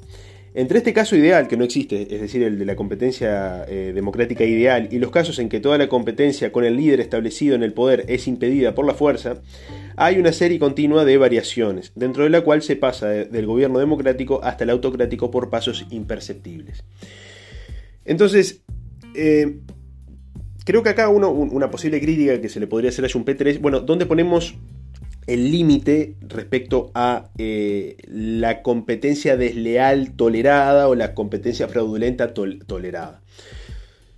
Entre 0.54 0.80
este 0.80 0.94
caso 0.94 1.16
ideal, 1.16 1.48
que 1.48 1.58
no 1.58 1.64
existe, 1.64 2.02
es 2.14 2.22
decir, 2.22 2.42
el 2.42 2.58
de 2.58 2.66
la 2.66 2.76
competencia 2.76 3.66
eh, 3.68 3.92
democrática 3.94 4.44
ideal, 4.44 4.90
y 4.92 4.98
los 4.98 5.12
casos 5.12 5.38
en 5.40 5.48
que 5.48 5.60
toda 5.60 5.78
la 5.78 5.88
competencia 5.88 6.52
con 6.52 6.66
el 6.66 6.76
líder 6.76 7.00
establecido 7.00 7.56
en 7.56 7.64
el 7.64 7.74
poder 7.74 8.06
es 8.08 8.28
impedida 8.28 8.74
por 8.74 8.86
la 8.88 8.94
fuerza, 8.94 9.42
hay 9.96 10.18
una 10.18 10.34
serie 10.34 10.60
continua 10.60 11.06
de 11.06 11.18
variaciones, 11.18 11.92
dentro 11.96 12.24
de 12.24 12.30
la 12.30 12.42
cual 12.42 12.62
se 12.64 12.76
pasa 12.76 13.10
del 13.10 13.46
gobierno 13.46 13.80
democrático 13.80 14.42
hasta 14.44 14.64
el 14.64 14.72
autocrático 14.72 15.30
por 15.30 15.50
pasos 15.50 15.86
imperceptibles. 15.92 16.84
Entonces, 18.06 18.64
eh, 19.14 19.60
creo 20.66 20.82
que 20.82 20.90
acá 20.90 21.10
uno, 21.10 21.30
una 21.30 21.70
posible 21.70 22.02
crítica 22.02 22.42
que 22.42 22.50
se 22.50 22.60
le 22.60 22.68
podría 22.68 22.90
hacer 22.90 23.06
a 23.06 23.08
Schumpeter 23.08 23.48
es, 23.50 23.62
bueno, 23.62 23.82
¿dónde 23.82 24.06
ponemos 24.06 24.56
el 25.30 25.52
límite 25.52 26.16
respecto 26.28 26.92
a 26.96 27.30
eh, 27.38 27.98
la 28.08 28.64
competencia 28.64 29.38
desleal 29.38 30.14
tolerada 30.14 30.88
o 30.88 30.96
la 30.96 31.14
competencia 31.14 31.68
fraudulenta 31.68 32.34
tolerada. 32.34 33.22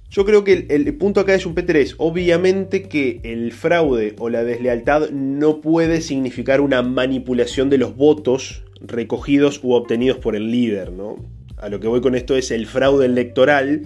Yo 0.09 0.25
creo 0.25 0.43
que 0.43 0.67
el, 0.69 0.93
punto 0.95 1.19
acá 1.19 1.33
de 1.33 1.39
Schumpeter 1.39 1.77
es, 1.77 1.95
obviamente 1.97 2.83
que 2.83 3.19
el 3.23 3.51
fraude 3.51 4.15
o 4.19 4.29
la 4.29 4.43
deslealtad 4.43 5.09
no 5.09 5.61
puede 5.61 6.01
significar 6.01 6.61
una 6.61 6.81
manipulación 6.81 7.69
de 7.69 7.77
los 7.77 7.95
votos 7.95 8.63
recogidos 8.81 9.61
u 9.63 9.73
obtenidos 9.73 10.17
por 10.17 10.35
el 10.35 10.49
líder, 10.49 10.91
¿no? 10.91 11.17
A 11.57 11.69
lo 11.69 11.79
que 11.79 11.87
voy 11.87 12.01
con 12.01 12.15
esto 12.15 12.35
es 12.35 12.51
el 12.51 12.67
fraude 12.67 13.05
electoral 13.05 13.83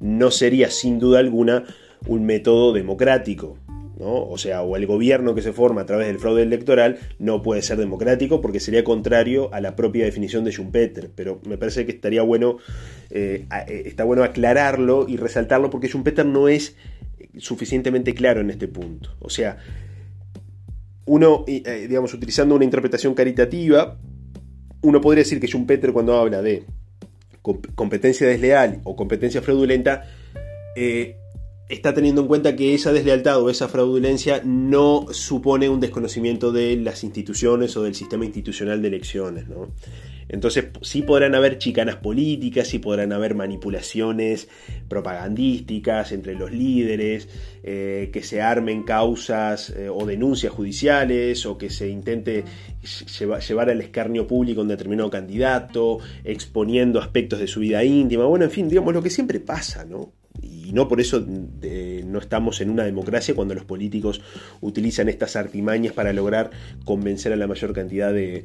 no 0.00 0.30
sería 0.30 0.70
sin 0.70 0.98
duda 0.98 1.20
alguna 1.20 1.64
un 2.06 2.24
método 2.24 2.72
democrático. 2.72 3.56
O 3.98 4.38
sea, 4.38 4.62
o 4.62 4.76
el 4.76 4.86
gobierno 4.86 5.34
que 5.34 5.42
se 5.42 5.52
forma 5.52 5.82
a 5.82 5.86
través 5.86 6.06
del 6.06 6.18
fraude 6.18 6.42
electoral 6.42 6.98
no 7.18 7.42
puede 7.42 7.62
ser 7.62 7.76
democrático 7.76 8.40
porque 8.40 8.58
sería 8.58 8.84
contrario 8.84 9.52
a 9.52 9.60
la 9.60 9.76
propia 9.76 10.04
definición 10.04 10.44
de 10.44 10.50
Schumpeter. 10.50 11.10
Pero 11.14 11.40
me 11.46 11.58
parece 11.58 11.84
que 11.84 11.92
estaría 11.92 12.22
bueno, 12.22 12.56
eh, 13.10 13.46
eh, 13.68 13.82
está 13.86 14.04
bueno 14.04 14.24
aclararlo 14.24 15.06
y 15.08 15.16
resaltarlo 15.16 15.70
porque 15.70 15.88
Schumpeter 15.88 16.26
no 16.26 16.48
es 16.48 16.74
suficientemente 17.38 18.14
claro 18.14 18.40
en 18.40 18.50
este 18.50 18.66
punto. 18.66 19.14
O 19.20 19.28
sea, 19.28 19.58
uno, 21.04 21.44
eh, 21.46 21.86
digamos, 21.88 22.14
utilizando 22.14 22.54
una 22.54 22.64
interpretación 22.64 23.14
caritativa, 23.14 23.98
uno 24.80 25.00
podría 25.00 25.22
decir 25.22 25.38
que 25.38 25.46
Schumpeter 25.46 25.92
cuando 25.92 26.18
habla 26.18 26.42
de 26.42 26.64
competencia 27.74 28.26
desleal 28.26 28.80
o 28.84 28.96
competencia 28.96 29.42
fraudulenta, 29.42 30.04
está 31.72 31.94
teniendo 31.94 32.20
en 32.20 32.26
cuenta 32.28 32.54
que 32.54 32.74
esa 32.74 32.92
deslealtad 32.92 33.40
o 33.40 33.48
esa 33.48 33.66
fraudulencia 33.66 34.42
no 34.44 35.06
supone 35.10 35.70
un 35.70 35.80
desconocimiento 35.80 36.52
de 36.52 36.76
las 36.76 37.02
instituciones 37.02 37.74
o 37.78 37.82
del 37.82 37.94
sistema 37.94 38.26
institucional 38.26 38.82
de 38.82 38.88
elecciones. 38.88 39.46
Entonces 40.28 40.66
sí 40.82 41.00
podrán 41.00 41.34
haber 41.34 41.56
chicanas 41.56 41.96
políticas, 41.96 42.68
sí 42.68 42.78
podrán 42.78 43.12
haber 43.12 43.34
manipulaciones 43.34 44.48
propagandísticas 44.88 46.12
entre 46.12 46.34
los 46.34 46.52
líderes, 46.52 47.28
eh, 47.62 48.10
que 48.12 48.22
se 48.22 48.42
armen 48.42 48.82
causas 48.82 49.70
eh, 49.70 49.88
o 49.88 50.04
denuncias 50.04 50.52
judiciales 50.52 51.46
o 51.46 51.56
que 51.56 51.70
se 51.70 51.88
intente 51.88 52.44
llevar 53.18 53.70
al 53.70 53.80
escarnio 53.80 54.26
público 54.26 54.60
un 54.60 54.68
determinado 54.68 55.08
candidato, 55.08 56.00
exponiendo 56.22 57.00
aspectos 57.00 57.38
de 57.38 57.46
su 57.46 57.60
vida 57.60 57.82
íntima. 57.82 58.26
Bueno, 58.26 58.44
en 58.44 58.50
fin, 58.50 58.68
digamos 58.68 58.92
lo 58.92 59.02
que 59.02 59.10
siempre 59.10 59.40
pasa, 59.40 59.86
¿no? 59.86 60.21
No 60.72 60.88
por 60.88 61.00
eso 61.00 61.24
no 61.26 62.18
estamos 62.18 62.60
en 62.60 62.70
una 62.70 62.84
democracia 62.84 63.34
cuando 63.34 63.54
los 63.54 63.64
políticos 63.64 64.22
utilizan 64.60 65.08
estas 65.08 65.36
artimañas 65.36 65.92
para 65.92 66.12
lograr 66.12 66.50
convencer 66.84 67.32
a 67.32 67.36
la 67.36 67.46
mayor 67.46 67.72
cantidad 67.72 68.12
de, 68.12 68.44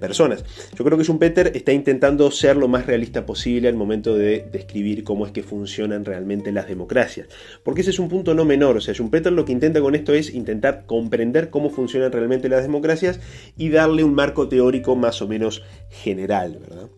personas. 0.00 0.44
Yo 0.76 0.84
creo 0.84 0.98
que 0.98 1.04
Schumpeter 1.04 1.52
está 1.54 1.72
intentando 1.72 2.30
ser 2.32 2.56
lo 2.56 2.66
más 2.66 2.86
realista 2.86 3.24
posible 3.24 3.68
al 3.68 3.76
momento 3.76 4.16
de 4.16 4.46
describir 4.50 5.04
cómo 5.04 5.26
es 5.26 5.32
que 5.32 5.44
funcionan 5.44 6.04
realmente 6.04 6.50
las 6.50 6.66
democracias. 6.66 7.28
Porque 7.62 7.82
ese 7.82 7.90
es 7.90 7.98
un 8.00 8.08
punto 8.08 8.34
no 8.34 8.44
menor. 8.44 8.76
O 8.76 8.80
sea, 8.80 8.94
Schumpeter 8.94 9.32
lo 9.32 9.44
que 9.44 9.52
intenta 9.52 9.80
con 9.80 9.94
esto 9.94 10.12
es 10.12 10.34
intentar 10.34 10.86
comprender 10.86 11.50
cómo 11.50 11.70
funcionan 11.70 12.10
realmente 12.10 12.48
las 12.48 12.62
democracias 12.62 13.20
y 13.56 13.68
darle 13.68 14.02
un 14.02 14.14
marco 14.14 14.48
teórico 14.48 14.96
más 14.96 15.22
o 15.22 15.28
menos 15.28 15.62
general, 15.88 16.58
¿verdad? 16.60 16.88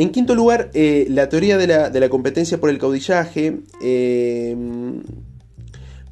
En 0.00 0.08
quinto 0.12 0.34
lugar, 0.34 0.70
eh, 0.72 1.04
la 1.10 1.28
teoría 1.28 1.58
de 1.58 1.66
la, 1.66 2.08
competencia 2.08 2.58
por 2.58 2.70
el 2.70 2.78
caudillaje 2.78 3.58
eh, 3.82 4.56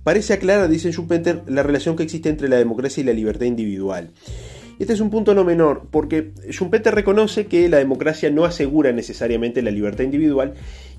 parece 0.04 0.34
aclarar, 0.34 0.68
dice 0.68 0.92
Schumpeter, 0.92 1.40
la 1.46 1.62
relación 1.62 1.96
que 1.96 2.02
existe 2.02 2.28
entre 2.28 2.50
la 2.50 2.56
democracia 2.56 3.00
y 3.00 3.04
la 3.04 3.14
libertad 3.14 3.46
individual. 3.46 4.10
Este 4.78 4.92
es 4.92 5.00
un 5.00 5.08
punto 5.08 5.34
no 5.34 5.42
menor, 5.42 5.88
porque 5.90 6.32
Schumpeter 6.50 6.94
reconoce 6.94 7.46
que 7.46 7.66
la 7.70 7.78
democracia 7.78 8.28
no 8.28 8.44
asegura 8.44 8.92
necesariamente 8.92 9.62
la 9.62 9.70
libertad 9.70 10.04
individual 10.04 10.52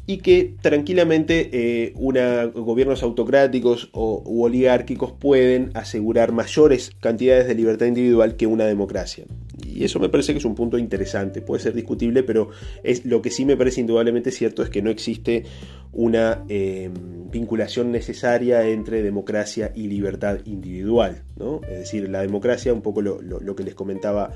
y 0.05 0.17
que 0.17 0.55
tranquilamente 0.61 1.49
eh, 1.51 1.93
gobiernos 1.95 3.03
autocráticos 3.03 3.89
o, 3.91 4.23
u 4.25 4.43
oligárquicos 4.43 5.11
pueden 5.11 5.71
asegurar 5.73 6.31
mayores 6.31 6.91
cantidades 6.99 7.47
de 7.47 7.55
libertad 7.55 7.85
individual 7.85 8.35
que 8.35 8.47
una 8.47 8.65
democracia. 8.65 9.25
Y 9.63 9.83
eso 9.83 9.99
me 9.99 10.09
parece 10.09 10.33
que 10.33 10.39
es 10.39 10.45
un 10.45 10.55
punto 10.55 10.77
interesante, 10.77 11.41
puede 11.41 11.61
ser 11.61 11.73
discutible, 11.73 12.23
pero 12.23 12.49
es, 12.83 13.05
lo 13.05 13.21
que 13.21 13.29
sí 13.29 13.45
me 13.45 13.57
parece 13.57 13.81
indudablemente 13.81 14.31
cierto 14.31 14.63
es 14.63 14.69
que 14.69 14.81
no 14.81 14.89
existe 14.89 15.43
una 15.91 16.43
em, 16.49 16.93
vinculación 17.29 17.91
necesaria 17.91 18.67
entre 18.67 19.03
democracia 19.03 19.71
y 19.75 19.87
libertad 19.87 20.39
individual. 20.45 21.23
¿no? 21.37 21.61
Es 21.69 21.79
decir, 21.79 22.09
la 22.09 22.21
democracia, 22.21 22.73
un 22.73 22.81
poco 22.81 23.01
lo 23.01 23.55
que 23.55 23.63
les 23.63 23.75
comentaba 23.75 24.31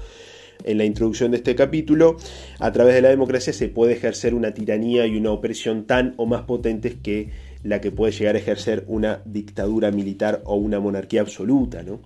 en 0.64 0.78
la 0.78 0.86
introducción 0.86 1.32
de 1.32 1.38
este 1.38 1.56
capítulo, 1.56 2.18
a 2.60 2.72
través 2.72 2.96
de 2.96 3.02
la 3.02 3.10
democracia 3.10 3.54
se 3.54 3.70
puede 3.70 3.94
ejercer 3.94 4.34
una 4.34 4.54
tiranía 4.54 5.06
y 5.08 5.18
una 5.18 5.32
opresión 5.32 5.86
tan 5.86 6.14
o 6.18 6.26
más 6.26 6.44
potentes 6.44 6.96
que 7.02 7.30
la 7.64 7.82
que 7.82 7.92
puede 7.92 8.12
llegar 8.12 8.36
a 8.36 8.40
ejercer 8.40 8.84
una 8.88 9.22
dictadura 9.26 9.92
militar 9.92 10.42
o 10.46 10.56
una 10.56 10.80
monarquía 10.80 11.22
absoluta. 11.22 11.82
¿no? 11.84 12.02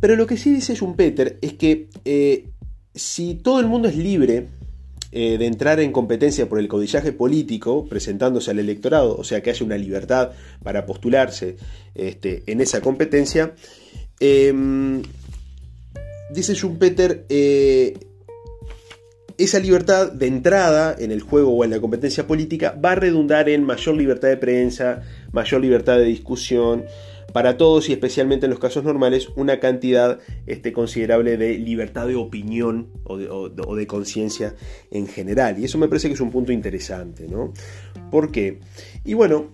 Pero 0.00 0.16
lo 0.16 0.26
que 0.26 0.36
sí 0.36 0.52
dice 0.52 0.74
Schumpeter 0.74 1.38
es 1.42 1.54
que 1.54 1.88
eh, 2.04 2.46
si 2.94 3.34
todo 3.34 3.60
el 3.60 3.66
mundo 3.66 3.88
es 3.88 3.96
libre 3.96 4.48
eh, 5.14 5.36
de 5.36 5.46
entrar 5.46 5.78
en 5.80 5.92
competencia 5.92 6.48
por 6.48 6.58
el 6.58 6.68
codillaje 6.68 7.12
político, 7.12 7.86
presentándose 7.86 8.50
al 8.50 8.58
electorado, 8.58 9.14
o 9.14 9.24
sea 9.24 9.42
que 9.42 9.50
haya 9.50 9.66
una 9.66 9.76
libertad 9.76 10.30
para 10.62 10.86
postularse 10.86 11.56
este, 11.94 12.42
en 12.46 12.62
esa 12.62 12.80
competencia, 12.80 13.54
em, 14.20 15.02
dice 16.32 16.54
Schumpeter, 16.54 17.26
eh, 17.28 17.94
esa 19.38 19.58
libertad 19.58 20.12
de 20.12 20.26
entrada 20.26 20.94
en 20.98 21.10
el 21.10 21.20
juego 21.20 21.52
o 21.54 21.64
en 21.64 21.70
la 21.70 21.80
competencia 21.80 22.26
política 22.26 22.78
va 22.82 22.92
a 22.92 22.94
redundar 22.94 23.48
en 23.48 23.64
mayor 23.64 23.96
libertad 23.96 24.28
de 24.28 24.36
prensa, 24.36 25.02
mayor 25.32 25.60
libertad 25.60 25.98
de 25.98 26.04
discusión, 26.04 26.84
para 27.32 27.56
todos 27.56 27.88
y 27.88 27.92
especialmente 27.92 28.46
en 28.46 28.50
los 28.50 28.58
casos 28.58 28.84
normales 28.84 29.28
una 29.36 29.58
cantidad 29.58 30.20
este, 30.46 30.72
considerable 30.72 31.36
de 31.36 31.58
libertad 31.58 32.06
de 32.06 32.14
opinión 32.14 32.88
o 33.04 33.16
de, 33.48 33.86
conciencia 33.86 34.54
en 34.90 35.06
general. 35.06 35.58
Y 35.58 35.64
eso 35.64 35.78
me 35.78 35.88
parece 35.88 36.08
que 36.08 36.14
es 36.14 36.20
un 36.20 36.30
punto 36.30 36.52
interesante, 36.52 37.26
¿no? 37.28 37.52
¿Por 38.10 38.30
qué? 38.30 38.60
Y 39.04 39.14
bueno, 39.14 39.52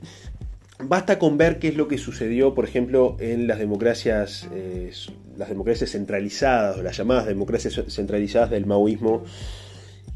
Basta 0.80 1.18
con 1.18 1.36
ver 1.36 1.58
qué 1.58 1.68
es 1.68 1.76
lo 1.76 1.88
que 1.88 1.98
sucedió, 1.98 2.54
por 2.54 2.64
ejemplo, 2.64 3.16
en 3.18 3.48
las 3.48 3.58
democracias, 3.58 4.48
eh, 4.54 4.92
las 5.36 5.48
democracias 5.48 5.90
centralizadas, 5.90 6.78
las 6.78 6.96
llamadas 6.96 7.26
democracias 7.26 7.82
centralizadas 7.88 8.50
del 8.50 8.64
maoísmo 8.64 9.24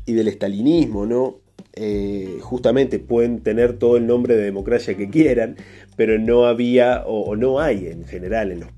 y 0.06 0.12
del 0.12 0.28
estalinismo, 0.28 1.04
¿no? 1.04 1.40
Eh, 1.74 2.38
justamente 2.42 3.00
pueden 3.00 3.40
tener 3.40 3.78
todo 3.78 3.96
el 3.96 4.06
nombre 4.06 4.36
de 4.36 4.44
democracia 4.44 4.96
que 4.96 5.10
quieran, 5.10 5.56
pero 5.96 6.18
no 6.18 6.46
había 6.46 7.02
o, 7.06 7.34
no 7.34 7.58
hay 7.58 7.86
en 7.86 8.04
general 8.04 8.52
en 8.52 8.60
los, 8.60 8.70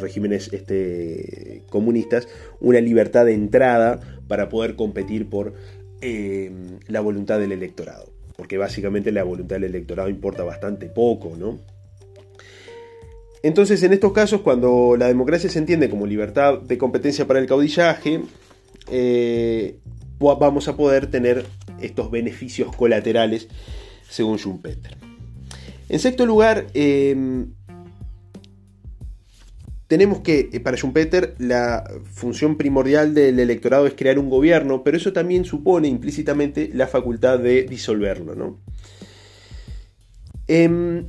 regímenes 0.00 0.52
este, 0.52 1.62
comunistas 1.68 2.26
una 2.60 2.80
libertad 2.80 3.26
de 3.26 3.34
entrada 3.34 4.00
para 4.26 4.48
poder 4.48 4.74
competir 4.74 5.28
por 5.28 5.54
eh, 6.00 6.50
la 6.88 7.00
voluntad 7.00 7.38
del 7.38 7.52
electorado 7.52 8.17
porque 8.38 8.56
básicamente 8.56 9.10
la 9.10 9.24
voluntad 9.24 9.56
del 9.56 9.64
electorado 9.64 10.08
importa 10.08 10.44
bastante 10.44 10.86
poco, 10.86 11.34
¿no? 11.36 11.58
Entonces, 13.42 13.82
en 13.82 13.92
estos 13.92 14.12
casos, 14.12 14.42
cuando 14.42 14.94
la 14.96 15.08
democracia 15.08 15.50
se 15.50 15.58
entiende 15.58 15.90
como 15.90 16.06
libertad 16.06 16.60
de 16.60 16.78
competencia 16.78 17.26
para 17.26 17.40
el 17.40 17.46
caudillaje, 17.46 18.20
eh, 18.92 19.80
vamos 20.20 20.68
a 20.68 20.76
poder 20.76 21.08
tener 21.08 21.46
estos 21.80 22.12
beneficios 22.12 22.74
colaterales, 22.76 23.48
según 24.08 24.38
Schumpeter. 24.38 24.96
En 25.88 25.98
sexto 25.98 26.24
lugar, 26.24 26.68
eh, 26.74 27.44
tenemos 29.88 30.20
que, 30.20 30.50
eh, 30.52 30.60
para 30.60 30.76
Schumpeter, 30.76 31.34
la 31.38 31.82
función 32.12 32.56
primordial 32.58 33.14
del 33.14 33.40
electorado 33.40 33.86
es 33.86 33.94
crear 33.94 34.18
un 34.18 34.28
gobierno, 34.28 34.84
pero 34.84 34.98
eso 34.98 35.14
también 35.14 35.46
supone 35.46 35.88
implícitamente 35.88 36.70
la 36.72 36.86
facultad 36.86 37.38
de 37.38 37.62
disolverlo. 37.62 38.34
¿no? 38.34 38.58
Em, 40.46 41.06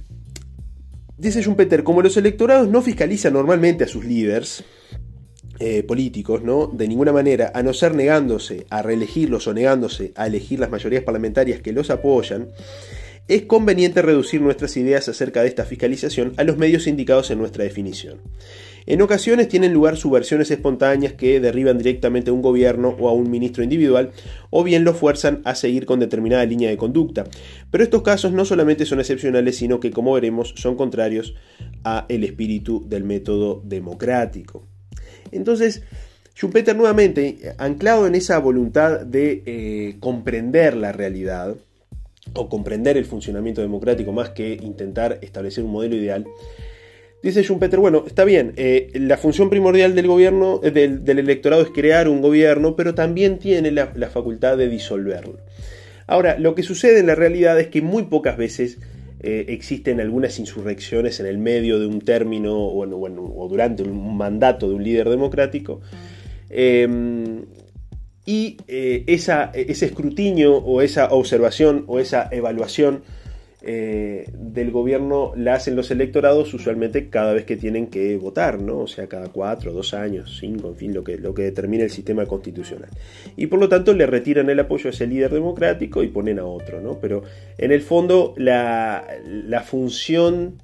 dice 1.17 1.41
Schumpeter, 1.41 1.83
como 1.83 2.01
los 2.01 2.15
electorados 2.15 2.69
no 2.69 2.81
fiscalizan 2.81 3.33
normalmente 3.33 3.83
a 3.83 3.87
sus 3.87 4.05
líderes 4.05 4.63
eh, 5.59 5.83
políticos, 5.83 6.41
¿no? 6.41 6.67
de 6.67 6.87
ninguna 6.87 7.11
manera, 7.11 7.51
a 7.53 7.61
no 7.61 7.73
ser 7.73 7.93
negándose 7.93 8.65
a 8.69 8.81
reelegirlos 8.81 9.45
o 9.47 9.53
negándose 9.53 10.13
a 10.15 10.27
elegir 10.27 10.57
las 10.57 10.71
mayorías 10.71 11.03
parlamentarias 11.03 11.59
que 11.59 11.73
los 11.73 11.89
apoyan, 11.89 12.47
es 13.29 13.43
conveniente 13.43 14.01
reducir 14.01 14.41
nuestras 14.41 14.75
ideas 14.75 15.07
acerca 15.07 15.41
de 15.41 15.47
esta 15.47 15.63
fiscalización 15.63 16.33
a 16.37 16.43
los 16.43 16.57
medios 16.57 16.87
indicados 16.87 17.29
en 17.29 17.37
nuestra 17.37 17.63
definición. 17.63 18.17
En 18.87 19.03
ocasiones 19.03 19.47
tienen 19.47 19.71
lugar 19.71 19.97
subversiones 19.97 20.49
espontáneas 20.49 21.13
que 21.13 21.39
derriban 21.39 21.77
directamente 21.77 22.31
a 22.31 22.33
un 22.33 22.41
gobierno 22.41 22.95
o 22.99 23.07
a 23.07 23.13
un 23.13 23.29
ministro 23.29 23.63
individual, 23.63 24.11
o 24.49 24.63
bien 24.63 24.83
lo 24.83 24.95
fuerzan 24.95 25.41
a 25.45 25.53
seguir 25.53 25.85
con 25.85 25.99
determinada 25.99 26.43
línea 26.43 26.71
de 26.71 26.77
conducta. 26.77 27.25
Pero 27.69 27.83
estos 27.83 28.01
casos 28.01 28.31
no 28.31 28.45
solamente 28.45 28.87
son 28.87 28.99
excepcionales, 28.99 29.57
sino 29.57 29.79
que, 29.79 29.91
como 29.91 30.13
veremos, 30.13 30.55
son 30.57 30.75
contrarios 30.75 31.35
a 31.83 32.07
el 32.09 32.23
espíritu 32.23 32.83
del 32.89 33.03
método 33.03 33.61
democrático. 33.63 34.65
Entonces, 35.31 35.83
Schumpeter 36.35 36.75
nuevamente, 36.75 37.53
anclado 37.57 38.07
en 38.07 38.15
esa 38.15 38.39
voluntad 38.39 39.01
de 39.01 39.43
eh, 39.45 39.97
comprender 39.99 40.75
la 40.75 40.93
realidad, 40.93 41.57
o 42.33 42.49
comprender 42.49 42.97
el 42.97 43.05
funcionamiento 43.05 43.61
democrático 43.61 44.11
más 44.11 44.29
que 44.29 44.53
intentar 44.53 45.19
establecer 45.21 45.63
un 45.63 45.71
modelo 45.71 45.95
ideal, 45.95 46.25
dice 47.21 47.43
Schumpeter, 47.43 47.79
bueno, 47.79 48.03
está 48.07 48.23
bien, 48.23 48.53
eh, 48.55 48.91
la 48.93 49.17
función 49.17 49.49
primordial 49.49 49.95
del 49.95 50.07
gobierno, 50.07 50.61
eh, 50.63 50.71
del, 50.71 51.19
electorado 51.19 51.61
es 51.61 51.69
crear 51.69 52.07
un 52.07 52.21
gobierno, 52.21 52.75
pero 52.75 52.95
también 52.95 53.39
tiene 53.39 53.71
la, 53.71 53.87
facultad 54.09 54.57
de 54.57 54.69
disolverlo. 54.69 55.39
Ahora, 56.07 56.39
lo 56.39 56.55
que 56.55 56.63
sucede 56.63 56.99
en 56.99 57.07
la 57.07 57.15
realidad 57.15 57.59
es 57.59 57.67
que 57.67 57.81
muy 57.81 58.03
pocas 58.03 58.37
veces 58.37 58.79
eh, 59.21 59.45
existen 59.49 59.99
algunas 59.99 60.39
insurrecciones 60.39 61.19
en 61.19 61.27
el 61.27 61.37
medio 61.37 61.79
de 61.79 61.85
un 61.85 62.01
término 62.01 62.55
o, 62.55 62.83
o 62.83 63.47
durante 63.47 63.83
un 63.83 64.17
mandato 64.17 64.69
de 64.69 64.75
un 64.75 64.83
líder 64.83 65.09
democrático. 65.09 65.81
Y 68.29 68.57
eh, 68.67 69.05
ese 69.07 69.85
escrutinio 69.87 70.55
o 70.57 70.83
esa 70.83 71.07
observación 71.07 71.85
o 71.87 71.97
esa 71.97 72.29
evaluación 72.31 73.01
eh, 73.63 74.29
del 74.37 74.69
gobierno 74.69 75.33
la 75.35 75.55
hacen 75.55 75.75
los 75.75 75.89
electorados 75.89 76.53
usualmente 76.53 77.09
cada 77.09 77.33
vez 77.33 77.45
que 77.45 77.57
tienen 77.57 77.87
que 77.87 78.17
votar, 78.17 78.61
¿no? 78.61 78.81
O 78.81 78.87
sea, 78.87 79.07
cada 79.07 79.29
cuatro, 79.29 79.73
dos 79.73 79.95
años, 79.95 80.37
cinco, 80.39 80.67
en 80.67 80.75
fin, 80.75 80.93
lo 80.93 81.03
que, 81.03 81.17
lo 81.17 81.33
que 81.33 81.41
determina 81.41 81.85
el 81.85 81.89
sistema 81.89 82.27
constitucional. 82.27 82.91
Y 83.35 83.47
por 83.47 83.57
lo 83.57 83.67
tanto 83.67 83.95
le 83.95 84.05
retiran 84.05 84.47
el 84.51 84.59
apoyo 84.59 84.89
a 84.89 84.93
ese 84.93 85.07
líder 85.07 85.31
democrático 85.33 86.03
y 86.03 86.09
ponen 86.09 86.37
a 86.37 86.45
otro, 86.45 86.81
¿no? 86.81 86.99
Pero 86.99 87.23
en 87.57 87.71
el 87.71 87.81
fondo 87.81 88.35
la, 88.37 89.07
la 89.25 89.61
función 89.61 90.61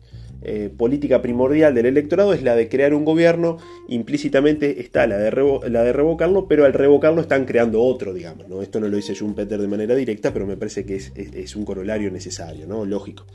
eh, 0.48 0.70
política 0.70 1.24
primordial 1.24 1.74
del 1.74 1.88
electorado 1.88 2.34
es 2.34 2.43
la 2.43 2.56
de 2.56 2.70
crear 2.70 2.93
un 2.93 3.04
gobierno, 3.04 3.58
implícitamente 3.88 4.80
está 4.80 5.08
la 5.08 5.18
de, 5.18 5.32
la 5.70 5.84
de 5.84 5.91
revocarlo, 5.91 6.48
pero 6.48 6.66
al 6.66 6.74
revocarlo 6.74 7.22
están 7.22 7.46
creando 7.46 7.82
otro, 7.82 8.14
digamos. 8.14 8.48
¿no? 8.48 8.62
Esto 8.62 8.80
no 8.80 8.88
lo 8.88 8.96
dice 8.96 9.16
Schumpeter 9.16 9.60
de 9.60 9.68
manera 9.68 9.96
directa, 9.96 10.32
pero 10.32 10.46
me 10.46 10.56
parece 10.56 10.86
que 10.86 10.96
es, 10.96 11.56
un 11.56 11.66
corolario 11.66 12.12
necesario, 12.12 12.68
¿no? 12.68 12.86
lógico. 12.86 13.26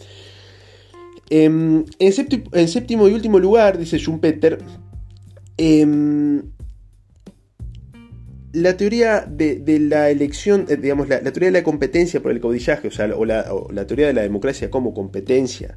Em, 1.29 1.85
en, 1.99 2.13
séptimo, 2.69 3.09
y 3.09 3.13
último 3.13 3.41
lugar, 3.41 3.77
dice 3.77 3.99
Schumpeter, 3.99 4.59
em, 5.57 6.43
la 8.53 8.77
teoría 8.77 9.27
de, 9.29 9.79
la 9.81 10.11
elección, 10.11 10.67
eh, 10.69 10.77
digamos, 10.77 11.09
la, 11.09 11.21
teoría 11.23 11.49
de 11.49 11.59
la 11.59 11.65
competencia 11.65 12.21
por 12.21 12.31
el 12.31 12.41
caudillaje, 12.41 12.87
o 12.89 12.91
sea, 12.93 13.07
o 13.17 13.25
la, 13.25 13.87
teoría 13.87 14.07
de 14.07 14.15
la 14.15 14.23
democracia 14.23 14.71
como 14.71 14.95
competencia 14.95 15.77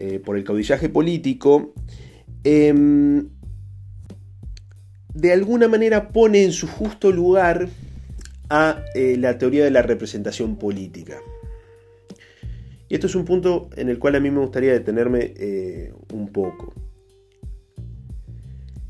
eh, 0.00 0.18
por 0.18 0.36
el 0.36 0.44
caudillaje 0.44 0.88
político, 0.88 1.74
em, 2.42 3.28
de 5.14 5.32
alguna 5.32 5.68
manera 5.68 6.08
pone 6.08 6.42
en 6.42 6.52
su 6.52 6.66
justo 6.66 7.12
lugar 7.12 7.68
a 8.48 8.82
eh, 8.94 9.16
la 9.18 9.38
teoría 9.38 9.62
de 9.64 9.70
la 9.70 9.82
representación 9.82 10.56
política. 10.56 11.18
Y 12.88 12.94
esto 12.94 13.06
es 13.06 13.14
un 13.14 13.24
punto 13.24 13.70
en 13.76 13.88
el 13.88 13.98
cual 13.98 14.16
a 14.16 14.20
mí 14.20 14.30
me 14.30 14.40
gustaría 14.40 14.72
detenerme 14.72 15.34
un 16.12 16.32
poco. 16.32 16.74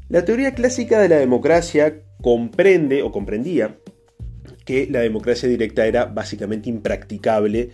La 0.08 0.24
teoría 0.24 0.54
clásica 0.54 0.98
de 1.00 1.08
la 1.08 1.18
democracia 1.18 2.02
comprende 2.22 3.02
o 3.02 3.12
comprendía 3.12 3.78
que 4.64 4.86
la 4.90 5.00
democracia 5.00 5.48
directa 5.48 5.86
era 5.86 6.04
básicamente 6.04 6.68
impracticable 6.68 7.70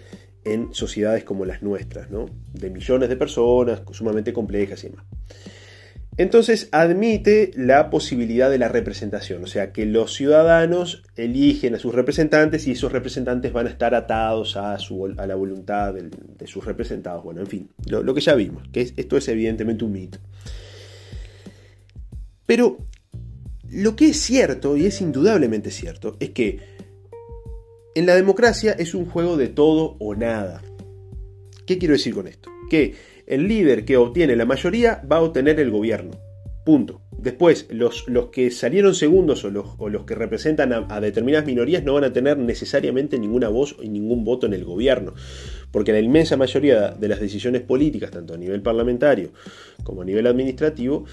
en 0.47 0.72
sociedades 0.72 1.24
como 1.24 1.44
las 1.44 1.62
nuestras, 1.62 2.09
de 2.55 2.70
millones 2.70 3.09
de 3.09 3.16
personas, 3.16 3.82
sumamente 3.92 4.32
complejas 4.32 4.82
y 4.84 4.88
demás. 4.88 5.05
Entonces 6.18 6.70
admite 6.72 7.51
la 7.57 7.90
posibilidad 7.90 8.49
de 8.49 8.57
la 8.57 8.68
representación, 8.68 9.44
o 9.44 9.47
sea, 9.47 9.72
que 9.72 9.84
los 9.84 10.14
ciudadanos 10.14 11.03
eligen 11.14 11.74
a 11.74 11.78
sus 11.78 11.94
representantes 11.94 12.66
y 12.66 12.70
esos 12.70 12.90
representantes 12.90 13.53
van 13.53 13.66
a 13.66 13.70
estar 13.70 13.94
atados 13.94 14.57
a, 14.57 14.78
su, 14.78 15.12
a 15.18 15.26
la 15.26 15.34
voluntad 15.34 15.92
de, 15.92 16.47
sus 16.47 16.64
representados. 16.64 17.22
Bueno, 17.22 17.42
en 17.42 17.47
fin, 17.49 17.68
lo, 17.86 18.14
que 18.14 18.22
ya 18.22 18.34
vimos, 18.34 18.66
que 18.72 18.80
esto 18.80 19.18
es 19.18 19.28
evidentemente 19.28 19.84
un 19.84 19.92
mito. 19.92 20.18
Pero 22.47 22.78
lo 23.68 23.94
que 23.94 24.09
es 24.09 24.16
cierto, 24.18 24.74
y 24.76 24.86
es 24.86 25.03
indudablemente 25.03 25.70
cierto, 25.70 26.16
es 26.18 26.30
que 26.30 26.76
en 27.97 28.05
la 28.05 28.14
democracia 28.14 28.72
es 28.72 28.94
un 28.94 29.07
juego 29.07 29.38
de 29.38 29.49
todo 29.49 29.97
o 29.99 30.14
nada. 30.14 30.62
¿Qué 31.66 31.78
quiero 31.78 31.94
decir 31.94 32.14
con 32.14 32.28
esto? 32.28 32.51
Que 32.68 32.94
el 33.26 33.49
líder 33.49 33.86
que 33.86 33.97
obtiene 33.97 34.36
la 34.36 34.44
mayoría 34.44 35.03
va 35.11 35.16
a 35.16 35.22
obtener 35.22 35.59
el 35.61 35.70
gobierno. 35.70 36.11
Punto. 36.66 37.01
Después, 37.18 37.66
los, 37.70 38.07
los 38.07 38.26
que 38.26 38.51
salieron 38.51 38.94
segundos 38.94 39.44
o 39.47 39.51
los, 39.51 39.68
o 39.78 39.88
los 39.88 40.05
que 40.05 40.14
representan 40.14 40.74
a, 40.74 41.01
determinadas 41.01 41.47
minorías 41.47 41.84
no 41.84 41.94
van 41.94 42.05
a 42.05 42.12
tener 42.12 42.36
necesariamente 42.36 43.18
ninguna 43.18 43.49
voz 43.49 43.74
y 43.80 43.88
ningún 43.88 44.24
voto 44.24 44.47
en 44.47 44.53
el 44.53 44.66
gobierno. 44.66 45.14
Porque 45.70 45.92
la 45.92 46.00
inmensa 46.00 46.36
mayoría 46.36 46.90
de 46.90 47.08
las 47.08 47.20
decisiones 47.20 47.62
políticas, 47.62 48.10
tanto 48.10 48.34
a 48.34 48.36
nivel 48.36 48.62
parlamentario 48.62 49.30
como 49.82 50.02
a 50.02 50.04
nivel 50.04 50.26
administrativo, 50.26 51.04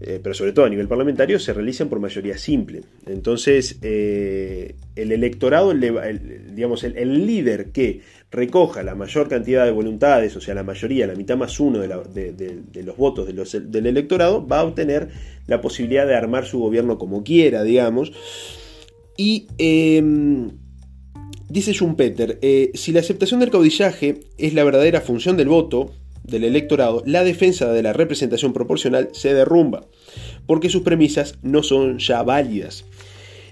eh, 0.00 0.20
pero 0.22 0.34
sobre 0.34 0.52
todo 0.52 0.64
a 0.64 0.68
nivel 0.68 0.88
parlamentario, 0.88 1.38
se 1.38 1.52
realizan 1.52 1.88
por 1.88 2.00
mayoría 2.00 2.36
simple. 2.36 2.82
Entonces, 3.06 3.78
eh, 3.82 4.74
el 4.96 5.12
electorado, 5.12 5.72
digamos, 5.72 6.84
el, 6.84 7.26
líder 7.26 7.70
que 7.70 8.00
recoja 8.30 8.82
la 8.82 8.94
mayor 8.94 9.28
cantidad 9.28 9.64
de 9.64 9.70
voluntades, 9.70 10.36
o 10.36 10.40
sea, 10.40 10.54
la 10.54 10.64
mayoría, 10.64 11.06
la 11.06 11.14
mitad 11.14 11.36
más 11.36 11.60
uno 11.60 11.78
de, 11.78 11.88
los 11.88 12.96
votos 12.96 13.28
del 13.28 13.86
electorado, 13.86 14.46
va 14.46 14.60
a 14.60 14.64
obtener 14.64 15.08
la 15.46 15.60
posibilidad 15.60 16.06
de 16.06 16.16
armar 16.16 16.46
su 16.46 16.58
gobierno 16.58 16.98
como 16.98 17.22
quiera, 17.22 17.62
digamos. 17.62 18.12
Y 19.16 19.46
em, 19.58 20.50
dice 21.52 21.74
Schumpeter, 21.74 22.38
eh, 22.40 22.70
si 22.74 22.92
la 22.92 23.00
aceptación 23.00 23.40
del 23.40 23.50
caudillaje 23.50 24.22
es 24.38 24.54
la 24.54 24.64
verdadera 24.64 25.02
función 25.02 25.36
del 25.36 25.48
voto, 25.48 25.92
del 26.24 26.44
electorado, 26.44 27.02
la 27.04 27.24
defensa 27.24 27.70
de 27.70 27.82
la 27.82 27.92
representación 27.92 28.52
proporcional 28.52 29.10
se 29.12 29.34
derrumba, 29.34 29.86
porque 30.46 30.70
sus 30.70 30.82
premisas 30.82 31.34
no 31.42 31.62
son 31.62 31.98
ya 31.98 32.22
válidas. 32.22 32.84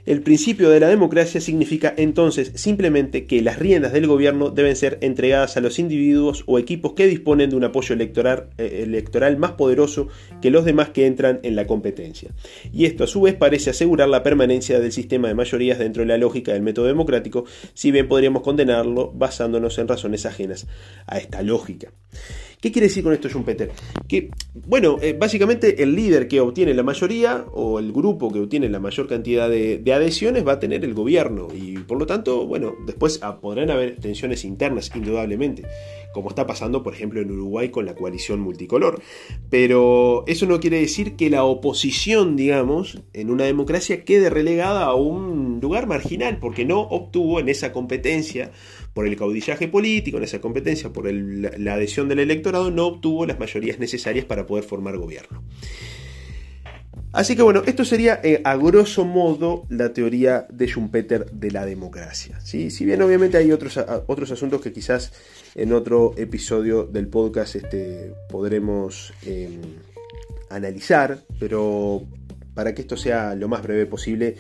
El 0.07 0.23
principio 0.23 0.71
de 0.71 0.81
la 0.81 0.89
democracia 0.89 1.41
significa 1.41 1.93
entonces 1.97 2.53
simplemente 2.55 3.27
que 3.27 3.43
las 3.43 3.59
riendas 3.59 3.93
del 3.93 4.07
gobierno 4.07 4.51
deben 4.51 4.77
ser 4.77 4.99
entregadas 5.03 5.57
a 5.57 5.61
los 5.61 5.79
individuos 5.79 6.45
o 6.47 6.59
equipos 6.59 6.93
que 6.95 7.07
disponen 7.07 7.51
de 7.51 7.57
un 7.57 7.65
apoyo 7.65 7.95
electoral, 7.95 8.49
eh, 8.59 8.81
electoral, 8.83 9.37
más 9.37 9.53
poderoso 9.53 10.09
que 10.41 10.51
los 10.51 10.65
demás 10.65 10.91
que 10.91 11.07
entran 11.07 11.41
en 11.43 11.57
la 11.57 11.67
competencia. 11.67 12.31
Y 12.73 12.87
esto 12.87 13.05
a 13.05 13.07
su 13.07 13.21
vez 13.23 13.35
parece 13.35 13.71
asegurar 13.71 14.09
la 14.09 14.23
permanencia 14.23 14.81
del 14.81 14.93
sistema 14.93 15.29
de 15.29 15.35
mayorías 15.35 15.79
dentro 15.79 16.03
de 16.03 16.09
la 16.09 16.19
lógica 16.19 16.53
del 16.53 16.63
método 16.63 16.87
democrático, 16.87 17.45
si 17.75 17.91
bien 17.91 18.09
podríamos 18.09 18.43
condenarlo 18.43 19.13
basándonos 19.15 19.79
en 19.79 19.89
razones 19.89 20.27
ajenas 20.27 20.67
a 21.07 21.19
esta 21.19 21.43
lógica. 21.43 21.93
¿Qué 22.61 22.71
quiere 22.71 22.89
decir 22.89 23.03
con 23.03 23.15
esto 23.15 23.29
Schumpeter? 23.31 23.73
Que, 24.07 24.29
bueno, 24.55 24.99
eh, 25.01 25.17
básicamente 25.19 25.83
el 25.83 25.95
líder 25.95 26.29
que 26.29 26.41
obtiene 26.41 26.75
la 26.75 26.83
mayoría 26.83 27.47
o 27.55 27.79
el 27.79 27.91
grupo 27.91 28.31
que 28.31 28.41
obtiene 28.41 28.69
la 28.69 28.79
mayor 28.79 29.09
cantidad 29.09 29.49
de, 29.49 29.83
adhesiones 29.91 30.47
va 30.47 30.53
a 30.53 30.61
tener 30.61 30.85
el 30.85 30.93
gobierno 30.93 31.49
y 31.55 31.79
por 31.79 31.99
lo 31.99 32.07
tanto, 32.07 32.47
bueno, 32.47 32.75
después 32.87 33.19
ah, 33.23 33.41
podrán 33.41 33.71
haber 33.71 33.97
tensiones 33.97 34.45
internas, 34.45 34.91
indudablemente, 34.95 35.63
como 36.13 36.29
está 36.29 36.47
pasando, 36.47 36.83
por 36.83 36.93
ejemplo, 36.93 37.21
en 37.23 37.31
Uruguay 37.31 37.71
con 37.71 37.87
la 37.87 37.95
coalición 37.95 38.41
multicolor. 38.41 39.01
Pero 39.49 40.25
eso 40.27 40.45
no 40.45 40.61
quiere 40.61 40.81
decir 40.81 41.17
que 41.17 41.31
la 41.31 41.45
oposición, 41.45 42.37
digamos, 42.37 43.01
en 43.15 43.31
una 43.31 43.45
democracia 43.45 44.05
quede 44.05 44.29
relegada 44.29 44.85
a 44.85 44.95
un 44.95 45.61
lugar 45.63 45.87
marginal, 45.87 46.39
porque 46.39 46.67
no 46.67 46.81
obtuvo 46.81 47.41
en 47.41 47.49
esa 47.49 47.73
competencia 47.73 48.53
por 48.95 49.07
el 49.07 49.17
caudillaje 49.17 49.69
político, 49.69 50.19
en 50.19 50.25
esa 50.25 50.41
competencia 50.41 50.93
por 50.93 51.11
la 51.13 51.75
adhesión 51.75 52.09
del 52.09 52.19
electorado, 52.19 52.71
no 52.71 52.87
obtuvo 52.87 53.27
las 53.27 53.39
mayorías 53.39 53.79
necesarias 53.79 54.25
para 54.25 54.47
poder 54.47 54.65
formar 54.65 54.97
gobierno. 54.97 55.43
Así 57.13 57.35
que 57.35 57.43
bueno, 57.43 57.63
esto 57.67 57.85
sería 57.85 58.21
eh, 58.23 58.41
a 58.45 58.57
grosso 58.57 59.05
modo 59.05 59.65
la 59.69 59.93
teoría 59.93 60.47
de 60.49 60.69
Schumpeter 60.69 61.29
de 61.33 61.51
la 61.51 61.67
democracia. 61.67 62.39
¿sí? 62.41 62.71
Si 62.71 62.85
bien 62.85 63.03
obviamente 63.03 63.37
hay 63.37 63.51
otros, 63.51 63.81
otros 64.07 64.31
asuntos 64.31 64.61
que 64.61 64.73
quizás 64.73 65.13
en 65.57 65.73
otro 65.73 66.15
episodio 66.17 66.85
del 66.85 67.09
podcast 67.09 67.57
este, 67.57 68.13
podremos 68.29 69.13
em, 69.27 69.61
analizar, 70.51 71.19
pero 71.41 72.03
para 72.55 72.75
que 72.75 72.83
esto 72.83 72.97
sea 72.97 73.35
lo 73.35 73.49
más 73.49 73.63
breve 73.63 73.87
posible, 73.87 74.37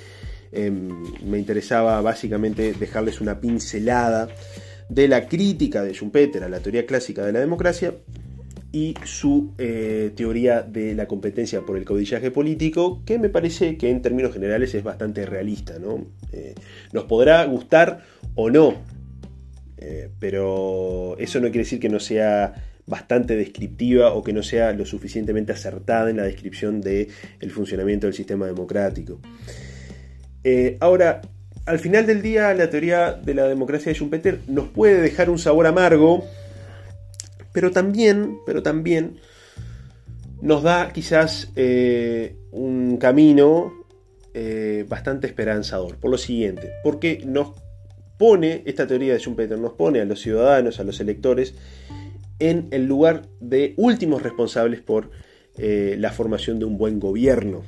Em, 0.52 0.88
me 1.24 1.38
interesaba 1.38 2.00
básicamente 2.00 2.72
dejarles 2.72 3.20
una 3.20 3.40
pincelada 3.40 4.28
de 4.88 5.06
la 5.06 5.28
crítica 5.28 5.82
de 5.82 5.92
Schumpeter 5.92 6.42
a 6.42 6.48
la 6.48 6.60
teoría 6.60 6.84
clásica 6.86 7.24
de 7.24 7.32
la 7.32 7.38
democracia 7.38 7.94
y 8.72 8.94
su 9.04 9.54
eh, 9.58 10.12
teoría 10.14 10.62
de 10.62 10.94
la 10.94 11.06
competencia 11.06 11.62
por 11.62 11.76
el 11.76 11.84
caudillaje 11.84 12.30
político, 12.30 13.02
que 13.04 13.18
me 13.18 13.28
parece 13.28 13.76
que 13.76 13.90
en 13.90 14.02
términos 14.02 14.32
generales 14.32 14.74
es 14.74 14.84
bastante 14.84 15.26
realista. 15.26 15.78
¿no? 15.78 16.06
Eh, 16.32 16.54
nos 16.92 17.04
podrá 17.04 17.44
gustar 17.44 18.02
o 18.34 18.50
no, 18.50 18.74
eh, 19.78 20.10
pero 20.18 21.16
eso 21.18 21.40
no 21.40 21.46
quiere 21.46 21.60
decir 21.60 21.80
que 21.80 21.88
no 21.88 22.00
sea 22.00 22.66
bastante 22.86 23.36
descriptiva 23.36 24.12
o 24.12 24.22
que 24.22 24.32
no 24.32 24.42
sea 24.42 24.72
lo 24.72 24.84
suficientemente 24.84 25.52
acertada 25.52 26.10
en 26.10 26.16
la 26.16 26.24
descripción 26.24 26.80
del 26.80 27.08
el 27.38 27.50
funcionamiento 27.50 28.06
del 28.06 28.14
sistema 28.14 28.46
democrático. 28.46 29.20
Eh, 30.42 30.78
ahora, 30.80 31.20
al 31.66 31.78
final 31.78 32.06
del 32.06 32.22
día, 32.22 32.54
la 32.54 32.70
teoría 32.70 33.12
de 33.12 33.34
la 33.34 33.46
democracia 33.46 33.90
de 33.90 33.94
Schumpeter 33.94 34.40
nos 34.46 34.68
puede 34.68 35.00
dejar 35.00 35.28
un 35.30 35.38
sabor 35.38 35.66
amargo, 35.66 36.24
pero 37.52 37.70
también, 37.70 38.38
pero 38.46 38.62
también 38.62 39.18
nos 40.40 40.62
da 40.62 40.92
quizás 40.92 41.52
eh, 41.56 42.36
un 42.52 42.96
camino 42.96 43.72
eh, 44.32 44.86
bastante 44.88 45.26
esperanzador. 45.26 45.96
Por 45.96 46.10
lo 46.10 46.18
siguiente, 46.18 46.70
porque 46.82 47.22
nos 47.26 47.52
pone, 48.18 48.62
esta 48.64 48.86
teoría 48.86 49.12
de 49.12 49.18
Schumpeter 49.18 49.58
nos 49.58 49.72
pone 49.72 50.00
a 50.00 50.04
los 50.04 50.20
ciudadanos, 50.20 50.80
a 50.80 50.84
los 50.84 51.00
electores, 51.00 51.54
en 52.38 52.68
el 52.70 52.86
lugar 52.86 53.28
de 53.40 53.74
últimos 53.76 54.22
responsables 54.22 54.80
por 54.80 55.10
la 55.58 56.10
formación 56.10 56.58
de 56.58 56.64
un 56.64 56.78
buen 56.78 56.98
gobierno. 56.98 57.64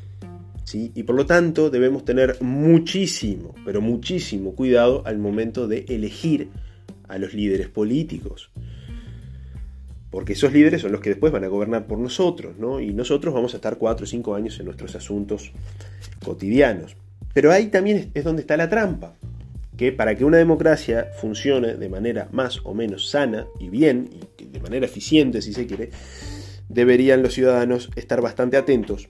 Y 0.73 1.03
por 1.03 1.17
lo 1.17 1.27
tanto 1.27 1.71
debemos 1.71 2.05
tener 2.05 2.37
muchísimo, 2.41 3.55
pero 3.65 3.81
muchísimo 3.81 4.55
cuidado 4.55 5.03
al 5.05 5.19
momento 5.19 5.69
de 5.69 5.85
elegir 5.89 6.49
a 7.09 7.19
los 7.19 7.35
líderes 7.35 7.69
políticos. 7.69 8.51
Porque 10.11 10.35
esos 10.35 10.53
líderes 10.53 10.83
son 10.83 10.93
los 10.93 11.01
que 11.01 11.11
después 11.11 11.33
van 11.33 11.45
a 11.45 11.49
gobernar 11.49 11.87
por 11.87 11.99
nosotros, 11.99 12.59
¿no? 12.59 12.81
Y 12.81 12.93
nosotros 12.93 13.35
vamos 13.35 13.55
a 13.55 13.57
estar 13.57 13.77
4 13.77 14.05
o 14.05 14.07
5 14.07 14.35
años 14.35 14.59
en 14.61 14.67
nuestros 14.67 14.95
asuntos 14.95 15.53
cotidianos. 16.25 16.97
Pero 17.35 17.51
ahí 17.51 17.67
también 17.67 18.11
es 18.15 18.25
donde 18.25 18.43
está 18.43 18.57
la 18.57 18.69
trampa. 18.69 19.15
Que 19.77 19.91
para 19.91 20.15
que 20.15 20.25
una 20.25 20.37
democracia 20.37 21.09
funcione 21.21 21.75
de 21.77 21.89
manera 21.89 22.29
más 22.31 22.61
o 22.65 22.75
menos 22.75 23.09
sana 23.09 23.47
y 23.59 23.69
bien, 23.69 24.11
y 24.39 24.45
de 24.45 24.61
manera 24.61 24.87
eficiente 24.87 25.43
si 25.43 25.53
se 25.53 25.67
quiere, 25.67 25.91
deberían 26.69 27.23
los 27.23 27.35
ciudadanos 27.35 27.91
estar 27.97 28.21
bastante 28.21 28.59
atentos 28.59 29.09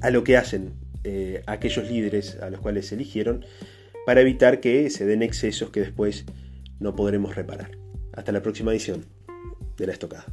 a 0.00 0.10
lo 0.10 0.24
que 0.24 0.36
hacen 0.36 0.74
eh, 1.04 1.42
aquellos 1.46 1.88
líderes 1.88 2.38
a 2.40 2.50
los 2.50 2.60
cuales 2.60 2.88
se 2.88 2.94
eligieron 2.94 3.44
para 4.06 4.20
evitar 4.20 4.60
que 4.60 4.90
se 4.90 5.06
den 5.06 5.22
excesos 5.22 5.70
que 5.70 5.80
después 5.80 6.24
no 6.80 6.96
podremos 6.96 7.34
reparar. 7.34 7.72
Hasta 8.12 8.32
la 8.32 8.42
próxima 8.42 8.72
edición 8.72 9.04
de 9.76 9.86
la 9.86 9.92
estocada. 9.92 10.26